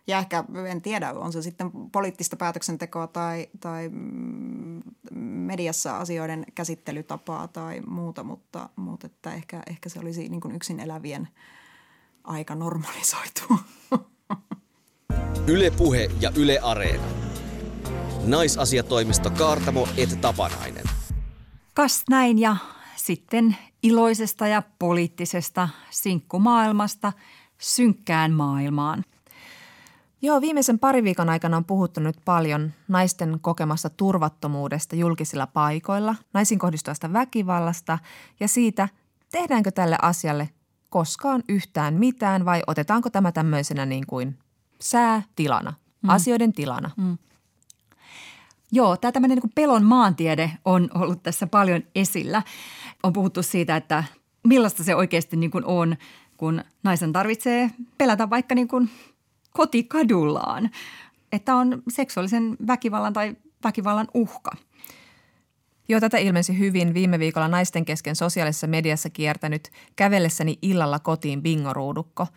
ja 0.07 0.17
ehkä 0.17 0.43
en 0.69 0.81
tiedä, 0.81 1.13
on 1.13 1.33
se 1.33 1.41
sitten 1.41 1.71
poliittista 1.91 2.35
päätöksentekoa 2.35 3.07
tai, 3.07 3.47
tai 3.59 3.89
mm, 3.89 4.81
mediassa 5.21 5.97
asioiden 5.97 6.45
käsittelytapaa 6.55 7.47
tai 7.47 7.81
muuta, 7.81 8.23
mutta, 8.23 8.69
mutta 8.75 9.07
että 9.07 9.33
ehkä, 9.33 9.63
ehkä 9.69 9.89
se 9.89 9.99
olisi 9.99 10.29
niin 10.29 10.41
kuin 10.41 10.55
yksin 10.55 10.79
elävien 10.79 11.27
aika 12.23 12.55
normalisoitu. 12.55 13.59
Yle 15.47 15.71
Puhe 15.71 16.09
ja 16.19 16.31
Yle 16.35 16.59
Areena. 16.59 17.26
Naisasiatoimisto 18.25 19.29
Kaartamo 19.29 19.87
et 19.97 20.21
Tapanainen. 20.21 20.83
Kas 21.73 22.03
näin 22.09 22.39
ja 22.39 22.55
sitten 22.95 23.57
iloisesta 23.83 24.47
ja 24.47 24.63
poliittisesta 24.79 25.69
sinkkumaailmasta 25.89 27.13
synkkään 27.57 28.31
maailmaan– 28.31 29.03
Joo, 30.21 30.41
viimeisen 30.41 30.79
pari 30.79 31.03
viikon 31.03 31.29
aikana 31.29 31.57
on 31.57 31.65
puhuttu 31.65 31.99
nyt 31.99 32.15
paljon 32.25 32.71
naisten 32.87 33.37
kokemasta 33.41 33.89
turvattomuudesta 33.89 34.95
julkisilla 34.95 35.47
paikoilla, 35.47 36.15
naisiin 36.33 36.59
kohdistuvasta 36.59 37.13
väkivallasta 37.13 37.99
ja 38.39 38.47
siitä, 38.47 38.89
tehdäänkö 39.31 39.71
tälle 39.71 39.97
asialle 40.01 40.49
koskaan 40.89 41.43
yhtään 41.49 41.93
mitään 41.93 42.45
vai 42.45 42.63
otetaanko 42.67 43.09
tämä 43.09 43.31
tämmöisenä 43.31 43.85
niin 43.85 44.07
kuin 44.07 44.39
säätilana, 44.81 45.73
mm. 46.01 46.09
asioiden 46.09 46.53
tilana. 46.53 46.91
Mm. 46.97 47.17
Joo, 48.71 48.97
tämä 48.97 49.11
tämmöinen 49.11 49.37
niin 49.37 49.51
pelon 49.55 49.83
maantiede 49.83 50.51
on 50.65 50.89
ollut 50.95 51.23
tässä 51.23 51.47
paljon 51.47 51.83
esillä. 51.95 52.43
On 53.03 53.13
puhuttu 53.13 53.43
siitä, 53.43 53.75
että 53.75 54.03
millaista 54.43 54.83
se 54.83 54.95
oikeasti 54.95 55.37
niin 55.37 55.51
kuin 55.51 55.65
on, 55.65 55.95
kun 56.37 56.63
naisen 56.83 57.13
tarvitsee 57.13 57.71
pelätä 57.97 58.29
vaikka 58.29 58.55
niin 58.55 58.67
kuin 58.67 58.89
kotikadullaan, 59.53 60.69
että 61.31 61.55
on 61.55 61.83
seksuaalisen 61.89 62.57
väkivallan 62.67 63.13
tai 63.13 63.35
väkivallan 63.63 64.07
uhka. 64.13 64.51
Joo, 65.89 65.99
tätä 65.99 66.17
ilmensi 66.17 66.59
hyvin 66.59 66.93
viime 66.93 67.19
viikolla 67.19 67.47
naisten 67.47 67.85
kesken 67.85 68.15
sosiaalisessa 68.15 68.67
mediassa 68.67 69.09
kiertänyt 69.09 69.71
kävellessäni 69.95 70.59
illalla 70.61 70.99
kotiin 70.99 71.41
bingoruudukko. 71.41 72.27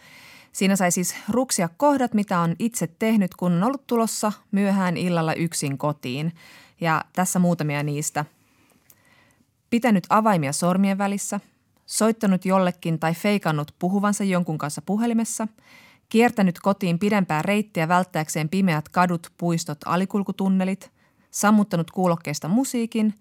Siinä 0.52 0.76
sai 0.76 0.90
siis 0.90 1.14
ruksia 1.28 1.68
kohdat, 1.76 2.14
mitä 2.14 2.38
on 2.38 2.56
itse 2.58 2.86
tehnyt, 2.98 3.34
kun 3.34 3.52
on 3.52 3.64
ollut 3.64 3.86
tulossa 3.86 4.32
myöhään 4.52 4.96
illalla 4.96 5.34
yksin 5.34 5.78
kotiin. 5.78 6.32
Ja 6.80 7.04
tässä 7.12 7.38
muutamia 7.38 7.82
niistä. 7.82 8.24
Pitänyt 9.70 10.06
avaimia 10.08 10.52
sormien 10.52 10.98
välissä, 10.98 11.40
soittanut 11.86 12.44
jollekin 12.44 12.98
tai 12.98 13.14
feikannut 13.14 13.74
puhuvansa 13.78 14.24
jonkun 14.24 14.58
kanssa 14.58 14.82
puhelimessa– 14.82 15.48
Kiertänyt 16.10 16.58
kotiin 16.60 16.98
pidempää 16.98 17.42
reittiä 17.42 17.88
välttääkseen 17.88 18.48
pimeät 18.48 18.88
kadut, 18.88 19.32
puistot, 19.38 19.78
alikulkutunnelit, 19.86 20.90
sammuttanut 21.30 21.90
kuulokkeesta 21.90 22.48
musiikin, 22.48 23.14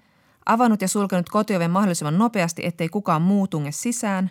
avannut 0.45 0.82
ja 0.82 0.88
sulkenut 0.88 1.30
kotioven 1.30 1.71
mahdollisimman 1.71 2.17
nopeasti, 2.17 2.65
ettei 2.65 2.89
kukaan 2.89 3.21
muu 3.21 3.47
tunge 3.47 3.71
sisään, 3.71 4.30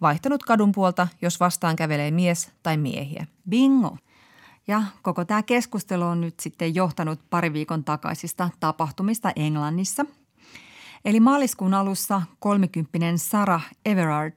vaihtanut 0.00 0.42
kadun 0.42 0.72
puolta, 0.72 1.08
jos 1.22 1.40
vastaan 1.40 1.76
kävelee 1.76 2.10
mies 2.10 2.50
tai 2.62 2.76
miehiä. 2.76 3.26
Bingo! 3.48 3.96
Ja 4.68 4.82
koko 5.02 5.24
tämä 5.24 5.42
keskustelu 5.42 6.04
on 6.04 6.20
nyt 6.20 6.40
sitten 6.40 6.74
johtanut 6.74 7.20
pari 7.30 7.52
viikon 7.52 7.84
takaisista 7.84 8.50
tapahtumista 8.60 9.32
Englannissa– 9.36 10.04
Eli 11.06 11.20
maaliskuun 11.20 11.74
alussa 11.74 12.22
kolmikymppinen 12.38 13.18
Sarah 13.18 13.66
Everard 13.84 14.36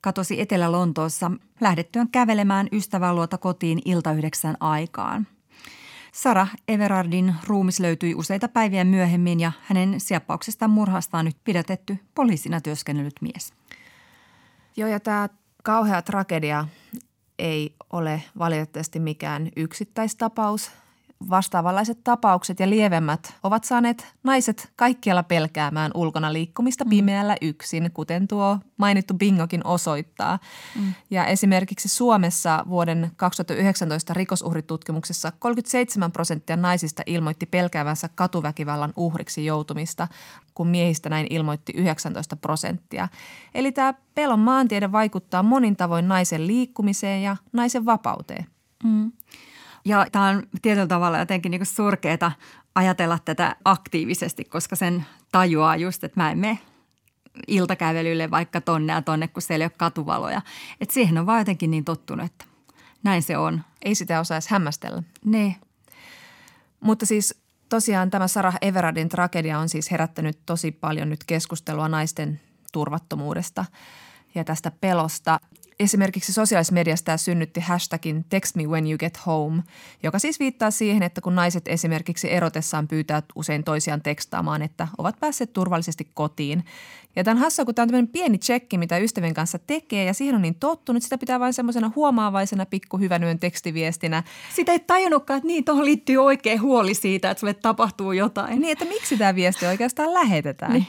katosi 0.00 0.40
Etelä-Lontoossa 0.40 1.30
lähdettyään 1.60 2.08
kävelemään 2.08 2.68
ystävän 2.72 3.16
luota 3.16 3.38
kotiin 3.38 3.82
ilta 3.84 4.12
yhdeksän 4.12 4.56
aikaan. 4.60 5.26
Sarah 6.12 6.50
Everardin 6.68 7.34
ruumis 7.46 7.80
löytyi 7.80 8.14
useita 8.14 8.48
päiviä 8.48 8.84
myöhemmin 8.84 9.40
ja 9.40 9.52
hänen 9.62 10.00
sieppauksestaan 10.00 10.70
murhasta 10.70 11.18
on 11.18 11.24
nyt 11.24 11.36
pidätetty 11.44 11.96
poliisina 12.14 12.60
työskennellyt 12.60 13.16
mies. 13.20 13.52
Joo, 14.76 14.88
ja 14.88 15.00
tämä 15.00 15.28
kauhea 15.62 16.02
tragedia 16.02 16.68
ei 17.38 17.74
ole 17.92 18.22
valitettavasti 18.38 18.98
mikään 19.00 19.48
yksittäistapaus– 19.56 20.70
vastaavanlaiset 21.30 21.98
tapaukset 22.04 22.60
ja 22.60 22.70
lievemmät 22.70 23.34
ovat 23.42 23.64
saaneet 23.64 24.14
naiset 24.22 24.72
kaikkialla 24.76 25.22
pelkäämään 25.22 25.90
ulkona 25.94 26.32
liikkumista 26.32 26.84
mm. 26.84 26.90
pimeällä 26.90 27.36
yksin, 27.42 27.90
kuten 27.94 28.28
tuo 28.28 28.58
mainittu 28.76 29.14
bingokin 29.14 29.66
osoittaa. 29.66 30.38
Mm. 30.80 30.94
Ja 31.10 31.26
esimerkiksi 31.26 31.88
Suomessa 31.88 32.64
vuoden 32.68 33.10
2019 33.16 34.14
rikosuhritutkimuksessa 34.14 35.32
37 35.38 36.12
prosenttia 36.12 36.56
naisista 36.56 37.02
ilmoitti 37.06 37.46
pelkäävänsä 37.46 38.08
katuväkivallan 38.14 38.92
uhriksi 38.96 39.44
joutumista, 39.44 40.08
kun 40.54 40.68
miehistä 40.68 41.08
näin 41.08 41.26
ilmoitti 41.30 41.72
19 41.76 42.36
prosenttia. 42.36 43.08
Eli 43.54 43.72
tämä 43.72 43.94
pelon 44.14 44.40
maantiede 44.40 44.92
vaikuttaa 44.92 45.42
monin 45.42 45.76
tavoin 45.76 46.08
naisen 46.08 46.46
liikkumiseen 46.46 47.22
ja 47.22 47.36
naisen 47.52 47.86
vapauteen. 47.86 48.46
Mm. 48.84 49.12
Ja 49.86 50.06
tämä 50.12 50.28
on 50.28 50.42
tietyllä 50.62 50.86
tavalla 50.86 51.18
jotenkin 51.18 51.50
niin 51.50 51.66
surkeeta 51.66 52.32
ajatella 52.74 53.18
tätä 53.24 53.56
aktiivisesti, 53.64 54.44
koska 54.44 54.76
sen 54.76 55.06
tajuaa 55.32 55.76
just, 55.76 56.04
että 56.04 56.20
mä 56.20 56.30
en 56.30 56.38
mene 56.38 56.58
iltakävelylle 57.48 58.30
vaikka 58.30 58.60
tonne 58.60 58.92
ja 58.92 59.02
tonne, 59.02 59.28
kun 59.28 59.42
siellä 59.42 59.62
ei 59.62 59.66
ole 59.66 59.72
katuvaloja. 59.76 60.42
Että 60.80 60.94
siihen 60.94 61.18
on 61.18 61.26
vaan 61.26 61.40
jotenkin 61.40 61.70
niin 61.70 61.84
tottunut, 61.84 62.26
että 62.26 62.44
näin 63.02 63.22
se 63.22 63.36
on. 63.36 63.64
Ei 63.82 63.94
sitä 63.94 64.20
osaisi 64.20 64.50
hämmästellä. 64.50 65.02
Ne. 65.24 65.56
Mutta 66.80 67.06
siis 67.06 67.40
tosiaan 67.68 68.10
tämä 68.10 68.28
Sarah 68.28 68.58
Everardin 68.60 69.08
tragedia 69.08 69.58
on 69.58 69.68
siis 69.68 69.90
herättänyt 69.90 70.38
tosi 70.46 70.72
paljon 70.72 71.10
nyt 71.10 71.24
keskustelua 71.24 71.88
naisten 71.88 72.40
turvattomuudesta 72.72 73.64
ja 74.34 74.44
tästä 74.44 74.70
pelosta. 74.80 75.40
Esimerkiksi 75.80 76.32
sosiaalisessa 76.32 76.74
mediassa 76.74 77.04
tämä 77.04 77.16
synnytti 77.16 77.60
hashtagin 77.60 78.24
text 78.28 78.56
me 78.56 78.66
when 78.66 78.86
you 78.86 78.98
get 78.98 79.26
home, 79.26 79.62
joka 80.02 80.18
siis 80.18 80.40
viittaa 80.40 80.70
siihen, 80.70 81.02
että 81.02 81.20
kun 81.20 81.34
naiset 81.34 81.68
esimerkiksi 81.68 82.32
erotessaan 82.32 82.88
pyytää 82.88 83.22
usein 83.34 83.64
toisiaan 83.64 84.02
tekstaamaan, 84.02 84.62
että 84.62 84.88
ovat 84.98 85.20
päässeet 85.20 85.52
turvallisesti 85.52 86.08
kotiin. 86.14 86.64
Ja 87.16 87.24
tämän 87.24 87.38
hassa, 87.38 87.64
kun 87.64 87.74
tämä 87.74 87.84
on 87.84 87.88
tämmöinen 87.88 88.08
pieni 88.08 88.38
tsekki, 88.38 88.78
mitä 88.78 88.98
ystävien 88.98 89.34
kanssa 89.34 89.58
tekee 89.58 90.04
ja 90.04 90.14
siihen 90.14 90.34
on 90.34 90.42
niin 90.42 90.54
tottunut, 90.54 91.02
sitä 91.02 91.18
pitää 91.18 91.40
vain 91.40 91.52
semmoisena 91.52 91.92
huomaavaisena 91.96 92.66
pikku 92.66 92.98
hyvän 92.98 93.38
tekstiviestinä. 93.40 94.22
Sitä 94.54 94.72
ei 94.72 94.78
tajunnutkaan, 94.78 95.38
että 95.38 95.46
niin, 95.46 95.64
tuohon 95.64 95.84
liittyy 95.84 96.16
oikein 96.16 96.62
huoli 96.62 96.94
siitä, 96.94 97.30
että 97.30 97.40
sulle 97.40 97.54
tapahtuu 97.54 98.12
jotain. 98.12 98.60
Niin, 98.60 98.72
että 98.72 98.84
miksi 98.84 99.16
tämä 99.16 99.34
viesti 99.34 99.66
oikeastaan 99.66 100.14
lähetetään. 100.14 100.72
Niin. 100.72 100.86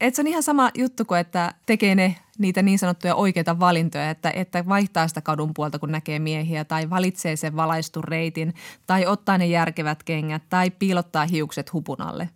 Et 0.00 0.14
se 0.14 0.22
on 0.22 0.26
ihan 0.26 0.42
sama 0.42 0.70
juttu 0.74 1.04
kuin, 1.04 1.20
että 1.20 1.54
tekee 1.66 1.94
ne 1.94 2.16
niitä 2.38 2.62
niin 2.62 2.78
sanottuja 2.78 3.14
oikeita 3.14 3.60
valintoja, 3.60 4.10
että, 4.10 4.30
että 4.30 4.68
vaihtaa 4.68 5.08
sitä 5.08 5.20
kadun 5.20 5.54
puolta, 5.54 5.78
kun 5.78 5.92
näkee 5.92 6.18
miehiä, 6.18 6.64
tai 6.64 6.90
valitsee 6.90 7.36
sen 7.36 7.56
valaistun 7.56 8.04
reitin, 8.04 8.54
tai 8.86 9.06
ottaa 9.06 9.38
ne 9.38 9.46
järkevät 9.46 10.02
kengät, 10.02 10.42
tai 10.48 10.70
piilottaa 10.70 11.26
hiukset 11.26 11.72
hupun 11.72 12.00
alle. 12.00 12.28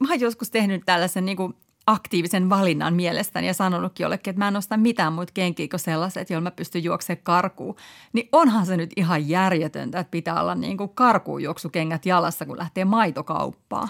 Mä 0.00 0.08
oon 0.08 0.20
joskus 0.20 0.50
tehnyt 0.50 0.82
tällaisen 0.86 1.24
niin 1.24 1.36
kuin 1.36 1.54
aktiivisen 1.86 2.50
valinnan 2.50 2.94
mielestäni 2.94 3.46
ja 3.46 3.54
sanonutkin 3.54 4.04
jollekin, 4.04 4.30
että 4.30 4.38
mä 4.38 4.48
en 4.48 4.56
osta 4.56 4.76
mitään 4.76 5.12
muita 5.12 5.32
kenkiä 5.32 5.68
kuin 5.70 5.80
sellaiset, 5.80 6.30
joilla 6.30 6.42
mä 6.42 6.50
pystyn 6.50 6.84
juoksemaan 6.84 7.22
karkuun. 7.22 7.76
Niin 8.12 8.28
onhan 8.32 8.66
se 8.66 8.76
nyt 8.76 8.90
ihan 8.96 9.28
järjetöntä, 9.28 10.00
että 10.00 10.10
pitää 10.10 10.40
olla 10.40 10.54
niin 10.54 10.76
kuin 10.76 10.90
karkuun 10.94 11.42
juoksukengät 11.42 12.06
jalassa, 12.06 12.46
kun 12.46 12.58
lähtee 12.58 12.84
maitokauppaan. 12.84 13.88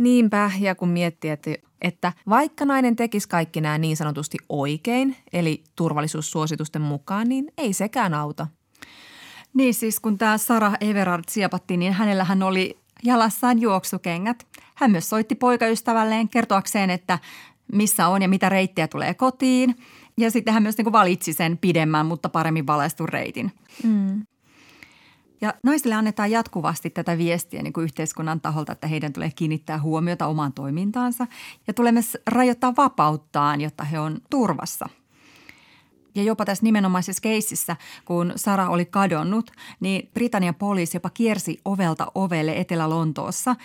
Niinpä, 0.00 0.50
ja 0.60 0.74
kun 0.74 0.88
miettii, 0.88 1.30
että, 1.30 1.50
että 1.82 2.12
vaikka 2.28 2.64
nainen 2.64 2.96
tekisi 2.96 3.28
kaikki 3.28 3.60
nämä 3.60 3.78
niin 3.78 3.96
sanotusti 3.96 4.38
oikein, 4.48 5.16
eli 5.32 5.64
turvallisuussuositusten 5.76 6.82
mukaan, 6.82 7.28
niin 7.28 7.52
ei 7.58 7.72
sekään 7.72 8.14
auta. 8.14 8.46
Niin 9.54 9.74
siis 9.74 10.00
kun 10.00 10.18
tämä 10.18 10.38
Sara 10.38 10.72
Everard 10.80 11.24
siepattiin, 11.28 11.80
niin 11.80 11.92
hänellähän 11.92 12.42
oli 12.42 12.78
jalassaan 13.04 13.60
juoksukengät. 13.60 14.46
Hän 14.74 14.90
myös 14.90 15.10
soitti 15.10 15.34
poikaystävälleen 15.34 16.28
kertoakseen, 16.28 16.90
että 16.90 17.18
missä 17.72 18.08
on 18.08 18.22
ja 18.22 18.28
mitä 18.28 18.48
reittiä 18.48 18.88
tulee 18.88 19.14
kotiin. 19.14 19.76
Ja 20.18 20.30
sitten 20.30 20.54
hän 20.54 20.62
myös 20.62 20.78
niin 20.78 20.92
valitsi 20.92 21.32
sen 21.32 21.58
pidemmän, 21.58 22.06
mutta 22.06 22.28
paremmin 22.28 22.66
valaistun 22.66 23.08
reitin. 23.08 23.52
Mm. 23.84 24.22
Ja 25.40 25.54
naisille 25.62 25.94
annetaan 25.94 26.30
jatkuvasti 26.30 26.90
tätä 26.90 27.18
viestiä 27.18 27.62
niin 27.62 27.72
kuin 27.72 27.84
yhteiskunnan 27.84 28.40
taholta, 28.40 28.72
että 28.72 28.86
heidän 28.86 29.12
tulee 29.12 29.30
kiinnittää 29.36 29.80
huomiota 29.80 30.26
omaan 30.26 30.52
toimintaansa 30.52 31.26
ja 31.66 31.74
tulee 31.74 31.92
myös 31.92 32.18
rajoittaa 32.26 32.76
vapauttaan, 32.76 33.60
jotta 33.60 33.84
he 33.84 33.98
on 33.98 34.18
turvassa. 34.30 34.88
Ja 36.14 36.22
jopa 36.22 36.44
tässä 36.44 36.64
nimenomaisessa 36.64 37.22
keississä, 37.22 37.76
kun 38.04 38.32
Sara 38.36 38.68
oli 38.68 38.84
kadonnut, 38.84 39.50
niin 39.80 40.10
Britannian 40.14 40.54
poliisi 40.54 40.96
jopa 40.96 41.10
kiersi 41.10 41.60
ovelta 41.64 42.06
ovelle 42.14 42.52
Etelä-Lontoossa 42.56 43.56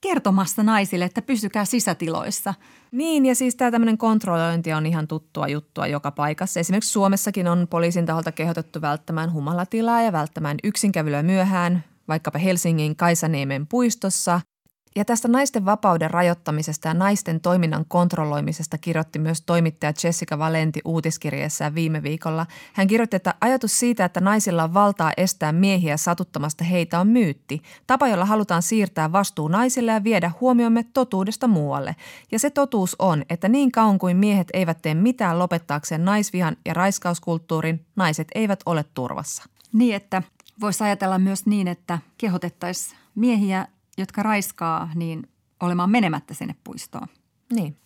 kertomassa 0.00 0.62
naisille, 0.62 1.04
että 1.04 1.22
pysykää 1.22 1.64
sisätiloissa. 1.64 2.54
Niin, 2.92 3.26
ja 3.26 3.34
siis 3.34 3.56
tämä 3.56 3.70
tämmöinen 3.70 3.98
kontrollointi 3.98 4.72
on 4.72 4.86
ihan 4.86 5.08
tuttua 5.08 5.48
juttua 5.48 5.86
joka 5.86 6.10
paikassa. 6.10 6.60
Esimerkiksi 6.60 6.92
Suomessakin 6.92 7.48
on 7.48 7.66
poliisin 7.70 8.06
taholta 8.06 8.32
kehotettu 8.32 8.80
välttämään 8.80 9.32
humalatilaa 9.32 10.02
ja 10.02 10.12
välttämään 10.12 10.56
yksinkävelyä 10.64 11.22
myöhään, 11.22 11.84
vaikkapa 12.08 12.38
Helsingin 12.38 12.96
Kaisaniemen 12.96 13.66
puistossa– 13.66 14.40
ja 14.96 15.04
tästä 15.04 15.28
naisten 15.28 15.64
vapauden 15.64 16.10
rajoittamisesta 16.10 16.88
ja 16.88 16.94
naisten 16.94 17.40
toiminnan 17.40 17.84
kontrolloimisesta 17.88 18.78
kirjoitti 18.78 19.18
myös 19.18 19.42
toimittaja 19.42 19.92
Jessica 20.04 20.38
Valenti 20.38 20.80
uutiskirjeessään 20.84 21.74
viime 21.74 22.02
viikolla. 22.02 22.46
Hän 22.72 22.86
kirjoitti, 22.86 23.16
että 23.16 23.34
ajatus 23.40 23.78
siitä, 23.78 24.04
että 24.04 24.20
naisilla 24.20 24.64
on 24.64 24.74
valtaa 24.74 25.12
estää 25.16 25.52
miehiä 25.52 25.96
satuttamasta 25.96 26.64
heitä 26.64 27.00
on 27.00 27.08
myytti. 27.08 27.62
Tapa, 27.86 28.08
jolla 28.08 28.24
halutaan 28.24 28.62
siirtää 28.62 29.12
vastuu 29.12 29.48
naisille 29.48 29.92
ja 29.92 30.04
viedä 30.04 30.32
huomiomme 30.40 30.84
totuudesta 30.92 31.48
muualle. 31.48 31.96
Ja 32.32 32.38
se 32.38 32.50
totuus 32.50 32.96
on, 32.98 33.24
että 33.30 33.48
niin 33.48 33.72
kauan 33.72 33.98
kuin 33.98 34.16
miehet 34.16 34.48
eivät 34.52 34.82
tee 34.82 34.94
mitään 34.94 35.38
lopettaakseen 35.38 36.04
naisvihan 36.04 36.56
ja 36.64 36.74
raiskauskulttuurin, 36.74 37.86
naiset 37.96 38.28
eivät 38.34 38.60
ole 38.66 38.84
turvassa. 38.94 39.42
Niin, 39.72 39.94
että 39.94 40.22
voisi 40.60 40.84
ajatella 40.84 41.18
myös 41.18 41.46
niin, 41.46 41.68
että 41.68 41.98
kehotettaisiin 42.18 42.98
miehiä 43.14 43.66
jotka 43.98 44.22
raiskaa, 44.22 44.90
niin 44.94 45.28
olemaan 45.60 45.90
menemättä 45.90 46.34
sinne 46.34 46.54
puistoon. 46.64 47.06
Niin. 47.52 47.76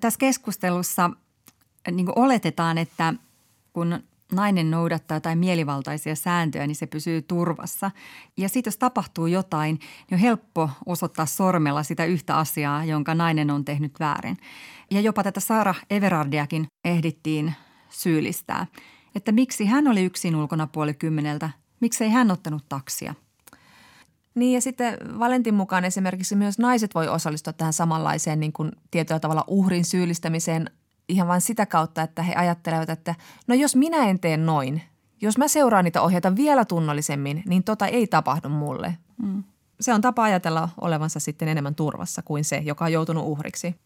Tässä 0.00 0.18
keskustelussa 0.18 1.10
niin 1.90 2.08
oletetaan, 2.16 2.78
että 2.78 3.14
kun 3.72 4.02
nainen 4.32 4.70
noudattaa 4.70 5.16
jotain 5.16 5.38
mielivaltaisia 5.38 6.14
sääntöjä, 6.14 6.66
niin 6.66 6.76
se 6.76 6.86
pysyy 6.86 7.22
turvassa. 7.22 7.90
Ja 8.36 8.48
sitten 8.48 8.70
jos 8.70 8.78
tapahtuu 8.78 9.26
jotain, 9.26 9.74
niin 9.74 10.14
on 10.14 10.18
helppo 10.18 10.70
osoittaa 10.86 11.26
sormella 11.26 11.82
sitä 11.82 12.04
yhtä 12.04 12.36
asiaa, 12.36 12.84
jonka 12.84 13.14
nainen 13.14 13.50
on 13.50 13.64
tehnyt 13.64 14.00
väärin. 14.00 14.36
Ja 14.90 15.00
jopa 15.00 15.22
tätä 15.22 15.40
Saara 15.40 15.74
Everardiakin 15.90 16.66
ehdittiin 16.84 17.54
syyllistää, 17.90 18.66
että 19.14 19.32
miksi 19.32 19.66
hän 19.66 19.88
oli 19.88 20.04
yksin 20.04 20.36
ulkona 20.36 20.66
puoli 20.66 20.94
kymmeneltä, 20.94 21.50
miksei 21.80 22.10
hän 22.10 22.30
ottanut 22.30 22.68
taksia– 22.68 23.14
niin 24.34 24.54
ja 24.54 24.60
sitten 24.60 24.98
Valentin 25.18 25.54
mukaan 25.54 25.84
esimerkiksi 25.84 26.36
myös 26.36 26.58
naiset 26.58 26.94
voi 26.94 27.08
osallistua 27.08 27.52
tähän 27.52 27.72
samanlaiseen 27.72 28.40
niin 28.40 28.52
kuin 28.52 28.72
tietyllä 28.90 29.20
tavalla 29.20 29.44
uhrin 29.46 29.84
syyllistämiseen 29.84 30.70
ihan 31.08 31.28
vain 31.28 31.40
sitä 31.40 31.66
kautta, 31.66 32.02
että 32.02 32.22
he 32.22 32.34
ajattelevat, 32.34 32.90
että 32.90 33.14
no 33.46 33.54
jos 33.54 33.76
minä 33.76 34.08
en 34.08 34.18
tee 34.18 34.36
noin, 34.36 34.82
jos 35.22 35.38
mä 35.38 35.48
seuraan 35.48 35.84
niitä 35.84 36.02
ohjeita 36.02 36.36
vielä 36.36 36.64
tunnollisemmin, 36.64 37.42
niin 37.46 37.64
tota 37.64 37.86
ei 37.86 38.06
tapahdu 38.06 38.48
mulle. 38.48 38.96
Mm. 39.22 39.44
Se 39.80 39.94
on 39.94 40.00
tapa 40.00 40.22
ajatella 40.22 40.68
olevansa 40.80 41.20
sitten 41.20 41.48
enemmän 41.48 41.74
turvassa 41.74 42.22
kuin 42.22 42.44
se, 42.44 42.56
joka 42.56 42.84
on 42.84 42.92
joutunut 42.92 43.24
uhriksi. 43.24 43.76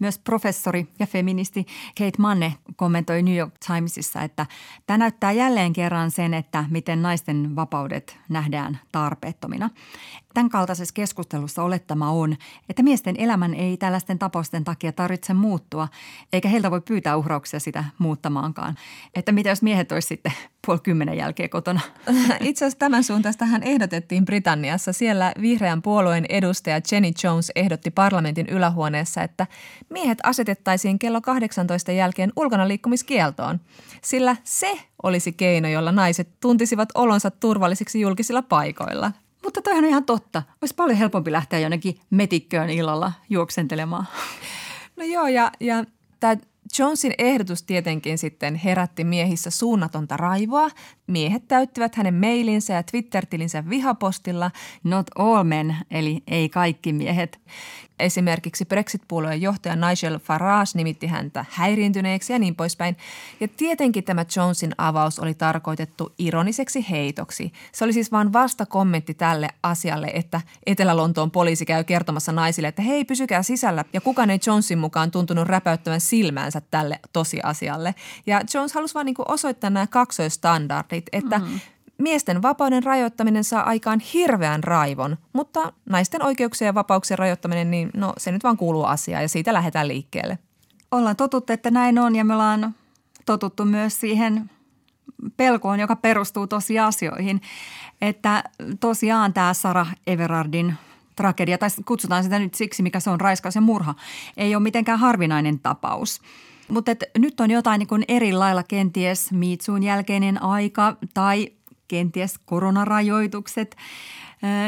Myös 0.00 0.18
professori 0.18 0.88
ja 0.98 1.06
feministi 1.06 1.66
Kate 1.98 2.18
Manne 2.18 2.54
kommentoi 2.76 3.22
New 3.22 3.36
York 3.36 3.54
Timesissa, 3.66 4.22
että 4.22 4.46
tämä 4.86 4.98
näyttää 4.98 5.32
jälleen 5.32 5.72
kerran 5.72 6.10
sen, 6.10 6.34
että 6.34 6.64
miten 6.70 7.02
naisten 7.02 7.56
vapaudet 7.56 8.18
nähdään 8.28 8.80
tarpeettomina. 8.92 9.70
Tämän 10.34 10.50
kaltaisessa 10.50 10.94
keskustelussa 10.94 11.62
olettama 11.62 12.10
on, 12.10 12.36
että 12.68 12.82
miesten 12.82 13.14
elämän 13.18 13.54
ei 13.54 13.76
tällaisten 13.76 14.18
tapausten 14.18 14.64
takia 14.64 14.92
tarvitse 14.92 15.34
muuttua, 15.34 15.88
eikä 16.32 16.48
heiltä 16.48 16.70
voi 16.70 16.80
pyytää 16.80 17.16
uhrauksia 17.16 17.60
sitä 17.60 17.84
muuttamaankaan. 17.98 18.74
Että 19.14 19.32
mitä 19.32 19.48
jos 19.48 19.62
miehet 19.62 19.92
olisi 19.92 20.08
sitten 20.08 20.32
puoli 20.66 20.80
kymmenen 20.82 21.16
jälkeen 21.16 21.50
kotona? 21.50 21.80
Itse 22.40 22.64
asiassa 22.64 22.78
tämän 22.78 23.04
suuntaistahan 23.04 23.62
ehdotettiin 23.62 24.24
Britanniassa. 24.24 24.92
Siellä 24.92 25.32
vihreän 25.40 25.82
puolueen 25.82 26.26
edustaja 26.28 26.80
Jenny 26.92 27.10
Jones 27.24 27.52
ehdotti 27.56 27.90
parlamentin 27.90 28.46
ylähuoneessa, 28.46 29.22
että 29.22 29.46
miehet 29.88 30.18
asetettaisiin 30.22 30.98
kello 30.98 31.20
18 31.20 31.92
jälkeen 31.92 32.32
ulkona 32.36 32.68
liikkumiskieltoon, 32.68 33.60
sillä 34.02 34.36
se 34.44 34.80
olisi 35.02 35.32
keino, 35.32 35.68
jolla 35.68 35.92
naiset 35.92 36.28
tuntisivat 36.40 36.88
olonsa 36.94 37.30
turvallisiksi 37.30 38.00
julkisilla 38.00 38.42
paikoilla. 38.42 39.12
Mutta 39.44 39.62
toihan 39.62 39.84
on 39.84 39.90
ihan 39.90 40.04
totta. 40.04 40.42
Olisi 40.62 40.74
paljon 40.74 40.98
helpompi 40.98 41.32
lähteä 41.32 41.58
jonnekin 41.58 42.00
metikköön 42.10 42.70
illalla 42.70 43.12
juoksentelemaan. 43.30 44.06
No 44.96 45.04
joo, 45.04 45.26
ja, 45.26 45.52
ja 45.60 45.84
tämä 46.20 46.36
Jonesin 46.78 47.14
ehdotus 47.18 47.62
tietenkin 47.62 48.18
sitten 48.18 48.54
herätti 48.54 49.04
miehissä 49.04 49.50
suunnatonta 49.50 50.16
raivoa. 50.16 50.70
Miehet 51.06 51.48
täyttivät 51.48 51.94
hänen 51.94 52.14
mailinsä 52.14 52.74
ja 52.74 52.82
Twitter-tilinsä 52.82 53.68
vihapostilla. 53.68 54.50
Not 54.84 55.06
all 55.18 55.44
men, 55.44 55.76
eli 55.90 56.22
ei 56.26 56.48
kaikki 56.48 56.92
miehet. 56.92 57.40
Esimerkiksi 58.00 58.64
Brexit-puolueen 58.64 59.42
johtaja 59.42 59.76
Nigel 59.76 60.18
Farage 60.18 60.70
nimitti 60.74 61.06
häntä 61.06 61.44
häiriintyneeksi 61.50 62.32
ja 62.32 62.38
niin 62.38 62.56
poispäin. 62.56 62.96
Ja 63.40 63.48
tietenkin 63.48 64.04
tämä 64.04 64.24
Jonesin 64.36 64.74
avaus 64.78 65.18
oli 65.18 65.34
tarkoitettu 65.34 66.12
ironiseksi 66.18 66.86
heitoksi. 66.90 67.52
Se 67.72 67.84
oli 67.84 67.92
siis 67.92 68.12
vain 68.12 68.32
vasta 68.32 68.66
kommentti 68.66 69.14
tälle 69.14 69.48
asialle, 69.62 70.10
että 70.14 70.40
Etelä-Lontoon 70.66 71.30
poliisi 71.30 71.66
käy 71.66 71.84
kertomassa 71.84 72.32
naisille, 72.32 72.68
että 72.68 72.82
hei 72.82 73.04
pysykää 73.04 73.42
sisällä. 73.42 73.84
Ja 73.92 74.00
kukaan 74.00 74.30
ei 74.30 74.38
Jonesin 74.46 74.78
mukaan 74.78 75.10
tuntunut 75.10 75.48
räpäyttävän 75.48 76.00
silmäänsä 76.00 76.62
tälle 76.70 77.00
tosiasialle. 77.12 77.94
Ja 78.26 78.40
Jones 78.54 78.72
halusi 78.72 78.94
vain 78.94 79.04
niin 79.04 79.16
osoittaa 79.28 79.70
nämä 79.70 79.86
kaksoistandardit, 79.86 81.06
että 81.12 81.38
mm-hmm 81.38 81.60
Miesten 82.00 82.42
vapauden 82.42 82.82
rajoittaminen 82.82 83.44
saa 83.44 83.62
aikaan 83.62 84.00
hirveän 84.00 84.64
raivon, 84.64 85.16
mutta 85.32 85.72
naisten 85.90 86.24
oikeuksien 86.24 86.66
ja 86.66 86.74
vapauksien 86.74 87.18
rajoittaminen, 87.18 87.70
niin 87.70 87.90
no 87.94 88.12
se 88.18 88.32
nyt 88.32 88.44
vaan 88.44 88.56
kuuluu 88.56 88.84
asiaan 88.84 89.22
ja 89.22 89.28
siitä 89.28 89.52
lähdetään 89.52 89.88
liikkeelle. 89.88 90.38
Ollaan 90.90 91.16
totuttu, 91.16 91.52
että 91.52 91.70
näin 91.70 91.98
on 91.98 92.16
ja 92.16 92.24
me 92.24 92.32
ollaan 92.34 92.74
totuttu 93.26 93.64
myös 93.64 94.00
siihen 94.00 94.50
pelkoon, 95.36 95.80
joka 95.80 95.96
perustuu 95.96 96.46
tosiasioihin. 96.46 97.40
Että 98.00 98.44
tosiaan 98.80 99.32
tämä 99.32 99.54
Sara 99.54 99.86
Everardin 100.06 100.74
tragedia, 101.16 101.58
tai 101.58 101.68
kutsutaan 101.84 102.22
sitä 102.22 102.38
nyt 102.38 102.54
siksi, 102.54 102.82
mikä 102.82 103.00
se 103.00 103.10
on, 103.10 103.20
raiskaus 103.20 103.54
ja 103.54 103.60
murha, 103.60 103.94
ei 104.36 104.54
ole 104.54 104.62
mitenkään 104.62 104.98
harvinainen 104.98 105.58
tapaus. 105.58 106.20
Mutta 106.68 106.92
nyt 107.18 107.40
on 107.40 107.50
jotain 107.50 107.78
niin 107.78 108.04
eri 108.08 108.32
lailla 108.32 108.62
kenties 108.62 109.32
Miitsuun 109.32 109.82
jälkeinen 109.82 110.42
aika 110.42 110.96
tai 111.14 111.52
kenties 111.90 112.38
koronarajoitukset, 112.38 113.76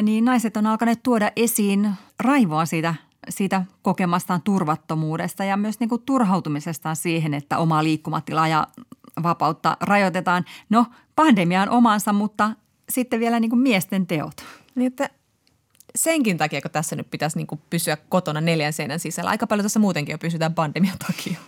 niin 0.02 0.24
naiset 0.24 0.56
on 0.56 0.66
alkaneet 0.66 1.02
tuoda 1.02 1.30
esiin 1.36 1.90
raivoa 2.20 2.66
siitä, 2.66 2.94
siitä 3.28 3.64
kokemastaan 3.82 4.42
turvattomuudesta 4.42 5.44
ja 5.44 5.56
myös 5.56 5.80
niin 5.80 5.88
kuin 5.88 6.02
turhautumisestaan 6.06 6.96
siihen, 6.96 7.34
että 7.34 7.58
omaa 7.58 7.84
liikkumatilaa 7.84 8.48
ja 8.48 8.66
vapautta 9.22 9.76
rajoitetaan. 9.80 10.44
No, 10.70 10.86
pandemiaan 11.16 11.68
omansa, 11.68 12.12
mutta 12.12 12.50
sitten 12.88 13.20
vielä 13.20 13.40
niin 13.40 13.50
kuin 13.50 13.62
miesten 13.62 14.06
teot. 14.06 14.44
Niin, 14.74 14.86
että 14.86 15.10
senkin 15.94 16.38
takia, 16.38 16.62
kun 16.62 16.70
tässä 16.70 16.96
nyt 16.96 17.10
pitäisi 17.10 17.36
niin 17.36 17.46
kuin 17.46 17.60
pysyä 17.70 17.96
kotona 17.96 18.40
neljän 18.40 18.72
seinän 18.72 19.00
sisällä. 19.00 19.30
Aika 19.30 19.46
paljon 19.46 19.64
tässä 19.64 19.80
muutenkin 19.80 20.12
jo 20.12 20.18
pysytään 20.18 20.54
pandemian 20.54 20.98
takia. 20.98 21.38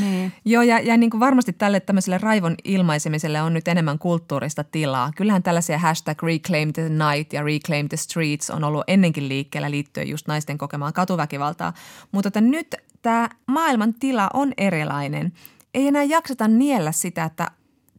Niin. 0.00 0.32
Joo, 0.44 0.62
ja, 0.62 0.80
ja 0.80 0.96
niin 0.96 1.10
kuin 1.10 1.20
varmasti 1.20 1.52
tälle 1.52 1.80
tämmöiselle 1.80 2.18
raivon 2.18 2.54
ilmaisemiselle 2.64 3.42
on 3.42 3.54
nyt 3.54 3.68
enemmän 3.68 3.98
kulttuurista 3.98 4.64
tilaa. 4.64 5.12
Kyllähän 5.16 5.42
tällaisia 5.42 5.78
hashtag 5.78 6.22
reclaim 6.22 6.72
the 6.72 6.88
night 6.88 7.32
ja 7.32 7.42
reclaim 7.42 7.88
the 7.88 7.96
streets 7.96 8.50
on 8.50 8.64
ollut 8.64 8.84
ennenkin 8.86 9.28
liikkeellä 9.28 9.70
liittyen 9.70 10.08
just 10.08 10.28
naisten 10.28 10.58
kokemaan 10.58 10.92
katuväkivaltaa. 10.92 11.72
Mutta 12.12 12.28
että 12.28 12.40
nyt 12.40 12.74
tämä 13.02 13.28
maailman 13.46 13.94
tila 13.94 14.30
on 14.34 14.52
erilainen. 14.58 15.32
Ei 15.74 15.88
enää 15.88 16.02
jakseta 16.02 16.48
niellä 16.48 16.92
sitä, 16.92 17.24
että 17.24 17.50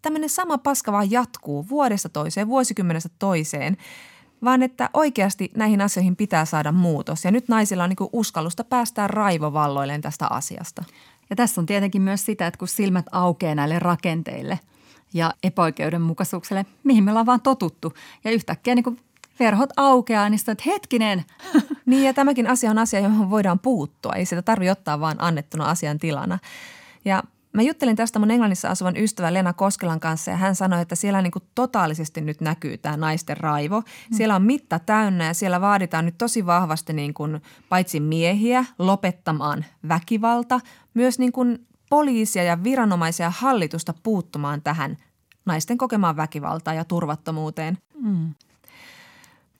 tämmöinen 0.02 0.30
sama 0.30 0.58
paska 0.58 0.92
vaan 0.92 1.12
jatkuu 1.12 1.70
vuodesta 1.70 2.10
toiseen, 2.10 2.48
vuosikymmenestä 2.48 3.10
toiseen– 3.20 3.78
vaan 4.44 4.64
että 4.64 4.90
oikeasti 4.94 5.52
näihin 5.56 5.82
asioihin 5.82 6.16
pitää 6.16 6.46
saada 6.46 6.72
muutos. 6.72 7.26
Ja 7.26 7.32
nyt 7.32 7.48
naisilla 7.48 7.84
on 7.84 7.90
niin 7.90 8.10
uskallusta 8.14 8.64
päästää 8.64 9.08
raivovalloilleen 9.08 10.02
tästä 10.02 10.28
asiasta. 10.30 10.84
Ja 11.30 11.36
tässä 11.36 11.62
on 11.62 11.66
tietenkin 11.66 12.02
myös 12.02 12.26
sitä, 12.26 12.48
että 12.48 12.58
kun 12.58 12.68
silmät 12.68 13.06
aukeaa 13.12 13.56
näille 13.56 13.80
rakenteille 13.80 14.60
ja 15.14 15.34
epäoikeudenmukaisuuksille, 15.44 16.66
mihin 16.84 17.04
me 17.04 17.12
ollaan 17.12 17.26
vaan 17.26 17.42
totuttu. 17.42 17.94
Ja 18.24 18.32
yhtäkkiä 18.32 18.76
niin 18.76 18.84
kuin 18.84 19.00
verhot 19.40 19.70
aukeaa, 19.78 20.30
niin 20.30 20.40
että 20.48 20.64
hetkinen. 20.66 21.26
Niin 21.86 22.04
ja 22.04 22.14
tämäkin 22.14 22.48
asia 22.48 22.72
on 22.72 22.78
asia, 22.78 23.00
johon 23.00 23.30
voidaan 23.30 23.60
puuttua. 23.60 24.14
Ei 24.14 24.26
sitä 24.26 24.42
tarvitse 24.42 24.72
ottaa 24.72 25.00
vaan 25.00 25.16
annettuna 25.20 25.66
asian 25.66 26.00
tilana. 26.00 26.40
Ja 27.06 27.24
Mä 27.56 27.62
juttelin 27.62 27.96
tästä 27.96 28.20
mun 28.20 28.32
Englannissa 28.32 28.70
asuvan 28.70 28.98
ystävän 28.98 29.34
Lena 29.34 29.54
Koskelan 29.54 30.00
kanssa 30.00 30.32
ja 30.32 30.38
hän 30.38 30.56
sanoi, 30.56 30.82
että 30.82 30.96
siellä 30.96 31.22
niin 31.22 31.32
kuin 31.32 31.44
totaalisesti 31.56 32.22
nyt 32.22 32.42
näkyy 32.42 32.78
tämä 32.78 32.98
naisten 32.98 33.38
raivo. 33.38 33.80
Mm. 33.80 34.18
Siellä 34.18 34.36
on 34.36 34.42
mitta 34.42 34.80
täynnä 34.80 35.26
ja 35.26 35.34
siellä 35.34 35.62
vaaditaan 35.62 36.06
nyt 36.06 36.18
tosi 36.18 36.46
vahvasti 36.46 36.94
niin 36.94 37.14
kuin 37.14 37.42
paitsi 37.70 38.00
miehiä 38.00 38.66
lopettamaan 38.80 39.66
väkivalta, 39.88 40.60
myös 40.96 41.20
niin 41.20 41.32
kuin 41.32 41.68
poliisia 41.90 42.44
ja 42.44 42.64
viranomaisia 42.64 43.30
hallitusta 43.30 43.94
puuttumaan 44.04 44.62
tähän 44.62 44.98
naisten 45.46 45.78
kokemaan 45.78 46.18
väkivaltaan 46.18 46.78
ja 46.78 46.86
turvattomuuteen. 46.86 47.78
Mm. 48.02 48.34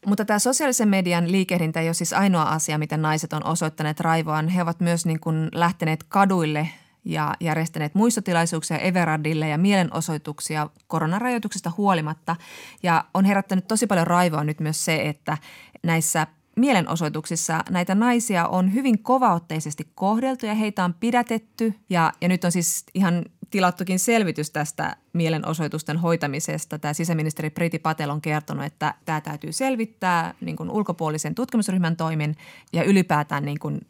Mutta 0.06 0.26
tämä 0.26 0.40
sosiaalisen 0.40 0.90
median 0.90 1.32
liikehdintä 1.32 1.80
ei 1.80 1.88
ole 1.88 1.94
siis 1.94 2.14
ainoa 2.14 2.44
asia, 2.44 2.78
miten 2.78 3.02
naiset 3.02 3.34
on 3.34 3.46
osoittaneet 3.46 4.00
raivoaan. 4.00 4.48
He 4.48 4.62
ovat 4.62 4.80
myös 4.80 5.06
niin 5.06 5.20
kuin 5.20 5.50
lähteneet 5.54 6.04
kaduille 6.04 6.70
ja 7.06 7.34
järjestäneet 7.40 7.96
muistotilaisuuksia 7.96 8.78
Everardille 8.78 9.50
ja 9.50 9.58
mielenosoituksia 9.58 10.70
koronarajoituksista 10.88 11.72
huolimatta. 11.78 12.36
Ja 12.84 13.06
on 13.14 13.26
herättänyt 13.26 13.68
tosi 13.68 13.88
paljon 13.88 14.08
raivoa 14.08 14.44
nyt 14.44 14.60
myös 14.60 14.86
se, 14.86 14.96
että 14.96 15.38
näissä 15.84 16.28
mielenosoituksissa 16.56 17.64
näitä 17.70 17.96
naisia 17.96 18.48
on 18.48 18.74
hyvin 18.74 19.00
kovaotteisesti 19.00 19.88
kohdeltu 19.96 20.46
ja 20.46 20.54
heitä 20.54 20.84
on 20.84 20.94
pidätetty. 20.94 21.74
Ja, 21.90 22.14
ja 22.22 22.28
nyt 22.28 22.44
on 22.44 22.52
siis 22.52 22.84
ihan 22.94 23.26
tilattukin 23.52 24.00
selvitys 24.00 24.52
tästä 24.52 24.96
mielenosoitusten 25.14 25.98
hoitamisesta. 25.98 26.80
Tämä 26.80 26.94
sisäministeri 26.94 27.50
Priti 27.50 27.80
Patel 27.80 28.10
on 28.10 28.22
kertonut, 28.22 28.66
että 28.66 28.94
tämä 29.06 29.22
täytyy 29.22 29.52
selvittää 29.52 30.34
niin 30.42 30.56
kuin 30.56 30.70
ulkopuolisen 30.70 31.36
tutkimusryhmän 31.36 31.96
toimin 31.96 32.36
ja 32.74 32.84
ylipäätään 32.84 33.46
niin 33.46 33.60
kuin 33.60 33.82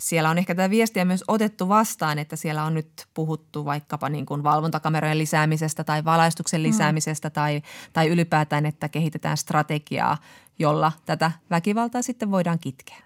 siellä 0.00 0.30
on 0.30 0.38
ehkä 0.38 0.54
tätä 0.54 0.70
viestiä 0.70 1.04
myös 1.04 1.24
otettu 1.28 1.68
vastaan, 1.68 2.18
että 2.18 2.36
siellä 2.36 2.64
on 2.64 2.74
nyt 2.74 3.06
puhuttu 3.14 3.64
vaikkapa 3.64 4.08
niin 4.08 4.26
kuin 4.26 4.42
valvontakamerojen 4.42 5.18
lisäämisestä 5.18 5.84
tai 5.84 6.04
valaistuksen 6.04 6.60
mm. 6.60 6.62
lisäämisestä 6.62 7.28
mm. 7.28 7.32
tai, 7.32 7.62
tai 7.92 8.08
ylipäätään, 8.08 8.66
että 8.66 8.88
kehitetään 8.88 9.36
strategiaa, 9.36 10.18
jolla 10.58 10.92
tätä 11.06 11.32
väkivaltaa 11.50 12.02
sitten 12.02 12.30
voidaan 12.30 12.58
kitkeä. 12.58 12.96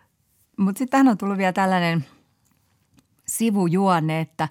Mutta 0.56 0.78
sitten 0.78 1.08
on 1.08 1.18
tullut 1.18 1.38
vielä 1.38 1.52
tällainen 1.52 2.06
sivujuonne, 3.28 4.20
että 4.20 4.48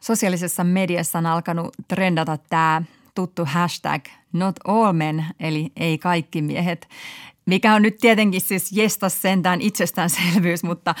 sosiaalisessa 0.00 0.64
mediassa 0.64 1.18
on 1.18 1.26
alkanut 1.26 1.74
trendata 1.88 2.38
tämä 2.38 2.82
tuttu 3.14 3.44
hashtag 3.44 4.04
not 4.32 4.56
all 4.64 4.92
men, 4.92 5.26
eli 5.40 5.72
ei 5.76 5.98
kaikki 5.98 6.42
miehet 6.42 6.88
mikä 7.46 7.74
on 7.74 7.82
nyt 7.82 7.96
tietenkin 8.00 8.40
siis 8.40 8.72
jestas 8.72 9.22
sentään 9.22 9.60
itsestäänselvyys, 9.60 10.62
mutta, 10.62 10.94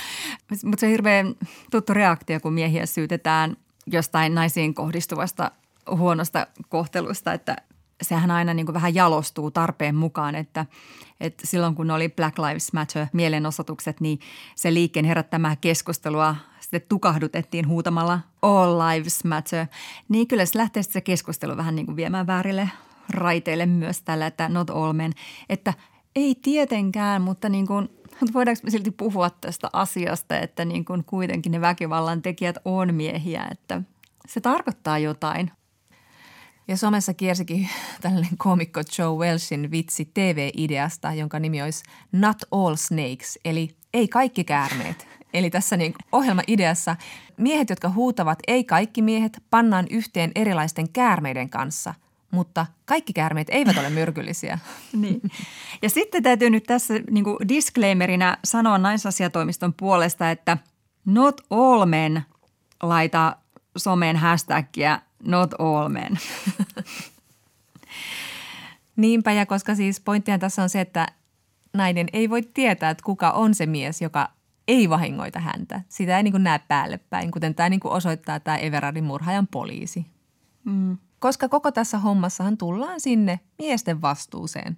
mutta 0.64 0.80
se 0.80 0.86
on 0.86 0.90
hirveän 0.90 1.34
tuttu 1.70 1.94
reaktio, 1.94 2.40
kun 2.40 2.52
miehiä 2.52 2.86
syytetään 2.86 3.56
jostain 3.86 4.34
naisiin 4.34 4.74
kohdistuvasta 4.74 5.50
huonosta 5.90 6.46
kohtelusta, 6.68 7.32
että 7.32 7.56
sehän 8.02 8.30
aina 8.30 8.54
niin 8.54 8.74
vähän 8.74 8.94
jalostuu 8.94 9.50
tarpeen 9.50 9.94
mukaan, 9.94 10.34
että, 10.34 10.66
että 11.20 11.46
silloin 11.46 11.74
kun 11.74 11.90
oli 11.90 12.08
Black 12.08 12.38
Lives 12.38 12.72
Matter 12.72 13.06
mielenosoitukset, 13.12 14.00
niin 14.00 14.20
se 14.54 14.74
liikkeen 14.74 15.04
herättämää 15.04 15.56
keskustelua 15.56 16.36
sitten 16.60 16.82
tukahdutettiin 16.88 17.68
huutamalla 17.68 18.20
All 18.42 18.78
Lives 18.78 19.24
Matter, 19.24 19.66
niin 20.08 20.28
kyllä 20.28 20.46
se 20.46 20.58
lähtee 20.58 20.82
se 20.82 21.00
keskustelu 21.00 21.56
vähän 21.56 21.76
niin 21.76 21.96
viemään 21.96 22.26
väärille 22.26 22.68
raiteille 23.08 23.66
myös 23.66 24.02
tällä, 24.02 24.26
että 24.26 24.48
not 24.48 24.70
all 24.70 24.92
men, 24.92 25.12
että 25.48 25.74
ei 26.16 26.34
tietenkään, 26.42 27.22
mutta 27.22 27.48
niin 27.48 27.66
kuin, 27.66 27.88
voidaanko 28.34 28.60
me 28.64 28.70
silti 28.70 28.90
puhua 28.90 29.30
tästä 29.30 29.68
asiasta, 29.72 30.38
että 30.38 30.64
niin 30.64 30.84
kuin 30.84 31.04
kuitenkin 31.04 31.52
ne 31.52 31.60
väkivallan 31.60 32.22
tekijät 32.22 32.56
on 32.64 32.94
miehiä, 32.94 33.48
että 33.50 33.82
se 34.28 34.40
tarkoittaa 34.40 34.98
jotain. 34.98 35.50
Ja 36.68 36.76
somessa 36.76 37.14
kiersikin 37.14 37.68
tällainen 38.00 38.36
komikko 38.38 38.80
Joe 38.98 39.18
Welshin 39.18 39.70
vitsi 39.70 40.10
TV-ideasta, 40.14 41.12
jonka 41.12 41.38
nimi 41.38 41.62
olisi 41.62 41.84
Not 42.12 42.38
All 42.50 42.74
Snakes, 42.76 43.38
eli 43.44 43.76
ei 43.94 44.08
kaikki 44.08 44.44
käärmeet. 44.44 45.08
Eli 45.34 45.50
tässä 45.50 45.76
niin 45.76 45.94
ohjelma-ideassa 46.12 46.96
miehet, 47.36 47.70
jotka 47.70 47.88
huutavat 47.88 48.38
ei 48.48 48.64
kaikki 48.64 49.02
miehet, 49.02 49.42
pannaan 49.50 49.86
yhteen 49.90 50.32
erilaisten 50.34 50.92
käärmeiden 50.92 51.50
kanssa– 51.50 51.94
mutta 52.30 52.66
kaikki 52.84 53.12
käärmeet 53.12 53.48
eivät 53.50 53.78
ole 53.78 53.90
myrkyllisiä. 53.90 54.58
niin. 54.92 55.20
Ja 55.82 55.90
sitten 55.90 56.22
täytyy 56.22 56.50
nyt 56.50 56.64
tässä 56.64 56.94
niin 57.10 57.24
kuin 57.24 57.36
disclaimerina 57.48 58.36
sanoa 58.44 58.78
naisasiatoimiston 58.78 59.74
puolesta, 59.74 60.30
että 60.30 60.58
not 61.04 61.40
all 61.50 61.84
men 61.84 62.22
laita 62.82 63.36
someen 63.76 64.16
hashtagia 64.16 65.00
not 65.24 65.54
all 65.58 65.88
men. 65.88 66.18
Niinpä, 68.96 69.32
ja 69.32 69.46
koska 69.46 69.74
siis 69.74 70.00
pointtia 70.00 70.38
tässä 70.38 70.62
on 70.62 70.68
se, 70.68 70.80
että 70.80 71.06
nainen 71.72 72.06
ei 72.12 72.30
voi 72.30 72.42
tietää, 72.42 72.90
että 72.90 73.04
kuka 73.04 73.30
on 73.30 73.54
se 73.54 73.66
mies, 73.66 74.02
joka 74.02 74.28
ei 74.68 74.90
vahingoita 74.90 75.40
häntä. 75.40 75.80
Sitä 75.88 76.16
ei 76.16 76.22
niin 76.22 76.32
kuin 76.32 76.44
näe 76.44 76.60
päälle 76.68 76.98
päin, 76.98 77.30
kuten 77.30 77.54
tämä 77.54 77.68
niin 77.68 77.80
kuin 77.80 77.92
osoittaa 77.92 78.40
tämä 78.40 78.56
Everardin 78.56 79.04
murhaajan 79.04 79.46
poliisi. 79.46 80.06
Mm 80.64 80.98
koska 81.20 81.48
koko 81.48 81.70
tässä 81.72 81.98
hommassahan 81.98 82.56
tullaan 82.56 83.00
sinne 83.00 83.40
miesten 83.58 84.02
vastuuseen. 84.02 84.76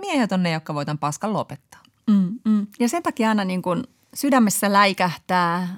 Miehet 0.00 0.32
on 0.32 0.42
ne, 0.42 0.52
jotka 0.52 0.74
voitan 0.74 0.98
paskan 0.98 1.32
lopettaa. 1.32 1.80
Mm, 2.10 2.38
mm. 2.44 2.66
Ja 2.80 2.88
sen 2.88 3.02
takia 3.02 3.28
aina 3.28 3.44
niin 3.44 3.62
kuin 3.62 3.84
sydämessä 4.14 4.72
läikähtää, 4.72 5.68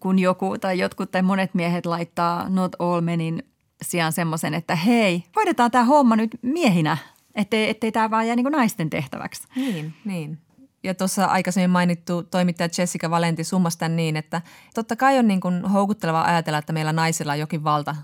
kun 0.00 0.18
joku 0.18 0.58
tai 0.58 0.78
jotkut 0.78 1.10
tai 1.10 1.22
monet 1.22 1.54
miehet 1.54 1.86
laittaa 1.86 2.48
not 2.48 2.76
all 2.78 3.00
menin 3.00 3.42
sijaan 3.82 4.12
semmoisen, 4.12 4.54
että 4.54 4.76
hei, 4.76 5.24
hoidetaan 5.36 5.70
tämä 5.70 5.84
homma 5.84 6.16
nyt 6.16 6.38
miehinä, 6.42 6.96
ettei, 7.34 7.70
ettei 7.70 7.92
tämä 7.92 8.10
vaan 8.10 8.26
jää 8.26 8.36
niin 8.36 8.46
naisten 8.46 8.90
tehtäväksi. 8.90 9.48
Niin, 9.56 9.94
niin. 10.04 10.38
Ja 10.82 10.94
tuossa 10.94 11.24
aikaisemmin 11.24 11.70
mainittu 11.70 12.22
toimittaja 12.22 12.68
Jessica 12.78 13.10
Valenti 13.10 13.44
summasi 13.44 13.88
niin, 13.88 14.16
että 14.16 14.42
totta 14.74 14.96
kai 14.96 15.18
on 15.18 15.28
niin 15.28 15.40
kuin 15.40 15.64
houkutteleva 15.64 16.22
ajatella, 16.22 16.58
että 16.58 16.72
meillä 16.72 16.92
naisilla 16.92 17.32
on 17.32 17.38
jokin 17.38 17.64
valta 17.64 17.96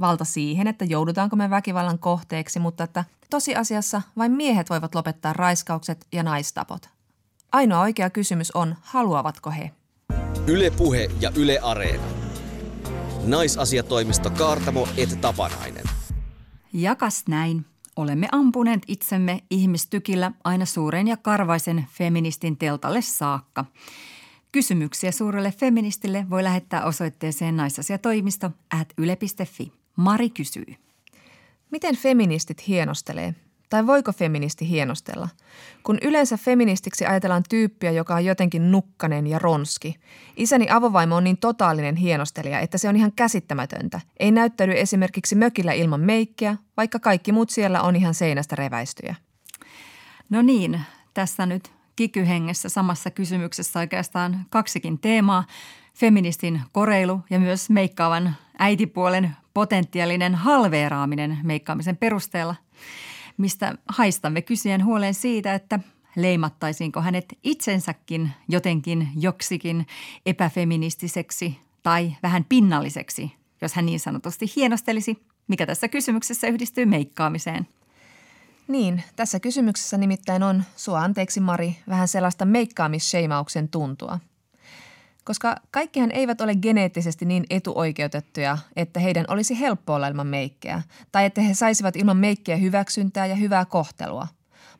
valta 0.00 0.24
siihen, 0.24 0.66
että 0.66 0.84
joudutaanko 0.84 1.36
me 1.36 1.50
väkivallan 1.50 1.98
kohteeksi, 1.98 2.58
mutta 2.58 2.84
että 2.84 3.04
tosiasiassa 3.30 4.02
vain 4.18 4.32
miehet 4.32 4.70
voivat 4.70 4.94
lopettaa 4.94 5.32
raiskaukset 5.32 6.06
ja 6.12 6.22
naistapot. 6.22 6.88
Ainoa 7.52 7.80
oikea 7.80 8.10
kysymys 8.10 8.50
on, 8.50 8.76
haluavatko 8.80 9.50
he? 9.50 9.70
Yle 10.46 10.70
Puhe 10.70 11.08
ja 11.20 11.30
Yle 11.36 11.58
Areena. 11.62 12.02
Naisasiatoimisto 13.26 14.30
Kaartamo 14.30 14.88
et 14.96 15.20
Tapanainen. 15.20 15.84
Jakas 16.72 17.24
näin. 17.28 17.66
Olemme 17.96 18.28
ampuneet 18.32 18.82
itsemme 18.88 19.42
ihmistykillä 19.50 20.32
aina 20.44 20.64
suuren 20.64 21.08
ja 21.08 21.16
karvaisen 21.16 21.86
feministin 21.92 22.56
teltalle 22.56 23.02
saakka. 23.02 23.64
Kysymyksiä 24.52 25.12
suurelle 25.12 25.52
feministille 25.52 26.26
voi 26.30 26.44
lähettää 26.44 26.84
osoitteeseen 26.84 27.56
naisasiatoimisto 27.56 28.50
at 28.80 28.88
yle.fi. 28.98 29.79
Mari 30.00 30.30
kysyy. 30.30 30.74
Miten 31.70 31.96
feministit 31.96 32.68
hienostelee? 32.68 33.34
Tai 33.70 33.86
voiko 33.86 34.12
feministi 34.12 34.68
hienostella? 34.68 35.28
Kun 35.82 35.98
yleensä 36.02 36.36
feministiksi 36.36 37.06
ajatellaan 37.06 37.42
tyyppiä, 37.48 37.90
joka 37.90 38.14
on 38.14 38.24
jotenkin 38.24 38.70
nukkanen 38.70 39.26
ja 39.26 39.38
ronski. 39.38 39.96
Isäni 40.36 40.66
avovaimo 40.70 41.16
on 41.16 41.24
niin 41.24 41.38
totaalinen 41.38 41.96
hienostelija, 41.96 42.60
että 42.60 42.78
se 42.78 42.88
on 42.88 42.96
ihan 42.96 43.12
käsittämätöntä. 43.12 44.00
Ei 44.20 44.30
näyttäydy 44.30 44.72
esimerkiksi 44.80 45.34
mökillä 45.34 45.72
ilman 45.72 46.00
meikkiä, 46.00 46.56
vaikka 46.76 46.98
kaikki 46.98 47.32
muut 47.32 47.50
siellä 47.50 47.82
on 47.82 47.96
ihan 47.96 48.14
seinästä 48.14 48.56
reväistyjä. 48.56 49.14
No 50.30 50.42
niin, 50.42 50.80
tässä 51.14 51.46
nyt 51.46 51.72
kikyhengessä 51.96 52.68
samassa 52.68 53.10
kysymyksessä 53.10 53.78
oikeastaan 53.78 54.46
kaksikin 54.50 54.98
teemaa. 54.98 55.44
Feministin 55.94 56.60
koreilu 56.72 57.20
ja 57.30 57.40
myös 57.40 57.70
meikkaavan 57.70 58.36
äitipuolen 58.58 59.36
potentiaalinen 59.54 60.34
halveeraaminen 60.34 61.38
meikkaamisen 61.42 61.96
perusteella, 61.96 62.54
mistä 63.36 63.74
haistamme 63.88 64.42
kysyjän 64.42 64.84
huoleen 64.84 65.14
siitä, 65.14 65.54
että 65.54 65.80
leimattaisiinko 66.16 67.00
hänet 67.00 67.38
itsensäkin 67.44 68.30
jotenkin 68.48 69.08
joksikin 69.16 69.86
epäfeministiseksi 70.26 71.58
tai 71.82 72.16
vähän 72.22 72.44
pinnalliseksi, 72.48 73.32
jos 73.60 73.74
hän 73.74 73.86
niin 73.86 74.00
sanotusti 74.00 74.46
hienostelisi, 74.56 75.24
mikä 75.48 75.66
tässä 75.66 75.88
kysymyksessä 75.88 76.46
yhdistyy 76.46 76.86
meikkaamiseen. 76.86 77.68
Niin, 78.68 79.02
tässä 79.16 79.40
kysymyksessä 79.40 79.98
nimittäin 79.98 80.42
on, 80.42 80.62
sua 80.76 81.00
anteeksi 81.00 81.40
Mari, 81.40 81.76
vähän 81.88 82.08
sellaista 82.08 82.44
meikkaamisseimauksen 82.44 83.68
tuntua– 83.68 84.18
koska 85.30 85.56
kaikkihan 85.70 86.10
eivät 86.12 86.40
ole 86.40 86.54
geneettisesti 86.54 87.24
niin 87.24 87.44
etuoikeutettuja, 87.50 88.58
että 88.76 89.00
heidän 89.00 89.24
olisi 89.28 89.60
helppo 89.60 89.94
olla 89.94 90.08
ilman 90.08 90.26
meikkejä, 90.26 90.82
tai 91.12 91.24
että 91.24 91.40
he 91.40 91.54
saisivat 91.54 91.96
ilman 91.96 92.16
meikkiä 92.16 92.56
hyväksyntää 92.56 93.26
ja 93.26 93.34
hyvää 93.34 93.64
kohtelua. 93.64 94.26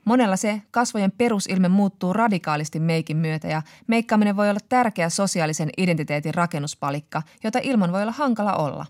Monella 0.05 0.37
se 0.37 0.63
kasvojen 0.71 1.13
perusilme 1.13 1.69
muuttuu 1.69 2.13
radikaalisti 2.13 2.81
meikin 2.81 3.17
myötä 3.17 3.49
ja 3.49 3.63
meikkaaminen 3.87 4.37
voi 4.37 4.51
olla 4.51 4.61
tärkeä 4.69 5.09
sosiaalisen 5.09 5.71
identiteetin 5.77 6.35
rakennuspalikka, 6.35 7.23
jota 7.45 7.59
ilman 7.63 7.93
voi 7.93 8.03
olla 8.03 8.13
hankala 8.13 8.57
olla. 8.57 8.87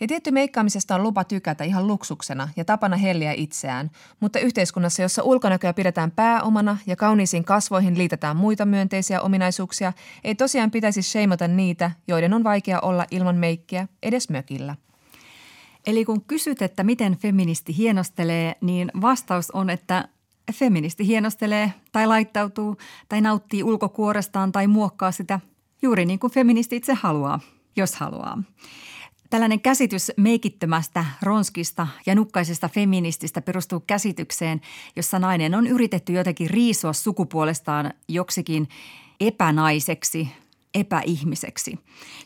Ja 0.00 0.06
tietty 0.06 0.30
meikkaamisesta 0.30 0.94
on 0.94 1.02
lupa 1.02 1.24
tykätä 1.24 1.64
ihan 1.64 1.86
luksuksena 1.86 2.48
ja 2.56 2.64
tapana 2.64 2.96
helliä 2.96 3.32
itseään, 3.32 3.90
mutta 4.20 4.38
yhteiskunnassa, 4.38 5.02
jossa 5.02 5.22
ulkonäköä 5.22 5.72
pidetään 5.72 6.10
pääomana 6.10 6.78
ja 6.86 6.96
kauniisiin 6.96 7.44
kasvoihin 7.44 7.98
liitetään 7.98 8.36
muita 8.36 8.66
myönteisiä 8.66 9.20
ominaisuuksia, 9.20 9.92
ei 10.24 10.34
tosiaan 10.34 10.70
pitäisi 10.70 11.02
sheimata 11.02 11.48
niitä, 11.48 11.90
joiden 12.08 12.34
on 12.34 12.44
vaikea 12.44 12.80
olla 12.80 13.06
ilman 13.10 13.36
meikkiä 13.36 13.88
edes 14.02 14.30
mökillä. 14.30 14.76
Eli 15.86 16.04
kun 16.04 16.24
kysyt, 16.24 16.62
että 16.62 16.84
miten 16.84 17.16
feministi 17.16 17.76
hienostelee, 17.76 18.56
niin 18.60 18.90
vastaus 19.00 19.50
on, 19.50 19.70
että 19.70 20.08
feministi 20.52 21.06
hienostelee 21.06 21.72
tai 21.92 22.06
laittautuu 22.06 22.76
tai 23.08 23.20
nauttii 23.20 23.62
ulkokuorestaan 23.62 24.52
tai 24.52 24.66
muokkaa 24.66 25.12
sitä 25.12 25.40
juuri 25.82 26.04
niin 26.04 26.18
kuin 26.18 26.32
feministi 26.32 26.76
itse 26.76 26.94
haluaa, 26.94 27.40
jos 27.76 27.94
haluaa. 27.94 28.42
Tällainen 29.30 29.60
käsitys 29.60 30.12
meikittömästä, 30.16 31.04
ronskista 31.22 31.86
ja 32.06 32.14
nukkaisesta 32.14 32.68
feminististä 32.68 33.42
perustuu 33.42 33.80
käsitykseen, 33.86 34.60
jossa 34.96 35.18
nainen 35.18 35.54
on 35.54 35.66
yritetty 35.66 36.12
jotenkin 36.12 36.50
riisua 36.50 36.92
sukupuolestaan 36.92 37.92
joksikin 38.08 38.68
epänaiseksi, 39.20 40.28
epäihmiseksi. 40.74 41.78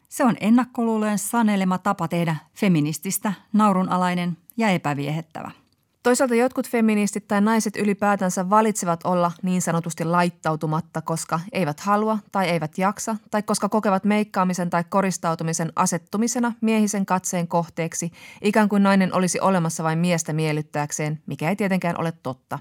Se 0.08 0.24
on 0.24 0.36
ennakkoluulojen 0.40 1.18
sanelema 1.18 1.78
tapa 1.78 2.08
tehdä 2.08 2.36
feminististä 2.54 3.32
naurunalainen 3.52 4.36
ja 4.56 4.68
epäviehettävä. 4.70 5.63
Toisaalta 6.04 6.34
jotkut 6.34 6.68
feministit 6.68 7.28
tai 7.28 7.40
naiset 7.40 7.76
ylipäätänsä 7.76 8.50
valitsevat 8.50 9.00
olla 9.04 9.32
niin 9.42 9.62
sanotusti 9.62 10.04
laittautumatta, 10.04 11.02
koska 11.02 11.40
eivät 11.52 11.80
halua 11.80 12.18
tai 12.32 12.48
eivät 12.48 12.78
jaksa, 12.78 13.16
tai 13.30 13.42
koska 13.42 13.68
kokevat 13.68 14.04
meikkaamisen 14.04 14.70
tai 14.70 14.84
koristautumisen 14.88 15.72
asettumisena 15.76 16.52
miehisen 16.60 17.06
katseen 17.06 17.48
kohteeksi, 17.48 18.12
ikään 18.42 18.68
kuin 18.68 18.82
nainen 18.82 19.14
olisi 19.14 19.40
olemassa 19.40 19.84
vain 19.84 19.98
miestä 19.98 20.32
miellyttääkseen, 20.32 21.22
mikä 21.26 21.48
ei 21.48 21.56
tietenkään 21.56 22.00
ole 22.00 22.12
totta. 22.22 22.58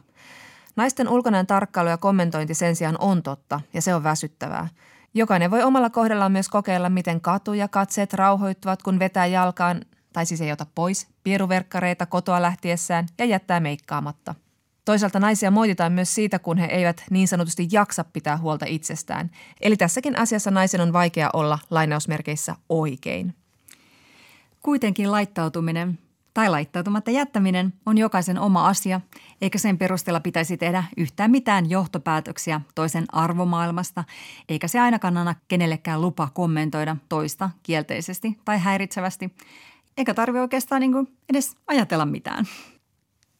Naisten 0.76 1.10
ulkonäön 1.10 1.48
tarkkailu 1.48 1.89
ja 1.89 1.98
kommentointi 1.98 2.54
sen 2.54 2.76
sijaan 2.76 2.98
on 3.00 3.24
totta, 3.24 3.62
ja 3.74 3.82
se 3.82 3.96
on 3.96 4.04
väsyttävää. 4.04 4.68
Jokainen 5.14 5.52
voi 5.52 5.64
omalla 5.64 5.89
kohdallaan 5.89 6.32
myös 6.32 6.50
kokeilla, 6.50 6.89
miten 6.89 7.22
katu 7.22 7.54
ja 7.54 7.68
katseet 7.68 8.14
rauhoittuvat, 8.14 8.84
kun 8.84 9.00
vetää 9.00 9.26
jalkaan 9.26 9.82
tai 10.14 10.26
siis 10.26 10.41
ei 10.41 10.51
ota 10.51 10.66
pois 10.76 11.07
pieruverkkareita 11.24 12.05
kotoa 12.05 12.41
lähtiessään 12.41 13.07
ja 13.18 13.26
jättää 13.26 13.59
meikkaamatta. 13.59 14.36
Toisaalta 14.86 15.20
naisia 15.20 15.51
moititaan 15.51 15.91
myös 15.91 16.16
siitä, 16.16 16.39
kun 16.39 16.57
he 16.57 16.66
eivät 16.66 17.03
niin 17.09 17.28
sanotusti 17.28 17.68
jaksa 17.72 18.03
pitää 18.03 18.38
huolta 18.38 18.66
itsestään. 18.66 19.32
Eli 19.61 19.78
tässäkin 19.78 20.20
asiassa 20.20 20.51
naisen 20.51 20.82
on 20.82 20.93
vaikea 20.93 21.30
olla 21.34 21.59
lainausmerkeissä 21.70 22.55
oikein. 22.70 23.36
Kuitenkin 24.61 25.11
laittautuminen 25.11 25.99
tai 26.34 26.49
laittautumatta 26.49 27.11
jättäminen 27.11 27.74
on 27.86 27.97
jokaisen 27.97 28.39
oma 28.39 28.68
asia, 28.68 29.01
eikä 29.41 29.57
sen 29.57 29.78
perusteella 29.78 30.20
pitäisi 30.20 30.57
tehdä 30.57 30.84
yhtään 30.97 31.32
mitään 31.32 31.70
johtopäätöksiä 31.70 32.61
toisen 32.76 33.05
arvomaailmasta, 33.11 34.03
eikä 34.49 34.68
se 34.68 34.80
ainakaan 34.80 35.18
anna 35.18 35.36
kenellekään 35.47 36.01
lupa 36.01 36.30
kommentoida 36.34 36.97
toista 37.09 37.49
kielteisesti 37.64 38.38
tai 38.45 38.59
häiritsevästi, 38.59 39.36
eikä 39.98 40.14
tarvi 40.14 40.39
oikeastaan 40.39 40.80
niin 40.80 40.91
kuin 40.91 41.08
edes 41.30 41.56
ajatella 41.68 42.06
mitään. 42.06 42.46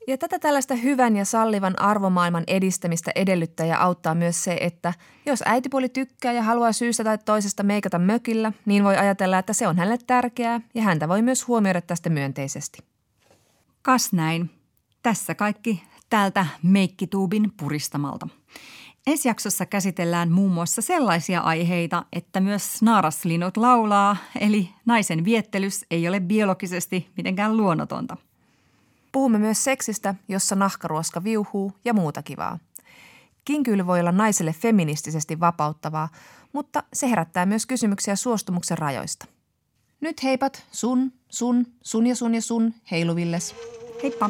Ja 0.08 0.18
tätä 0.18 0.40
tällaista 0.40 0.76
hyvän 0.76 1.16
ja 1.16 1.26
sallivan 1.26 1.82
arvomaailman 1.82 2.44
edistämistä 2.48 3.12
edellyttää 3.16 3.66
ja 3.66 3.80
auttaa 3.80 4.16
myös 4.16 4.44
se, 4.44 4.58
että 4.62 4.94
jos 5.26 5.44
äitipuoli 5.46 5.90
tykkää 5.90 6.34
ja 6.34 6.44
haluaa 6.44 6.72
syystä 6.72 7.04
tai 7.04 7.18
toisesta 7.18 7.64
meikata 7.64 8.00
mökillä, 8.00 8.52
niin 8.66 8.84
voi 8.84 8.98
ajatella, 8.98 9.38
että 9.38 9.54
se 9.54 9.68
on 9.68 9.78
hänelle 9.78 9.98
tärkeää 10.08 10.62
ja 10.74 10.82
häntä 10.82 11.10
voi 11.10 11.22
myös 11.22 11.48
huomioida 11.48 11.82
tästä 11.82 12.10
myönteisesti. 12.10 12.80
Kas 13.82 14.14
näin. 14.14 14.50
Tässä 15.04 15.36
kaikki 15.36 15.84
tältä 16.10 16.46
Meikkituubin 16.64 17.52
puristamalta. 17.58 18.28
Ensi 19.08 19.28
jaksossa 19.28 19.66
käsitellään 19.66 20.32
muun 20.32 20.52
muassa 20.52 20.82
sellaisia 20.82 21.42
aiheita, 21.42 22.06
että 22.14 22.40
myös 22.40 22.82
naaraslinut 22.82 23.58
laulaa, 23.58 24.18
eli 24.40 24.70
naisen 24.86 25.26
viettelys 25.26 25.86
ei 25.92 26.08
ole 26.08 26.20
biologisesti 26.20 27.10
mitenkään 27.18 27.58
luonnotonta. 27.58 28.18
Puhumme 29.12 29.38
myös 29.38 29.64
seksistä, 29.64 30.16
jossa 30.28 30.56
nahkaruoska 30.56 31.24
viuhuu 31.24 31.74
ja 31.86 31.94
muuta 31.94 32.24
kivaa. 32.24 32.60
Kinkyily 33.46 33.88
voi 33.88 34.00
olla 34.00 34.12
naiselle 34.12 34.54
feministisesti 34.54 35.40
vapauttavaa, 35.40 36.10
mutta 36.54 36.84
se 36.94 37.10
herättää 37.10 37.46
myös 37.46 37.66
kysymyksiä 37.66 38.16
suostumuksen 38.16 38.78
rajoista. 38.78 39.26
Nyt 40.02 40.24
heipat 40.24 40.66
sun, 40.72 41.12
sun, 41.30 41.66
sun 41.82 42.08
ja 42.08 42.16
sun 42.16 42.36
ja 42.36 42.42
sun 42.42 42.74
heiluvilles. 42.92 43.56
Heippa! 44.04 44.30